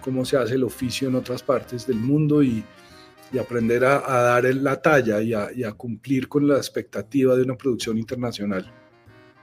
cómo 0.00 0.24
se 0.24 0.38
hace 0.38 0.54
el 0.54 0.64
oficio 0.64 1.08
en 1.08 1.16
otras 1.16 1.42
partes 1.42 1.86
del 1.86 1.98
mundo 1.98 2.42
y, 2.42 2.64
y 3.32 3.38
aprender 3.38 3.84
a, 3.84 4.02
a, 4.06 4.22
dar 4.22 4.44
la 4.44 4.80
talla 4.80 5.20
y 5.20 5.34
a, 5.34 5.72
cumplir 5.72 6.28
con 6.28 6.46
la 6.46 6.56
expectativa 6.56 7.34
de 7.34 7.42
una 7.42 7.56
producción 7.56 7.98
internacional. 7.98 8.70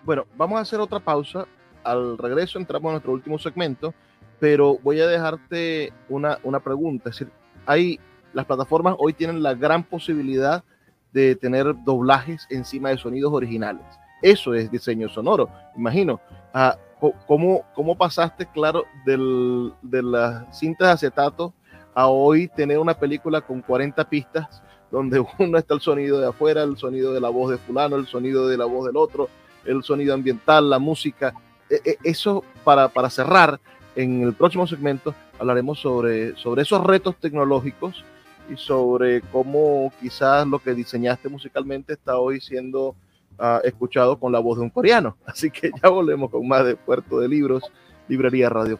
Bueno, 0.04 0.26
vamos 0.38 0.58
a 0.58 0.62
hacer 0.62 0.80
otra 0.80 1.00
pausa. 1.00 1.46
Al 1.84 2.18
regreso 2.18 2.60
entramos 2.60 2.90
a 2.90 2.94
nuestro 2.94 3.12
último 3.12 3.38
segmento, 3.38 3.94
pero 4.40 4.78
voy 4.82 5.02
a 5.02 5.08
dejarte 5.08 5.92
una, 6.10 6.40
una 6.44 6.60
pregunta. 6.60 7.10
Es 7.10 7.20
decir, 7.20 7.34
hay, 7.66 8.00
las 8.34 8.46
plataformas 8.46 8.96
hoy 9.00 9.14
tienen 9.14 9.44
la 9.44 9.54
gran 9.54 9.84
posibilidad 9.84 10.64
de 11.12 11.36
tener 11.36 11.76
doblajes 11.84 12.48
encima 12.50 12.90
de 12.90 12.98
sonidos 12.98 13.32
originales 13.34 13.86
eso 14.24 14.54
es 14.54 14.72
diseño 14.72 15.10
sonoro, 15.10 15.50
imagino. 15.76 16.20
Ah, 16.54 16.78
¿cómo, 17.28 17.66
¿Cómo 17.76 17.96
pasaste, 17.96 18.48
claro, 18.48 18.86
del, 19.06 19.74
de 19.82 20.02
las 20.02 20.58
cintas 20.58 20.88
de 20.88 20.94
acetato 20.94 21.54
a 21.94 22.08
hoy 22.08 22.48
tener 22.48 22.80
una 22.80 22.94
película 22.94 23.42
con 23.42 23.62
40 23.62 24.10
pistas 24.10 24.62
donde 24.92 25.24
uno 25.40 25.58
está 25.58 25.74
el 25.74 25.82
sonido 25.82 26.20
de 26.20 26.28
afuera, 26.28 26.64
el 26.64 26.78
sonido 26.78 27.14
de 27.14 27.20
la 27.20 27.30
voz 27.30 27.52
de 27.52 27.58
fulano, 27.58 27.96
el 27.96 28.08
sonido 28.08 28.48
de 28.48 28.58
la 28.58 28.66
voz 28.66 28.86
del 28.86 28.98
otro, 28.98 29.30
el 29.66 29.84
sonido 29.84 30.14
ambiental, 30.14 30.70
la 30.70 30.80
música. 30.80 31.34
E, 31.70 31.82
e, 31.84 31.98
eso 32.04 32.44
para, 32.64 32.90
para 32.90 33.10
cerrar, 33.10 33.60
en 33.96 34.24
el 34.24 34.34
próximo 34.34 34.66
segmento 34.68 35.14
hablaremos 35.40 35.80
sobre, 35.80 36.36
sobre 36.38 36.64
esos 36.64 36.84
retos 36.84 37.16
tecnológicos 37.18 38.04
y 38.50 38.58
sobre 38.58 39.22
cómo 39.22 39.92
quizás 40.02 40.48
lo 40.48 40.60
que 40.60 40.74
diseñaste 40.74 41.30
musicalmente 41.30 41.94
está 41.94 42.18
hoy 42.18 42.42
siendo 42.42 42.90
uh, 43.40 43.60
escuchado 43.64 44.20
con 44.20 44.32
la 44.32 44.40
voz 44.40 44.58
de 44.58 44.64
un 44.64 44.70
coreano. 44.70 45.18
Así 45.26 45.50
que 45.50 45.72
ya 45.82 45.90
volvemos 45.90 46.30
con 46.30 46.48
más 46.48 46.66
de 46.66 46.76
Puerto 46.76 47.20
de 47.20 47.28
Libros, 47.28 47.64
Librería 48.08 48.50
Radio. 48.50 48.80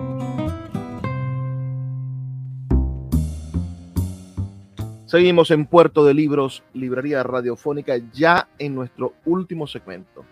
Seguimos 5.11 5.51
en 5.51 5.65
Puerto 5.65 6.05
de 6.05 6.13
Libros, 6.13 6.63
Librería 6.73 7.21
Radiofónica, 7.21 7.97
ya 8.13 8.47
en 8.57 8.73
nuestro 8.73 9.13
último 9.25 9.67
segmento 9.67 10.23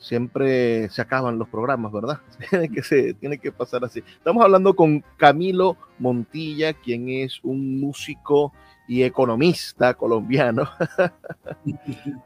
siempre 0.00 0.88
se 0.90 1.00
acaban 1.00 1.38
los 1.38 1.48
programas, 1.48 1.92
¿verdad? 1.92 2.18
tiene, 2.50 2.68
que 2.68 2.82
se, 2.82 3.14
tiene 3.14 3.38
que 3.38 3.52
pasar 3.52 3.84
así. 3.84 4.02
Estamos 4.18 4.42
hablando 4.42 4.74
con 4.74 5.04
Camilo 5.16 5.76
Montilla, 6.00 6.72
quien 6.72 7.08
es 7.08 7.38
un 7.44 7.78
músico 7.78 8.52
y 8.88 9.04
economista 9.04 9.94
colombiano, 9.94 10.68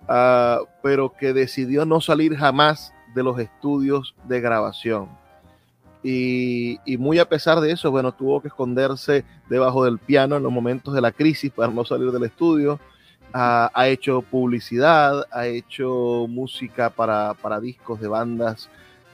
uh, 0.08 0.66
pero 0.82 1.12
que 1.12 1.34
decidió 1.34 1.84
no 1.84 2.00
salir 2.00 2.34
jamás 2.34 2.94
de 3.14 3.24
los 3.24 3.38
estudios 3.38 4.14
de 4.24 4.40
grabación. 4.40 5.19
Y, 6.02 6.78
y, 6.86 6.96
muy 6.96 7.18
a 7.18 7.28
pesar 7.28 7.60
de 7.60 7.72
eso, 7.72 7.90
bueno, 7.90 8.12
tuvo 8.12 8.40
que 8.40 8.48
esconderse 8.48 9.24
debajo 9.50 9.84
del 9.84 9.98
piano 9.98 10.36
en 10.36 10.42
los 10.42 10.52
momentos 10.52 10.94
de 10.94 11.02
la 11.02 11.12
crisis 11.12 11.52
para 11.52 11.70
no 11.70 11.84
salir 11.84 12.10
del 12.10 12.24
estudio 12.24 12.80
ha, 13.32 13.88
hecho 13.88 14.22
publicidad, 14.22 15.26
ha 15.30 15.46
hecho 15.46 16.26
música 16.28 16.90
para, 16.90 17.60
discos 17.60 18.00
de 18.00 18.08
bandas 18.08 18.68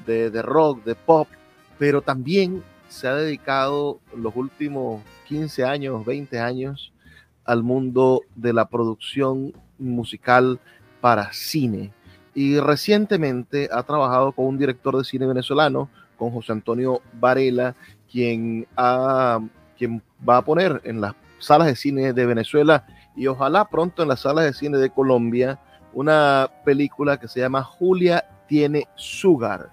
de, 0.07 0.31
rock, 0.43 0.85
de 0.85 0.95
pop, 0.95 1.29
pero 1.79 2.03
también 2.03 2.63
se 2.89 3.09
ha 3.09 3.15
dedicado 3.15 4.01
los 4.17 4.35
últimos 4.37 5.03
15 5.29 5.65
años, 5.65 6.05
20 6.05 6.39
años 6.39 6.93
al 7.45 7.63
mundo 7.63 8.23
de 8.35 8.53
la 8.53 8.69
producción 8.69 9.53
musical 9.79 10.59
para 11.01 11.33
cine. 11.33 11.93
Y 12.35 12.59
recientemente 12.61 13.69
ha 13.73 13.83
trabajado 13.83 14.33
con 14.33 14.47
un 14.47 14.59
director 14.59 14.97
de 14.97 15.05
cine 15.05 15.27
venezolano, 15.27 15.89
con 16.17 16.31
José 16.31 16.53
Antonio 16.53 17.03
Varela, 17.15 17.75
quien, 18.11 18.67
quien 19.77 20.03
va 20.29 20.39
a 20.39 20.45
poner 20.45 20.81
en 20.85 21.01
las 21.01 21.15
salas 21.39 21.69
de 21.69 21.77
cine 21.77 22.13
de 22.13 22.27
Venezuela 22.27 22.87
y 23.15 23.27
ojalá 23.27 23.67
pronto 23.69 24.03
en 24.03 24.09
las 24.09 24.21
salas 24.21 24.45
de 24.45 24.53
cine 24.53 24.79
de 24.79 24.91
Colombia 24.91 25.59
una 25.93 26.51
película 26.65 27.19
que 27.19 27.29
se 27.29 27.41
llama 27.41 27.63
Julia 27.63 28.25
tiene 28.47 28.87
Sugar. 28.97 29.71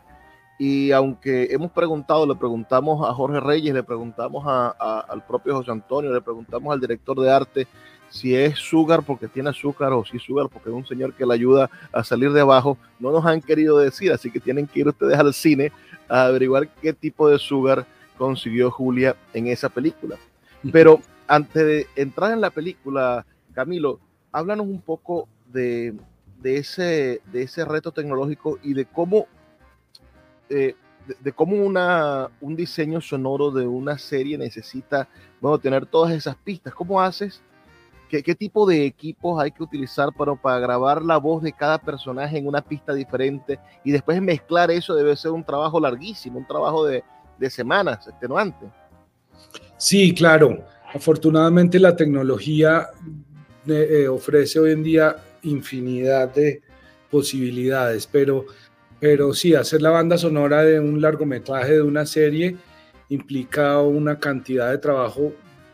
Y 0.58 0.92
aunque 0.92 1.48
hemos 1.52 1.72
preguntado, 1.72 2.26
le 2.26 2.36
preguntamos 2.36 3.08
a 3.08 3.14
Jorge 3.14 3.40
Reyes, 3.40 3.74
le 3.74 3.84
preguntamos 3.84 4.46
al 4.48 5.26
propio 5.26 5.56
José 5.56 5.72
Antonio, 5.72 6.14
le 6.14 6.22
preguntamos 6.22 6.72
al 6.72 6.80
director 6.80 7.20
de 7.20 7.32
arte 7.32 7.68
si 8.10 8.36
es 8.36 8.60
Sugar 8.60 9.02
porque 9.04 9.28
tiene 9.28 9.50
azúcar 9.50 9.92
o 9.92 10.06
si 10.06 10.18
es 10.18 10.24
Sugar 10.24 10.48
porque 10.48 10.70
es 10.70 10.76
un 10.76 10.86
señor 10.86 11.14
que 11.16 11.26
le 11.26 11.34
ayuda 11.34 11.70
a 11.92 12.04
salir 12.04 12.32
de 12.32 12.42
abajo, 12.42 12.78
no 13.00 13.12
nos 13.12 13.26
han 13.26 13.42
querido 13.42 13.80
decir, 13.80 14.12
así 14.12 14.32
que 14.32 14.40
tienen 14.40 14.68
que 14.68 14.82
ir 14.82 14.88
ustedes 14.88 15.18
al 15.18 15.34
cine 15.34 15.72
a 16.14 16.26
averiguar 16.26 16.70
qué 16.76 16.94
tipo 16.94 17.28
de 17.28 17.40
Sugar 17.40 17.88
consiguió 18.20 18.70
Julia 18.70 19.16
en 19.34 19.48
esa 19.48 19.68
película. 19.68 20.16
Pero 20.72 21.00
antes 21.28 21.66
de 21.66 21.88
entrar 21.96 22.32
en 22.32 22.42
la 22.42 22.52
película, 22.52 23.26
Camilo, 23.52 24.00
háblanos 24.32 24.68
un 24.68 24.80
poco 24.80 25.28
de, 25.52 25.96
ese, 26.44 27.20
de 27.32 27.42
ese 27.42 27.66
reto 27.66 27.92
tecnológico 27.92 28.60
y 28.62 28.76
de 28.76 28.86
cómo, 28.86 29.26
eh, 30.52 30.76
de, 31.20 31.32
cómo 31.32 31.56
una, 31.56 32.30
un 32.42 32.56
diseño 32.56 33.02
sonoro 33.02 33.50
de 33.50 33.66
una 33.66 33.98
serie 33.98 34.38
necesita 34.38 35.10
bueno, 35.42 35.58
tener 35.58 35.88
todas 35.88 36.14
esas 36.14 36.36
pistas. 36.36 36.76
¿Cómo 36.76 37.02
haces? 37.02 37.42
¿Qué, 38.22 38.36
tipo 38.36 38.68
de 38.68 38.86
equipos 38.86 39.42
hay 39.42 39.52
que 39.52 39.64
utilizar 39.64 40.10
para, 40.14 40.60
grabar 40.60 41.02
la 41.02 41.18
voz 41.18 41.42
de 41.42 41.52
cada 41.52 41.80
personaje 41.80 42.38
en 42.38 42.46
una 42.46 42.62
pista 42.62 42.94
diferente? 42.94 43.60
Y 43.84 43.92
después 43.92 44.22
mezclar 44.22 44.70
eso 44.70 44.94
debe 44.94 45.16
ser 45.16 45.32
un 45.32 45.44
trabajo 45.44 45.80
larguísimo, 45.80 46.38
un 46.38 46.46
trabajo 46.46 46.86
de, 46.86 47.04
de 47.40 47.50
semanas, 47.50 48.08
extenuante. 48.08 48.68
Sí, 49.78 50.14
claro. 50.14 50.64
Afortunadamente 50.94 51.80
la 51.80 51.96
tecnología 51.96 52.90
eh, 53.68 54.08
ofrece 54.08 54.60
hoy 54.60 54.72
en 54.74 54.84
día 54.84 55.16
infinidad 55.42 56.34
de 56.34 56.62
posibilidades, 57.10 58.08
pero, 58.08 58.46
pero 59.00 59.34
sí, 59.34 59.56
hacer 59.56 59.82
la 59.82 59.90
banda 59.90 60.18
sonora 60.18 60.64
de 60.64 60.80
un 60.80 61.02
largometraje, 61.02 61.74
de 61.74 61.82
una 61.82 62.06
serie, 62.06 62.58
implica 63.10 63.80
una 63.80 64.20
cantidad 64.20 64.72
de 64.72 64.78
trabajo 64.78 65.34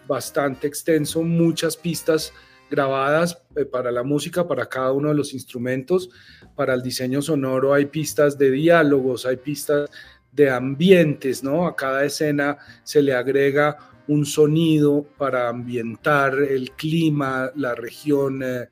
bastante 0.09 0.67
extenso, 0.67 1.21
muchas 1.21 1.77
pistas 1.77 2.33
grabadas 2.69 3.41
eh, 3.55 3.63
para 3.63 3.91
la 3.91 4.03
música, 4.03 4.47
para 4.47 4.65
cada 4.65 4.91
uno 4.91 5.09
de 5.09 5.15
los 5.15 5.33
instrumentos, 5.33 6.09
para 6.55 6.73
el 6.73 6.81
diseño 6.81 7.21
sonoro 7.21 7.73
hay 7.73 7.85
pistas 7.85 8.37
de 8.37 8.49
diálogos, 8.49 9.25
hay 9.25 9.37
pistas 9.37 9.89
de 10.31 10.49
ambientes, 10.49 11.43
¿no? 11.43 11.67
A 11.67 11.75
cada 11.75 12.03
escena 12.03 12.57
se 12.83 13.01
le 13.01 13.13
agrega 13.13 13.77
un 14.07 14.25
sonido 14.25 15.05
para 15.17 15.47
ambientar 15.47 16.33
el 16.39 16.71
clima, 16.71 17.51
la 17.55 17.75
región, 17.75 18.41
eh, 18.43 18.67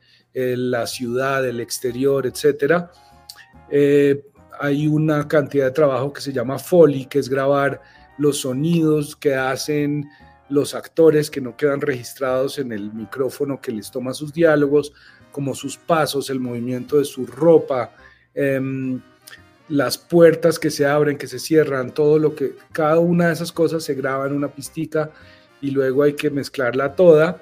la 0.58 0.88
ciudad, 0.88 1.48
el 1.48 1.60
exterior, 1.60 2.26
etc. 2.26 2.86
Eh, 3.70 4.26
hay 4.60 4.88
una 4.88 5.28
cantidad 5.28 5.66
de 5.66 5.72
trabajo 5.72 6.12
que 6.12 6.22
se 6.22 6.34
llama 6.34 6.58
Foley, 6.58 7.06
que 7.06 7.20
es 7.20 7.30
grabar 7.30 7.80
los 8.18 8.40
sonidos 8.42 9.16
que 9.16 9.36
hacen 9.36 10.10
los 10.50 10.74
actores 10.74 11.30
que 11.30 11.41
no 11.41 11.58
quedan 11.58 11.82
registrados 11.82 12.58
en 12.60 12.72
el 12.72 12.93
micrófono 12.93 13.60
que 13.60 13.72
les 13.72 13.91
toma 13.91 14.14
sus 14.14 14.34
diálogos, 14.34 14.93
como 15.32 15.54
sus 15.54 15.78
pasos, 15.78 16.30
el 16.30 16.39
movimiento 16.39 16.98
de 16.98 17.06
su 17.06 17.26
ropa, 17.26 17.91
em, 18.34 19.02
las 19.70 19.98
puertas 19.98 20.58
que 20.58 20.72
se 20.72 20.86
abren, 20.86 21.18
que 21.18 21.28
se 21.28 21.39
cierran, 21.39 21.93
todo 21.93 22.18
lo 22.18 22.34
que, 22.34 22.56
cada 22.72 23.00
una 23.00 23.28
de 23.28 23.34
esas 23.34 23.52
cosas 23.52 23.84
se 23.84 23.93
graba 23.93 24.26
en 24.28 24.34
una 24.34 24.48
pistica 24.48 25.12
y 25.62 25.72
luego 25.72 26.04
hay 26.04 26.14
que 26.14 26.30
mezclarla 26.30 26.95
toda. 26.95 27.41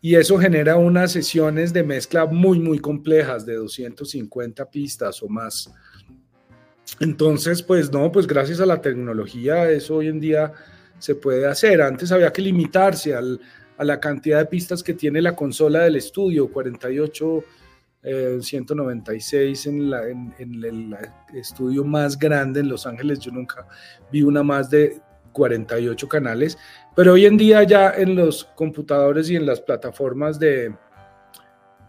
Y 0.00 0.16
eso 0.16 0.38
genera 0.38 0.76
unas 0.76 1.12
sesiones 1.12 1.72
de 1.72 1.82
mezcla 1.82 2.26
muy, 2.26 2.58
muy 2.58 2.78
complejas, 2.78 3.46
de 3.46 3.54
250 3.54 4.68
pistas 4.70 5.22
o 5.22 5.28
más. 5.28 5.72
Entonces, 7.00 7.62
pues 7.62 7.92
no, 7.92 8.10
pues 8.12 8.26
gracias 8.26 8.60
a 8.60 8.66
la 8.66 8.80
tecnología 8.80 9.70
eso 9.70 9.96
hoy 9.96 10.08
en 10.08 10.20
día 10.20 10.52
se 10.98 11.14
puede 11.14 11.46
hacer. 11.46 11.82
Antes 11.82 12.12
había 12.12 12.32
que 12.32 12.42
limitarse 12.42 13.14
a 13.14 13.84
la 13.84 14.00
cantidad 14.00 14.38
de 14.38 14.46
pistas 14.46 14.82
que 14.82 14.94
tiene 14.94 15.20
la 15.20 15.34
consola 15.36 15.84
del 15.84 15.96
estudio, 15.96 16.50
48 16.50 17.44
196 18.40 19.66
eh, 19.66 19.68
en, 19.68 19.90
la, 19.90 20.08
en, 20.08 20.32
el 20.38 20.96
estudio 21.34 21.84
más 21.84 22.18
grande 22.18 22.60
en 22.60 22.68
Los 22.68 22.86
Ángeles. 22.86 23.18
Yo 23.18 23.32
nunca 23.32 23.66
vi 24.12 24.22
una 24.22 24.42
más 24.42 24.70
de 24.70 25.00
48 25.32 26.08
canales, 26.08 26.56
pero 26.94 27.14
hoy 27.14 27.26
en 27.26 27.36
día 27.36 27.62
ya 27.64 27.90
en 27.90 28.14
los 28.14 28.44
computadores 28.44 29.28
y 29.28 29.36
en 29.36 29.44
las 29.44 29.60
plataformas 29.60 30.38
de, 30.38 30.72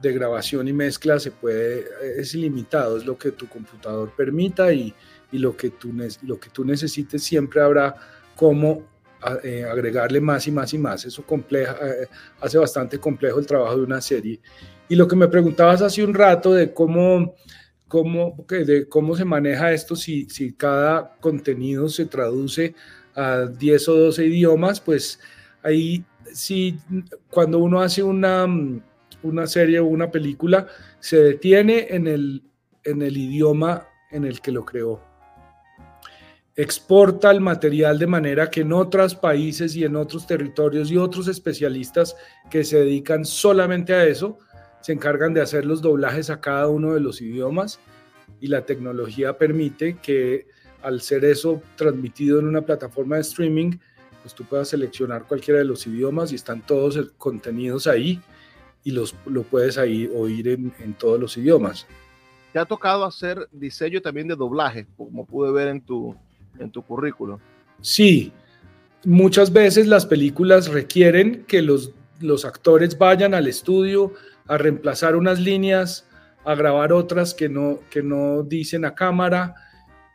de 0.01 0.14
grabación 0.14 0.68
y 0.68 0.74
mezcla 0.74 1.20
se 1.20 1.32
puede, 1.32 1.86
es 2.18 2.34
ilimitado, 2.34 2.97
es 2.97 3.05
lo 3.05 3.18
que 3.18 3.32
tu 3.32 3.47
computador 3.47 4.12
permita 4.18 4.74
y, 4.74 4.93
y 5.32 5.38
lo, 5.38 5.55
que 5.55 5.70
tú, 5.70 5.93
lo 6.24 6.39
que 6.39 6.49
tú 6.49 6.66
necesites 6.66 7.24
siempre 7.24 7.62
habrá 7.62 7.95
eh, 9.43 9.63
agregarle 9.63 10.22
más 10.22 10.47
y 10.47 10.51
más 10.51 10.74
y 10.74 10.78
más. 10.78 11.05
Eso 11.05 11.24
compleja, 11.24 11.78
eh, 11.82 12.07
hace 12.39 12.57
bastante 12.57 12.99
complejo 12.99 13.39
el 13.39 13.47
trabajo 13.47 13.78
de 13.78 13.84
una 13.84 14.01
serie. 14.01 14.39
Y 14.89 14.95
lo 14.95 15.07
que 15.07 15.15
me 15.15 15.28
preguntabas 15.28 15.82
hace 15.82 16.03
un 16.03 16.13
rato 16.13 16.53
de 16.53 16.74
cómo, 16.74 17.36
cómo, 17.88 18.45
de 18.47 18.88
cómo 18.88 19.15
se 19.15 19.26
maneja 19.26 19.72
esto 19.72 19.95
si, 19.95 20.30
si 20.30 20.53
cada 20.53 21.15
contenido 21.20 21.89
se 21.89 22.05
traduce 22.05 22.76
a 23.15 23.45
10 23.45 23.89
o 23.89 23.95
12 23.95 24.26
idiomas, 24.26 24.80
pues 24.80 25.20
ahí 25.63 26.05
sí, 26.34 26.80
cuando 27.30 27.59
uno 27.59 27.82
hace 27.82 28.03
una, 28.03 28.45
una 29.24 29.47
serie 29.47 29.80
o 29.80 29.86
una 29.86 30.11
película, 30.11 30.68
se 30.99 31.18
detiene 31.18 31.88
en 31.89 32.07
el, 32.07 32.43
en 32.84 33.01
el 33.01 33.18
idioma 33.18 33.88
en 34.11 34.26
el 34.26 34.41
que 34.41 34.51
lo 34.51 34.63
creó. 34.65 35.07
Exporta 36.60 37.30
el 37.30 37.39
material 37.39 37.99
de 37.99 38.08
manera 38.08 38.49
que 38.49 38.62
en 38.62 38.74
otros 38.74 39.14
países 39.14 39.76
y 39.76 39.84
en 39.84 39.95
otros 39.95 40.26
territorios 40.26 40.89
y 40.89 40.97
otros 40.97 41.28
especialistas 41.28 42.16
que 42.49 42.64
se 42.64 42.80
dedican 42.80 43.26
solamente 43.26 43.93
a 43.93 44.05
eso, 44.05 44.39
se 44.82 44.91
encargan 44.91 45.36
de 45.36 45.41
hacer 45.41 45.66
los 45.66 45.84
doblajes 45.84 46.32
a 46.32 46.41
cada 46.41 46.68
uno 46.68 46.95
de 46.95 46.99
los 46.99 47.22
idiomas 47.22 47.80
y 48.41 48.47
la 48.47 48.66
tecnología 48.66 49.38
permite 49.38 49.97
que 49.97 50.47
al 50.82 51.01
ser 51.01 51.26
eso 51.26 51.62
transmitido 51.76 52.39
en 52.39 52.47
una 52.47 52.64
plataforma 52.64 53.18
de 53.18 53.22
streaming, 53.22 53.78
pues 54.24 54.34
tú 54.34 54.43
puedas 54.43 54.70
seleccionar 54.70 55.26
cualquiera 55.28 55.60
de 55.60 55.66
los 55.66 55.86
idiomas 55.86 56.32
y 56.32 56.36
están 56.36 56.66
todos 56.66 56.97
contenidos 57.20 57.86
ahí 57.86 58.20
y 58.84 58.89
los, 58.89 59.14
lo 59.28 59.43
puedes 59.43 59.78
ahí 59.78 60.10
oír 60.12 60.47
en, 60.47 60.74
en 60.80 60.95
todos 60.95 61.20
los 61.20 61.38
idiomas. 61.38 61.86
¿Te 62.51 62.58
ha 62.58 62.66
tocado 62.66 63.05
hacer 63.05 63.47
diseño 63.51 64.01
también 64.01 64.28
de 64.28 64.36
doblaje, 64.36 64.88
como 64.97 65.24
pude 65.24 65.51
ver 65.51 65.68
en 65.68 65.82
tu, 65.82 66.16
en 66.60 66.72
tu 66.72 66.82
currículo? 66.84 67.39
Sí, 67.82 68.32
muchas 69.05 69.51
veces 69.53 69.88
las 69.88 70.05
películas 70.05 70.68
requieren 70.68 71.45
que 71.47 71.62
los, 71.62 71.93
los 72.20 72.45
actores 72.45 72.97
vayan 72.97 73.34
al 73.34 73.47
estudio 73.47 74.14
a 74.47 74.58
reemplazar 74.58 75.16
unas 75.16 75.39
líneas, 75.39 76.08
a 76.43 76.55
grabar 76.55 76.93
otras 76.93 77.34
que 77.34 77.49
no, 77.49 77.80
que 77.89 78.01
no 78.01 78.43
dicen 78.43 78.86
a 78.86 78.95
cámara 78.95 79.55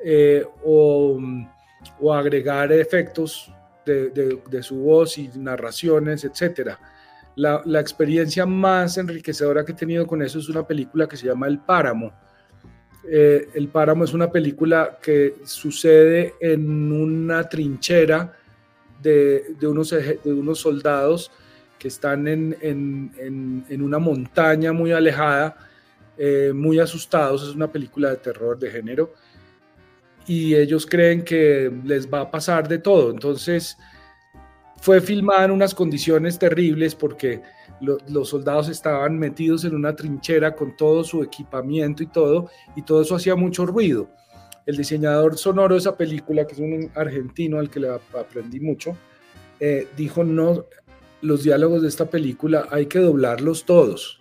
eh, 0.05 0.45
o, 0.65 1.19
o, 2.01 2.15
agregar 2.15 2.73
efectos 2.73 3.53
de, 3.85 4.11
de, 4.11 4.63
su 4.63 4.77
voz 4.77 5.19
y 5.19 5.29
narraciones, 5.37 6.25
etc. 6.25 6.71
La, 7.37 7.63
la, 7.65 7.81
experiencia 7.81 8.47
más 8.47 8.99
enriquecedora 8.99 9.65
que 9.65 9.73
he 9.73 9.75
tenido 9.75 10.07
con 10.07 10.23
eso 10.23 10.39
es 10.39 10.49
una 10.49 10.67
película 10.67 11.07
que 11.07 11.17
se 11.17 11.27
llama 11.27 11.47
El 11.47 11.59
Páramo. 11.59 12.13
Eh, 13.09 13.49
El 13.55 13.69
Páramo 13.69 14.05
es 14.05 14.13
una 14.13 14.31
película 14.31 14.99
que 15.03 15.35
sucede 15.45 16.35
en 16.41 16.93
una 16.93 17.49
trinchera 17.49 18.33
de, 19.03 19.55
de 19.59 19.67
unos, 19.67 19.91
de 19.91 20.33
unos 20.33 20.61
soldados 20.61 21.31
que 21.79 21.89
están 21.89 22.29
en, 22.29 22.57
en, 22.61 23.65
en, 23.69 23.83
una 23.83 23.99
montaña 23.99 24.73
muy 24.73 24.93
alejada, 24.93 25.57
eh, 26.17 26.53
muy 26.55 26.79
asustados. 26.79 27.43
Es 27.43 27.57
una 27.57 27.73
película 27.73 28.11
de 28.11 28.19
terror 28.19 28.57
de 28.57 28.71
género. 28.71 29.13
Y 30.25 30.55
ellos 30.55 30.87
creen 30.87 31.25
que 31.25 31.73
les 31.85 32.09
va 32.09 32.21
a 32.21 32.31
pasar 32.31 32.69
de 32.69 32.79
todo. 32.79 33.11
Entonces, 33.11 33.77
fue 34.81 35.01
filmada 35.01 35.47
en 35.47 35.51
unas 35.51 35.75
condiciones 35.75 36.39
terribles 36.39 36.95
porque 36.95 37.43
los 37.83 38.29
soldados 38.29 38.69
estaban 38.69 39.19
metidos 39.19 39.65
en 39.65 39.75
una 39.75 39.95
trinchera 39.95 40.55
con 40.55 40.77
todo 40.77 41.03
su 41.05 41.23
equipamiento 41.23 42.03
y 42.03 42.07
todo, 42.07 42.49
y 42.77 42.83
todo 42.83 43.03
eso 43.03 43.17
hacía 43.17 43.35
mucho 43.35 43.67
ruido. 43.67 44.09
El 44.65 44.77
diseñador 44.77 45.37
sonoro 45.37 45.75
de 45.75 45.81
esa 45.81 45.97
película, 45.97 46.47
que 46.47 46.55
es 46.55 46.61
un 46.61 46.91
argentino 46.95 47.59
al 47.59 47.69
que 47.69 47.81
le 47.81 47.89
aprendí 47.91 48.61
mucho, 48.61 48.97
eh, 49.59 49.89
dijo, 49.97 50.23
no, 50.23 50.67
los 51.21 51.43
diálogos 51.43 51.83
de 51.83 51.89
esta 51.89 52.07
película 52.07 52.69
hay 52.71 52.87
que 52.87 53.01
doblarlos 53.01 53.65
todos, 53.65 54.21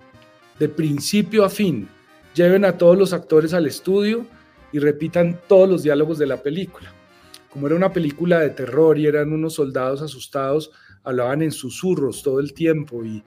de 0.59 0.69
principio 0.69 1.45
a 1.45 1.49
fin. 1.49 1.87
Lleven 2.33 2.65
a 2.65 2.77
todos 2.77 2.97
los 2.97 3.13
actores 3.13 3.53
al 3.53 3.67
estudio 3.67 4.25
y 4.71 4.79
repitan 4.79 5.39
todos 5.47 5.69
los 5.69 5.83
diálogos 5.83 6.17
de 6.17 6.27
la 6.27 6.37
película. 6.37 6.93
Como 7.51 7.67
era 7.67 7.75
una 7.75 7.91
película 7.91 8.39
de 8.39 8.51
terror 8.51 8.97
y 8.97 9.05
eran 9.05 9.33
unos 9.33 9.55
soldados 9.55 10.01
asustados, 10.01 10.71
hablaban 11.03 11.41
en 11.41 11.51
susurros 11.51 12.23
todo 12.23 12.39
el 12.39 12.53
tiempo 12.53 13.03
y, 13.03 13.23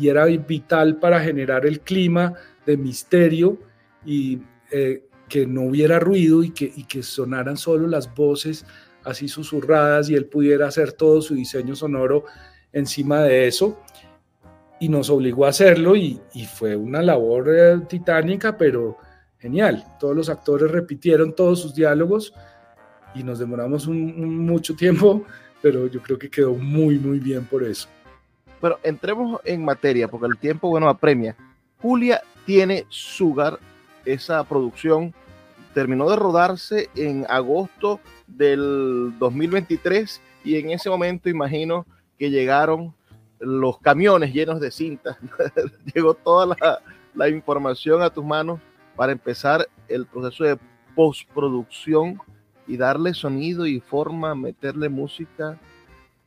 era 0.00 0.26
vital 0.26 0.98
para 1.00 1.18
generar 1.20 1.66
el 1.66 1.80
clima 1.80 2.34
de 2.64 2.76
misterio 2.76 3.58
y 4.06 4.38
eh, 4.70 5.08
que 5.28 5.44
no 5.44 5.62
hubiera 5.62 5.98
ruido 5.98 6.44
y 6.44 6.50
que, 6.50 6.72
y 6.76 6.84
que 6.84 7.02
sonaran 7.02 7.56
solo 7.56 7.88
las 7.88 8.14
voces 8.14 8.64
así 9.02 9.26
susurradas 9.26 10.08
y 10.08 10.14
él 10.14 10.26
pudiera 10.26 10.68
hacer 10.68 10.92
todo 10.92 11.20
su 11.20 11.34
diseño 11.34 11.74
sonoro 11.74 12.26
encima 12.72 13.22
de 13.24 13.48
eso 13.48 13.80
y 14.80 14.88
nos 14.88 15.08
obligó 15.10 15.46
a 15.46 15.50
hacerlo 15.50 15.96
y, 15.96 16.20
fue 16.54 16.76
una 16.76 17.00
labor 17.00 17.48
eh, 17.48 17.80
titánica, 17.88 18.56
pero 18.58 18.98
genial. 19.38 19.84
Todos 19.98 20.14
los 20.14 20.28
actores 20.28 20.70
repitieron 20.70 21.34
todos 21.34 21.60
sus 21.60 21.74
diálogos 21.74 22.34
y 23.14 23.22
nos 23.22 23.38
demoramos 23.38 23.86
mucho 23.88 24.74
tiempo, 24.74 25.24
pero 25.64 25.86
yo 25.86 26.02
creo 26.02 26.18
que 26.18 26.28
quedó 26.28 26.52
muy, 26.52 26.98
muy 26.98 27.18
bien 27.18 27.46
por 27.46 27.64
eso. 27.64 27.88
Bueno, 28.60 28.76
entremos 28.82 29.40
en 29.44 29.64
materia, 29.64 30.08
porque 30.08 30.26
el 30.26 30.36
tiempo, 30.36 30.68
bueno, 30.68 30.90
apremia. 30.90 31.34
Julia 31.80 32.20
tiene 32.44 32.84
Sugar, 32.90 33.58
esa 34.04 34.44
producción 34.44 35.14
terminó 35.72 36.10
de 36.10 36.16
rodarse 36.16 36.90
en 36.94 37.24
agosto 37.30 37.98
del 38.26 39.14
2023 39.18 40.20
y 40.44 40.56
en 40.56 40.70
ese 40.70 40.90
momento 40.90 41.30
imagino 41.30 41.86
que 42.18 42.28
llegaron 42.30 42.94
los 43.38 43.78
camiones 43.78 44.34
llenos 44.34 44.60
de 44.60 44.70
cintas, 44.70 45.16
llegó 45.94 46.12
toda 46.12 46.54
la, 47.14 47.28
información 47.30 48.02
a 48.02 48.10
tus 48.10 48.22
manos 48.22 48.60
para 48.96 49.12
empezar 49.12 49.66
el 49.88 50.04
proceso 50.04 50.44
de 50.44 50.58
postproducción 50.94 52.20
y 52.66 52.76
darle 52.76 53.14
sonido 53.14 53.66
y 53.66 53.80
forma, 53.80 54.34
meterle 54.34 54.88
música 54.88 55.58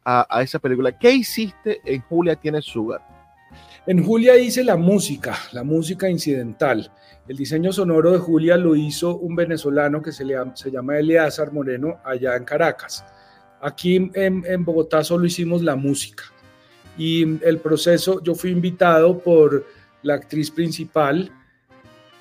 a, 0.03 0.41
esa 0.41 0.59
película. 0.59 0.97
¿Qué 0.97 1.11
hiciste 1.11 1.81
en 1.83 2.01
Julia 2.01 2.35
Tiene 2.35 2.61
Sugar? 2.61 3.01
En 3.85 4.03
Julia 4.03 4.37
hice 4.37 4.63
la 4.63 4.77
música, 4.77 5.37
la 5.51 5.63
música 5.63 6.09
incidental. 6.09 6.91
El 7.27 7.35
diseño 7.35 7.73
sonoro 7.73 8.11
de 8.11 8.19
Julia 8.19 8.55
lo 8.55 8.75
hizo 8.75 9.17
un 9.17 9.35
venezolano 9.35 10.01
que 10.01 10.13
se, 10.13 10.23
le, 10.23 10.35
se 10.53 10.71
llama 10.71 10.97
Eleazar 10.97 11.51
Moreno 11.51 11.97
allá 12.05 12.35
en 12.37 12.45
Caracas. 12.45 13.03
Aquí 13.61 14.09
en, 14.13 14.65
Bogotá 14.65 15.03
solo 15.03 15.25
hicimos 15.25 15.61
la 15.61 15.75
música 15.75 16.23
y 16.97 17.43
el 17.43 17.59
proceso, 17.59 18.23
yo 18.23 18.33
fui 18.33 18.51
invitado 18.51 19.19
por 19.19 19.65
la 20.03 20.13
actriz 20.15 20.51
principal 20.51 21.31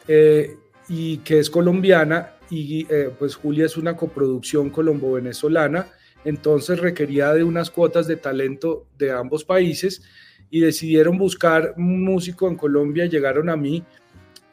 eh, 0.09 0.57
y 0.89 1.19
que 1.19 1.39
es 1.39 1.51
colombiana 1.51 2.36
y 2.51 2.86
eh, 2.90 3.11
pues 3.18 3.34
Julia 3.34 3.66
es 3.66 3.76
una 3.76 3.97
coproducción 3.97 4.70
colombo-venezolana, 4.70 5.88
entonces 6.24 6.80
requería 6.80 7.32
de 7.32 7.44
unas 7.44 7.70
cuotas 7.70 8.07
de 8.07 8.16
talento 8.16 8.86
de 8.99 9.12
ambos 9.12 9.44
países 9.44 10.03
y 10.51 10.61
decidieron 10.61 11.18
buscar 11.18 11.74
un 11.76 12.05
músico 12.05 12.49
en 12.49 12.57
Colombia, 12.57 13.07
llegaron 13.07 13.49
a 13.49 13.57
mí 13.57 13.84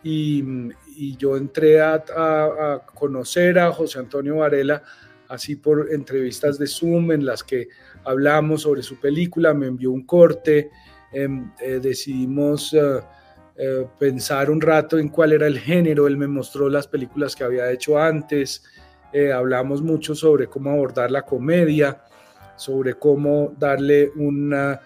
y, 0.04 0.44
yo 1.18 1.38
entré 1.38 1.82
a, 1.82 2.84
conocer 2.94 3.58
a 3.58 3.72
José 3.72 4.00
Antonio 4.00 4.38
Varela, 4.38 4.84
así 5.28 5.56
por 5.56 5.92
entrevistas 5.92 6.60
de 6.60 6.68
Zoom 6.68 7.12
en 7.12 7.26
las 7.26 7.44
que 7.44 7.70
hablamos 8.04 8.62
sobre 8.64 8.84
su 8.84 9.00
película, 9.00 9.54
me 9.54 9.68
envió 9.68 9.92
un 9.92 10.06
corte, 10.06 10.70
em, 11.12 11.52
eh, 11.60 11.80
decidimos 11.82 12.74
eh, 12.74 13.00
eh, 13.56 13.86
pensar 14.00 14.50
un 14.50 14.62
rato 14.62 14.98
en 14.98 15.10
cuál 15.10 15.34
era 15.34 15.48
el 15.48 15.60
género, 15.60 16.08
él 16.08 16.18
me 16.18 16.28
mostró 16.28 16.70
las 16.70 16.88
películas 16.88 17.36
que 17.36 17.44
había 17.44 17.72
hecho 17.72 18.00
antes, 18.00 18.64
hablamos 19.36 19.84
mucho 19.84 20.16
sobre 20.16 20.48
cómo 20.48 20.72
abordar 20.72 21.12
la 21.12 21.22
comedia, 21.22 22.02
sobre 22.56 22.96
cómo 22.96 23.54
darle 23.60 24.12
una, 24.16 24.80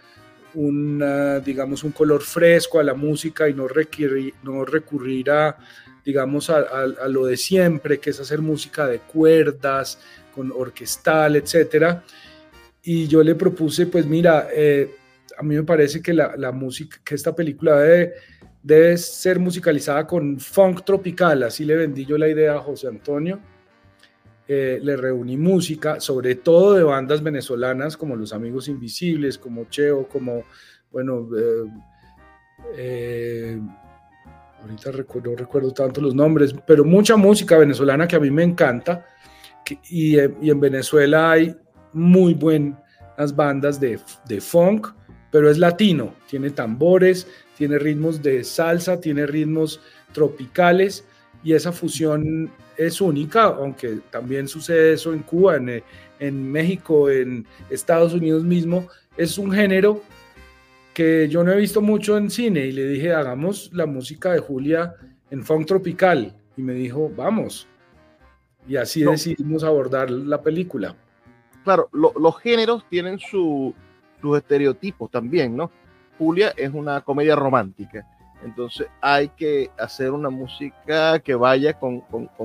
digamos, 1.40 1.86
un 1.86 1.92
color 1.92 2.22
fresco 2.22 2.78
a 2.78 2.84
la 2.84 2.94
música 2.94 3.48
y 3.48 3.54
no, 3.54 3.70
requerir, 3.70 4.34
no 4.44 4.66
recurrir 4.66 5.32
a, 5.32 5.58
digamos, 6.04 6.50
a, 6.50 6.58
a, 6.58 7.08
lo 7.08 7.26
de 7.26 7.38
siempre, 7.38 8.00
que 8.00 8.10
es 8.10 8.20
hacer 8.20 8.42
música 8.42 8.86
de 8.86 9.00
cuerdas, 9.00 9.98
con 10.38 10.52
orquestal, 10.52 11.36
etcétera. 11.36 12.04
Y 12.84 13.08
yo 13.08 13.24
le 13.24 13.34
propuse, 13.34 13.88
pues 13.88 14.06
mira, 14.06 14.50
eh, 14.54 14.96
a 15.36 15.42
mí 15.42 15.56
me 15.56 15.64
parece 15.64 16.02
que 16.02 16.14
la, 16.14 16.52
música, 16.52 17.00
que 17.04 17.16
esta 17.16 17.36
película 17.36 17.80
debe, 17.80 18.14
debe, 18.68 18.98
ser 18.98 19.40
musicalizada 19.40 20.06
con 20.06 20.40
funk 20.40 20.84
tropical, 20.84 21.44
así 21.44 21.64
le 21.64 21.76
vendí 21.76 22.06
yo 22.06 22.18
la 22.18 22.28
idea 22.28 22.56
a 22.56 22.60
José 22.60 22.88
Antonio. 22.88 23.40
Eh, 24.50 24.80
le 24.82 24.96
reuní 24.96 25.36
música, 25.36 26.00
sobre 26.00 26.36
todo 26.36 26.74
de 26.74 26.84
bandas 26.84 27.22
venezolanas 27.22 27.98
como 27.98 28.16
Los 28.16 28.32
Amigos 28.32 28.70
Invisibles, 28.70 29.38
como 29.38 29.66
Cheo, 29.66 30.08
como, 30.08 30.44
bueno, 30.90 31.28
eh, 32.78 33.60
ahorita 34.62 34.92
recuerdo, 34.92 35.32
no 35.32 35.38
recuerdo 35.38 35.72
tanto 35.72 36.00
los 36.00 36.16
nombres, 36.16 36.56
pero 36.66 36.86
mucha 36.86 37.18
música 37.18 37.58
venezolana 37.58 38.08
que 38.08 38.16
a 38.16 38.22
mí 38.22 38.32
me 38.32 38.44
encanta 38.44 39.06
y, 39.90 40.18
en 40.18 40.60
Venezuela 40.60 41.32
hay 41.32 41.56
muy 41.94 42.34
buenas 42.34 43.36
bandas 43.36 43.80
de, 43.80 44.00
de 44.28 44.42
funk, 44.42 44.88
pero 45.32 45.50
es 45.50 45.58
latino, 45.58 46.14
tiene 46.30 46.52
tambores, 46.52 47.28
tiene 47.58 47.80
ritmos 47.80 48.22
de 48.22 48.44
salsa, 48.44 49.00
tiene 49.00 49.26
ritmos 49.26 49.82
tropicales 50.14 51.06
y 51.44 51.54
esa 51.54 51.72
fusión 51.72 52.52
es 52.78 53.02
única, 53.02 53.44
aunque 53.44 54.00
también 54.12 54.48
sucede 54.48 54.94
eso 54.94 55.14
en 55.14 55.20
Cuba, 55.20 55.56
en, 55.56 55.84
en 56.20 56.52
México, 56.52 57.10
en 57.10 57.46
Estados 57.70 58.14
Unidos 58.14 58.44
mismo, 58.44 58.88
es 59.18 59.38
un 59.38 59.52
género 59.52 60.02
que 60.94 61.28
yo 61.30 61.44
no 61.44 61.52
he 61.52 61.58
visto 61.58 61.82
mucho 61.82 62.18
en 62.18 62.32
cine 62.32 62.66
y 62.66 62.72
le 62.72 62.88
dije, 62.88 63.14
hagamos 63.14 63.70
la 63.72 63.86
música 63.86 64.32
de 64.34 64.40
Julia 64.40 64.96
en 65.30 65.44
funk 65.44 65.68
tropical. 65.68 66.36
Y 66.56 66.64
me 66.64 66.74
dijo, 66.74 67.12
vamos. 67.16 67.68
Y 68.68 68.78
así 68.78 69.04
decidimos 69.04 69.64
abordar 69.64 70.10
la 70.10 70.42
película. 70.42 70.96
Claro, 71.64 71.90
los 71.94 72.40
géneros 72.40 72.84
tienen 72.90 73.20
sus 73.20 73.74
estereotipos 74.36 75.12
también, 75.12 75.56
¿no? 75.56 75.72
Julia 76.18 76.54
es 76.58 76.74
una 76.74 77.02
comedia 77.02 77.36
romántica. 77.36 78.06
Entonces 78.44 78.88
hay 79.02 79.30
que 79.30 79.72
hacer 79.78 80.12
una 80.12 80.30
música 80.30 81.20
que 81.20 81.36
vaya 81.36 81.74
con, 81.74 82.04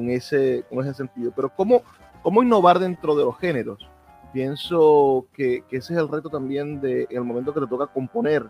ese, 0.08 0.64
con 0.68 0.84
ese 0.84 0.94
sentido. 0.94 1.32
Pero 1.34 1.50
¿cómo, 1.50 1.82
¿cómo 2.22 2.42
innovar 2.42 2.78
dentro 2.78 3.14
de 3.14 3.24
los 3.24 3.38
géneros? 3.38 3.86
Pienso 4.32 5.26
que, 5.34 5.64
ese 5.70 5.92
es 5.92 5.98
el 5.98 6.08
reto 6.08 6.30
también 6.30 6.80
el 6.82 7.24
momento 7.24 7.52
que 7.52 7.60
te 7.60 7.66
toca 7.66 7.86
componer. 7.86 8.46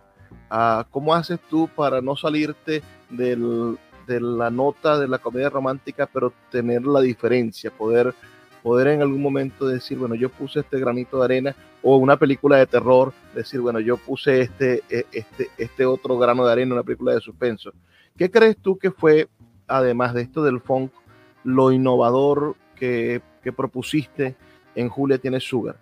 Ah, 0.49 0.87
¿Cómo 0.91 1.14
haces 1.14 1.41
tú 1.51 1.68
para 1.75 2.01
no 2.01 2.16
salirte 2.16 2.83
del, 3.11 3.77
de 4.07 4.20
la 4.20 4.51
nota 4.51 4.99
de 4.99 5.09
la 5.09 5.18
comedia 5.18 5.51
romántica, 5.51 6.09
pero 6.12 6.33
tener 6.51 6.85
la 6.85 7.01
diferencia, 7.01 7.70
poder, 7.70 8.14
poder 8.62 8.89
en 8.89 9.03
algún 9.03 9.23
momento 9.23 9.66
decir, 9.66 9.99
bueno, 9.99 10.14
yo 10.14 10.29
puse 10.29 10.61
este 10.61 10.79
granito 10.79 11.18
de 11.18 11.25
arena, 11.25 11.57
o 11.83 11.97
una 11.97 12.16
película 12.16 12.59
de 12.59 12.66
terror, 12.66 13.12
decir, 13.35 13.61
bueno, 13.61 13.80
yo 13.80 13.97
puse 13.97 14.43
este, 14.43 14.83
e, 14.89 15.05
este, 15.12 15.49
este 15.59 15.85
otro 15.85 16.18
grano 16.18 16.45
de 16.45 16.53
arena 16.53 16.68
en 16.68 16.72
una 16.72 16.83
película 16.83 17.14
de 17.14 17.20
suspenso. 17.20 17.72
¿Qué 18.16 18.30
crees 18.30 18.57
tú 18.59 18.78
que 18.78 18.91
fue, 18.91 19.28
además 19.66 20.14
de 20.14 20.22
esto 20.22 20.43
del 20.43 20.61
funk, 20.61 20.93
lo 21.45 21.72
innovador 21.72 22.57
que, 22.76 23.20
que 23.43 23.53
propusiste 23.53 24.37
en 24.74 24.89
Julia 24.89 25.18
tiene 25.18 25.41
Sugar? 25.41 25.76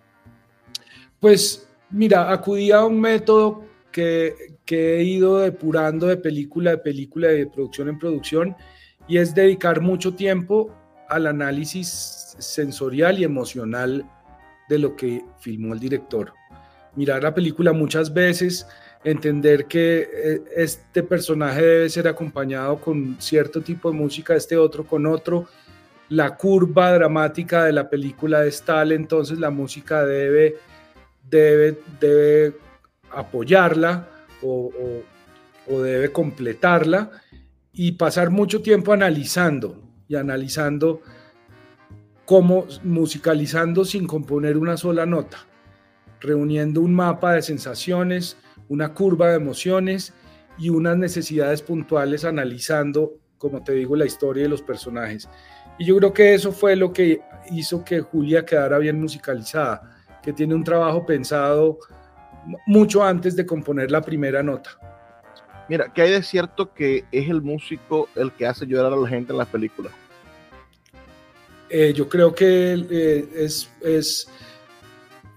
Pues 1.19 1.67
mira, 1.91 2.31
acudí 2.31 2.71
a 2.71 2.83
un 2.83 2.99
método 2.99 3.63
que, 3.91 4.55
que, 4.65 4.97
he 4.97 5.03
ido 5.03 5.39
depurando 5.39 6.07
de 6.07 6.17
película, 6.17 6.71
de 6.71 6.77
película, 6.77 7.27
de 7.27 7.45
producción 7.45 7.89
en 7.89 7.99
producción, 7.99 8.55
y 9.07 9.17
es 9.17 9.35
dedicar 9.35 9.81
mucho 9.81 10.15
tiempo 10.15 10.73
al 11.09 11.27
análisis 11.27 12.35
sensorial 12.39 13.19
y 13.19 13.25
emocional 13.25 14.09
de 14.71 14.79
lo 14.79 14.95
que 14.95 15.25
filmó 15.39 15.73
el 15.73 15.81
director. 15.81 16.33
Mirar 16.95 17.23
la 17.23 17.33
película 17.33 17.73
muchas 17.73 18.13
veces, 18.13 18.65
entender 19.03 19.65
que 19.65 20.09
eh, 20.13 20.43
este 20.55 21.03
personaje 21.03 21.61
debe 21.61 21.89
ser 21.89 22.07
acompañado 22.07 22.79
con 22.79 23.17
cierto 23.19 23.59
tipo 23.61 23.91
de 23.91 23.97
música, 23.97 24.33
este 24.33 24.55
otro 24.55 24.85
con 24.85 25.05
otro, 25.05 25.47
la 26.07 26.37
curva 26.37 26.93
dramática 26.93 27.65
de 27.65 27.73
la 27.73 27.89
película 27.89 28.45
es 28.45 28.61
tal, 28.61 28.93
entonces 28.93 29.39
la 29.39 29.49
música 29.49 30.05
debe, 30.05 30.55
debe, 31.29 31.77
debe 31.99 32.55
apoyarla 33.11 34.07
o, 34.41 34.71
debe 35.67 36.11
completarla 36.13 37.11
y 37.73 37.93
pasar 37.93 38.29
mucho 38.29 38.61
tiempo 38.61 38.93
analizando 38.93 39.81
y 40.07 40.15
analizando 40.15 41.01
cómo 42.25 42.65
musicalizando 42.83 43.85
sin 43.85 44.07
componer 44.07 44.57
una 44.57 44.77
sola 44.77 45.05
nota, 45.05 45.39
reuniendo 46.19 46.81
un 46.81 46.93
mapa 46.93 47.33
de 47.33 47.41
sensaciones, 47.41 48.37
una 48.69 48.93
curva 48.93 49.29
de 49.29 49.35
emociones 49.35 50.13
y 50.57 50.69
unas 50.69 50.97
necesidades 50.97 51.61
puntuales 51.61 52.23
analizando, 52.23 53.13
como 53.37 53.63
te 53.63 53.73
digo, 53.73 53.95
la 53.95 54.05
historia 54.05 54.43
de 54.43 54.49
los 54.49 54.61
personajes. 54.61 55.27
Y 55.77 55.85
yo 55.85 55.97
creo 55.97 56.13
que 56.13 56.33
eso 56.33 56.51
fue 56.51 56.75
lo 56.75 56.93
que 56.93 57.21
hizo 57.49 57.83
que 57.83 58.01
Julia 58.01 58.45
quedara 58.45 58.77
bien 58.77 59.01
musicalizada, 59.01 59.97
que 60.21 60.31
tiene 60.31 60.53
un 60.53 60.63
trabajo 60.63 61.05
pensado 61.05 61.79
mucho 62.65 63.03
antes 63.03 63.35
de 63.35 63.45
componer 63.45 63.91
la 63.91 64.01
primera 64.01 64.43
nota. 64.43 64.71
Mira, 65.69 65.91
que 65.93 66.01
hay 66.01 66.11
de 66.11 66.23
cierto 66.23 66.73
que 66.73 67.05
es 67.11 67.29
el 67.29 67.41
músico 67.41 68.09
el 68.15 68.31
que 68.33 68.45
hace 68.45 68.65
llorar 68.65 68.93
a 68.93 68.95
la 68.95 69.07
gente 69.07 69.31
en 69.31 69.37
las 69.37 69.47
películas. 69.47 69.93
Eh, 71.73 71.93
yo 71.93 72.09
creo 72.09 72.35
que 72.35 72.73
eh, 72.73 73.29
es, 73.33 73.69
es, 73.81 74.27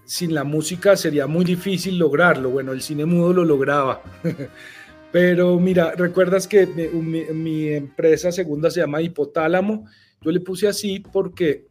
sin 0.03 0.33
la 0.33 0.43
música 0.43 0.97
sería 0.97 1.27
muy 1.27 1.45
difícil 1.45 1.97
lograrlo. 1.97 2.49
Bueno, 2.49 2.73
el 2.73 2.81
cine 2.81 3.05
mudo 3.05 3.31
lo 3.31 3.45
lograba. 3.45 4.03
Pero 5.13 5.57
mira, 5.61 5.93
recuerdas 5.95 6.45
que 6.45 6.67
mi, 6.67 7.69
empresa 7.69 8.33
segunda 8.33 8.69
se 8.69 8.81
llama 8.81 9.01
Hipotálamo 9.01 9.85
yo 10.21 10.31
le 10.31 10.41
puse 10.41 10.67
así 10.67 10.99
porque, 10.99 11.67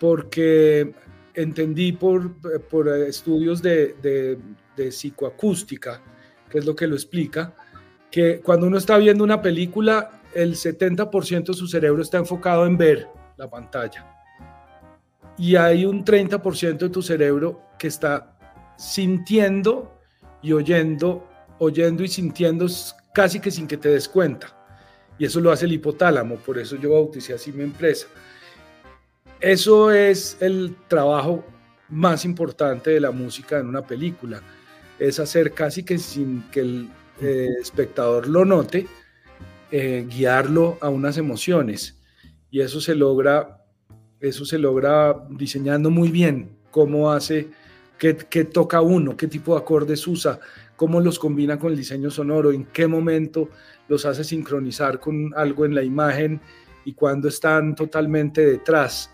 porque 0.00 0.92
entendí 1.34 1.92
por, 1.92 2.34
por 2.68 2.88
estudios 2.88 3.62
de, 3.62 3.94
de, 4.02 4.38
de 4.76 4.90
psicoacústica, 4.90 6.02
que 6.50 6.58
es 6.58 6.64
lo 6.64 6.74
que 6.74 6.86
lo 6.86 6.96
explica, 6.96 7.54
que 8.10 8.40
cuando 8.40 8.66
uno 8.66 8.78
está 8.78 8.96
viendo 8.96 9.22
una 9.22 9.42
película, 9.42 10.22
el 10.34 10.54
70% 10.54 11.46
de 11.48 11.54
su 11.54 11.68
cerebro 11.68 12.02
está 12.02 12.16
enfocado 12.16 12.66
en 12.66 12.78
ver 12.78 13.06
la 13.36 13.48
pantalla. 13.48 14.06
Y 15.38 15.56
hay 15.56 15.84
un 15.84 16.04
30% 16.04 16.78
de 16.78 16.88
tu 16.88 17.02
cerebro 17.02 17.60
que 17.78 17.88
está 17.88 18.36
sintiendo 18.76 19.98
y 20.42 20.52
oyendo, 20.52 21.28
oyendo 21.58 22.02
y 22.02 22.08
sintiendo 22.08 22.66
casi 23.12 23.40
que 23.40 23.50
sin 23.50 23.66
que 23.66 23.76
te 23.76 23.88
des 23.88 24.08
cuenta 24.08 24.56
y 25.18 25.24
eso 25.24 25.40
lo 25.40 25.50
hace 25.50 25.64
el 25.64 25.72
hipotálamo, 25.72 26.36
por 26.36 26.58
eso 26.58 26.76
yo 26.76 26.92
bauticé 26.92 27.34
así 27.34 27.52
mi 27.52 27.62
empresa. 27.62 28.06
Eso 29.40 29.90
es 29.90 30.36
el 30.40 30.76
trabajo 30.88 31.44
más 31.88 32.24
importante 32.24 32.90
de 32.90 33.00
la 33.00 33.10
música 33.10 33.58
en 33.58 33.66
una 33.66 33.86
película, 33.86 34.42
es 34.98 35.20
hacer 35.20 35.52
casi 35.52 35.84
que 35.84 35.98
sin 35.98 36.42
que 36.50 36.60
el 36.60 36.90
eh, 37.20 37.48
espectador 37.60 38.28
lo 38.28 38.44
note, 38.44 38.86
eh, 39.70 40.06
guiarlo 40.08 40.78
a 40.80 40.88
unas 40.88 41.16
emociones 41.18 41.98
y 42.50 42.60
eso 42.60 42.80
se 42.80 42.94
logra, 42.94 43.64
eso 44.20 44.44
se 44.44 44.58
logra 44.58 45.26
diseñando 45.30 45.90
muy 45.90 46.10
bien 46.10 46.56
cómo 46.70 47.10
hace, 47.10 47.48
qué, 47.98 48.16
qué 48.16 48.44
toca 48.44 48.80
uno, 48.80 49.16
qué 49.16 49.28
tipo 49.28 49.54
de 49.54 49.60
acordes 49.60 50.06
usa, 50.06 50.38
cómo 50.76 51.00
los 51.00 51.18
combina 51.18 51.58
con 51.58 51.70
el 51.72 51.76
diseño 51.76 52.10
sonoro, 52.10 52.52
en 52.52 52.64
qué 52.66 52.86
momento 52.86 53.48
los 53.88 54.04
hace 54.04 54.24
sincronizar 54.24 55.00
con 55.00 55.32
algo 55.36 55.64
en 55.64 55.74
la 55.74 55.82
imagen 55.82 56.40
y 56.84 56.92
cuando 56.92 57.28
están 57.28 57.74
totalmente 57.74 58.44
detrás. 58.44 59.10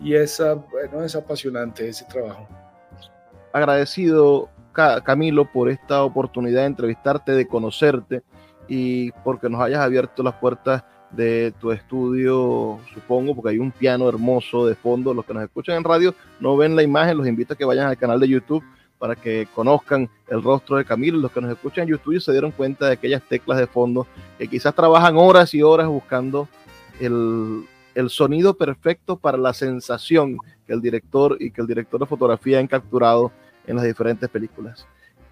Y 0.00 0.14
esa, 0.14 0.54
bueno, 0.54 1.02
es 1.04 1.14
apasionante 1.14 1.88
ese 1.88 2.04
trabajo. 2.06 2.48
Agradecido, 3.52 4.48
Camilo, 5.04 5.50
por 5.52 5.68
esta 5.68 6.02
oportunidad 6.02 6.62
de 6.62 6.66
entrevistarte, 6.66 7.32
de 7.32 7.46
conocerte 7.46 8.22
y 8.66 9.12
porque 9.24 9.48
nos 9.48 9.60
hayas 9.60 9.80
abierto 9.80 10.22
las 10.22 10.34
puertas 10.34 10.82
de 11.12 11.52
tu 11.60 11.72
estudio, 11.72 12.80
supongo, 12.92 13.34
porque 13.34 13.50
hay 13.50 13.58
un 13.58 13.70
piano 13.70 14.08
hermoso 14.08 14.66
de 14.66 14.74
fondo. 14.74 15.14
Los 15.14 15.24
que 15.24 15.34
nos 15.34 15.44
escuchan 15.44 15.76
en 15.76 15.84
radio 15.84 16.14
no 16.40 16.56
ven 16.56 16.74
la 16.74 16.82
imagen, 16.82 17.18
los 17.18 17.26
invito 17.26 17.54
a 17.54 17.56
que 17.56 17.64
vayan 17.64 17.86
al 17.86 17.98
canal 17.98 18.18
de 18.18 18.28
YouTube 18.28 18.64
para 18.98 19.16
que 19.16 19.48
conozcan 19.54 20.08
el 20.28 20.42
rostro 20.42 20.76
de 20.76 20.84
Camilo. 20.84 21.18
Los 21.18 21.32
que 21.32 21.40
nos 21.40 21.50
escuchan 21.50 21.82
en 21.82 21.90
YouTube 21.90 22.20
se 22.20 22.32
dieron 22.32 22.52
cuenta 22.52 22.86
de 22.86 22.92
aquellas 22.92 23.22
teclas 23.22 23.58
de 23.58 23.66
fondo 23.66 24.06
que 24.38 24.46
quizás 24.46 24.74
trabajan 24.74 25.16
horas 25.16 25.52
y 25.54 25.62
horas 25.62 25.88
buscando 25.88 26.48
el, 27.00 27.66
sonido 28.08 28.54
perfecto 28.54 29.16
para 29.16 29.36
la 29.38 29.52
sensación 29.52 30.38
que 30.66 30.72
el 30.72 30.80
director 30.80 31.36
y 31.40 31.50
que 31.50 31.60
el 31.60 31.66
director 31.66 32.00
de 32.00 32.06
fotografía 32.06 32.58
han 32.58 32.66
capturado 32.66 33.32
en 33.66 33.76
las 33.76 33.84
diferentes 33.84 34.28
películas. 34.30 34.86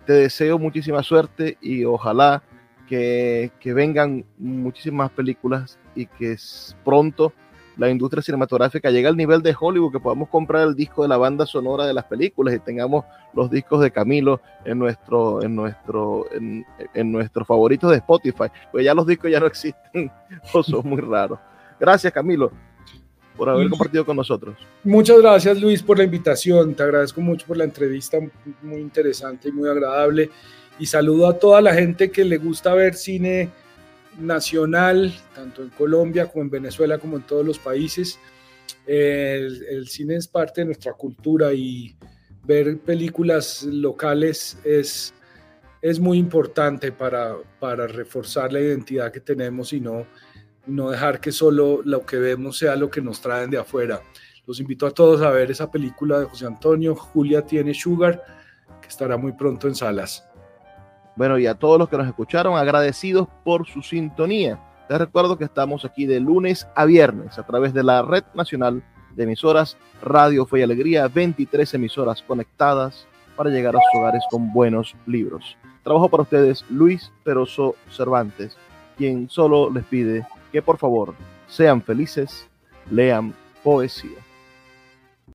Te 0.04 0.14
deseo 0.14 0.58
muchísima 0.58 1.02
suerte 1.02 1.56
y 1.60 1.84
ojalá 1.84 2.42
que, 2.90 3.52
que 3.60 3.72
vengan 3.72 4.24
muchísimas 4.36 5.12
películas 5.12 5.78
y 5.94 6.06
que 6.06 6.36
pronto 6.84 7.32
la 7.76 7.88
industria 7.88 8.20
cinematográfica 8.20 8.90
llega 8.90 9.08
al 9.08 9.16
nivel 9.16 9.42
de 9.42 9.54
Hollywood, 9.58 9.92
que 9.92 10.00
podamos 10.00 10.28
comprar 10.28 10.66
el 10.66 10.74
disco 10.74 11.02
de 11.02 11.08
la 11.08 11.16
banda 11.16 11.46
sonora 11.46 11.86
de 11.86 11.94
las 11.94 12.04
películas 12.04 12.52
y 12.52 12.58
tengamos 12.58 13.04
los 13.32 13.48
discos 13.48 13.80
de 13.80 13.92
Camilo 13.92 14.40
en 14.64 14.80
nuestro, 14.80 15.40
en 15.40 15.54
nuestro, 15.54 16.26
en, 16.32 17.12
nuestros 17.12 17.46
favoritos 17.46 17.92
de 17.92 17.98
Spotify, 17.98 18.46
pues 18.72 18.84
ya 18.84 18.92
los 18.92 19.06
discos 19.06 19.30
ya 19.30 19.38
no 19.38 19.46
existen 19.46 20.10
o 20.52 20.62
son 20.64 20.88
muy 20.88 21.00
raros. 21.00 21.38
Gracias, 21.78 22.12
Camilo, 22.12 22.50
por 23.36 23.48
haber 23.48 23.70
compartido 23.70 24.04
con 24.04 24.16
nosotros. 24.16 24.56
Muchas 24.82 25.20
gracias, 25.20 25.60
Luis, 25.60 25.80
por 25.80 25.96
la 25.96 26.02
invitación. 26.02 26.74
Te 26.74 26.82
agradezco 26.82 27.20
mucho 27.20 27.46
por 27.46 27.56
la 27.56 27.64
entrevista, 27.64 28.18
muy 28.62 28.80
interesante 28.80 29.48
y 29.48 29.52
muy 29.52 29.68
agradable. 29.68 30.28
Y 30.80 30.86
saludo 30.86 31.28
a 31.28 31.38
toda 31.38 31.60
la 31.60 31.74
gente 31.74 32.10
que 32.10 32.24
le 32.24 32.38
gusta 32.38 32.74
ver 32.74 32.94
cine 32.94 33.50
nacional, 34.18 35.14
tanto 35.34 35.62
en 35.62 35.68
Colombia 35.68 36.26
como 36.26 36.42
en 36.44 36.50
Venezuela, 36.50 36.98
como 36.98 37.18
en 37.18 37.22
todos 37.22 37.46
los 37.46 37.58
países. 37.58 38.18
El, 38.86 39.86
cine 39.86 40.16
es 40.16 40.26
parte 40.26 40.62
de 40.62 40.64
nuestra 40.64 40.94
cultura 40.94 41.52
y 41.52 41.94
ver 42.44 42.78
películas 42.78 43.62
locales 43.62 44.58
es, 44.64 45.14
es 45.82 46.00
muy 46.00 46.18
importante 46.18 46.90
para, 46.90 47.36
para 47.60 47.86
reforzar 47.86 48.52
la 48.52 48.60
identidad 48.60 49.12
que 49.12 49.20
tenemos 49.20 49.72
y 49.72 49.80
no 49.80 50.06
no 50.66 50.90
dejar 50.90 51.20
que 51.20 51.32
solo 51.32 51.80
lo 51.84 52.04
que 52.04 52.16
vemos 52.18 52.58
sea 52.58 52.76
lo 52.76 52.90
que 52.90 53.00
nos 53.00 53.20
traen 53.20 53.50
de 53.50 53.58
afuera. 53.58 54.02
Los 54.46 54.60
invito 54.60 54.86
a 54.86 54.90
todos 54.90 55.20
a 55.22 55.30
ver 55.30 55.50
esa 55.50 55.70
película 55.70 56.20
de 56.20 56.26
José 56.26 56.46
Antonio, 56.46 56.94
Julia 56.94 57.42
tiene 57.42 57.74
Sugar, 57.74 58.22
que 58.80 58.88
estará 58.88 59.16
muy 59.16 59.32
pronto 59.32 59.68
en 59.68 59.74
salas. 59.74 60.29
Bueno, 61.16 61.38
y 61.38 61.46
a 61.46 61.54
todos 61.54 61.78
los 61.78 61.88
que 61.88 61.96
nos 61.96 62.06
escucharon, 62.06 62.56
agradecidos 62.56 63.28
por 63.44 63.66
su 63.66 63.82
sintonía. 63.82 64.58
Les 64.88 64.98
recuerdo 64.98 65.38
que 65.38 65.44
estamos 65.44 65.84
aquí 65.84 66.06
de 66.06 66.20
lunes 66.20 66.66
a 66.74 66.84
viernes 66.84 67.38
a 67.38 67.44
través 67.44 67.72
de 67.74 67.82
la 67.82 68.02
Red 68.02 68.24
Nacional 68.34 68.82
de 69.14 69.24
Emisoras 69.24 69.76
Radio 70.02 70.46
Fe 70.46 70.60
y 70.60 70.62
Alegría, 70.62 71.08
23 71.08 71.74
emisoras 71.74 72.22
conectadas 72.22 73.06
para 73.36 73.50
llegar 73.50 73.76
a 73.76 73.78
sus 73.78 74.00
hogares 74.00 74.22
con 74.30 74.52
buenos 74.52 74.96
libros. 75.06 75.56
Trabajo 75.82 76.08
para 76.08 76.22
ustedes 76.22 76.64
Luis 76.70 77.12
Peroso 77.24 77.74
Cervantes, 77.90 78.56
quien 78.96 79.28
solo 79.28 79.70
les 79.70 79.84
pide 79.84 80.26
que 80.52 80.62
por 80.62 80.78
favor 80.78 81.14
sean 81.48 81.82
felices, 81.82 82.48
lean 82.90 83.34
poesía. 83.62 84.29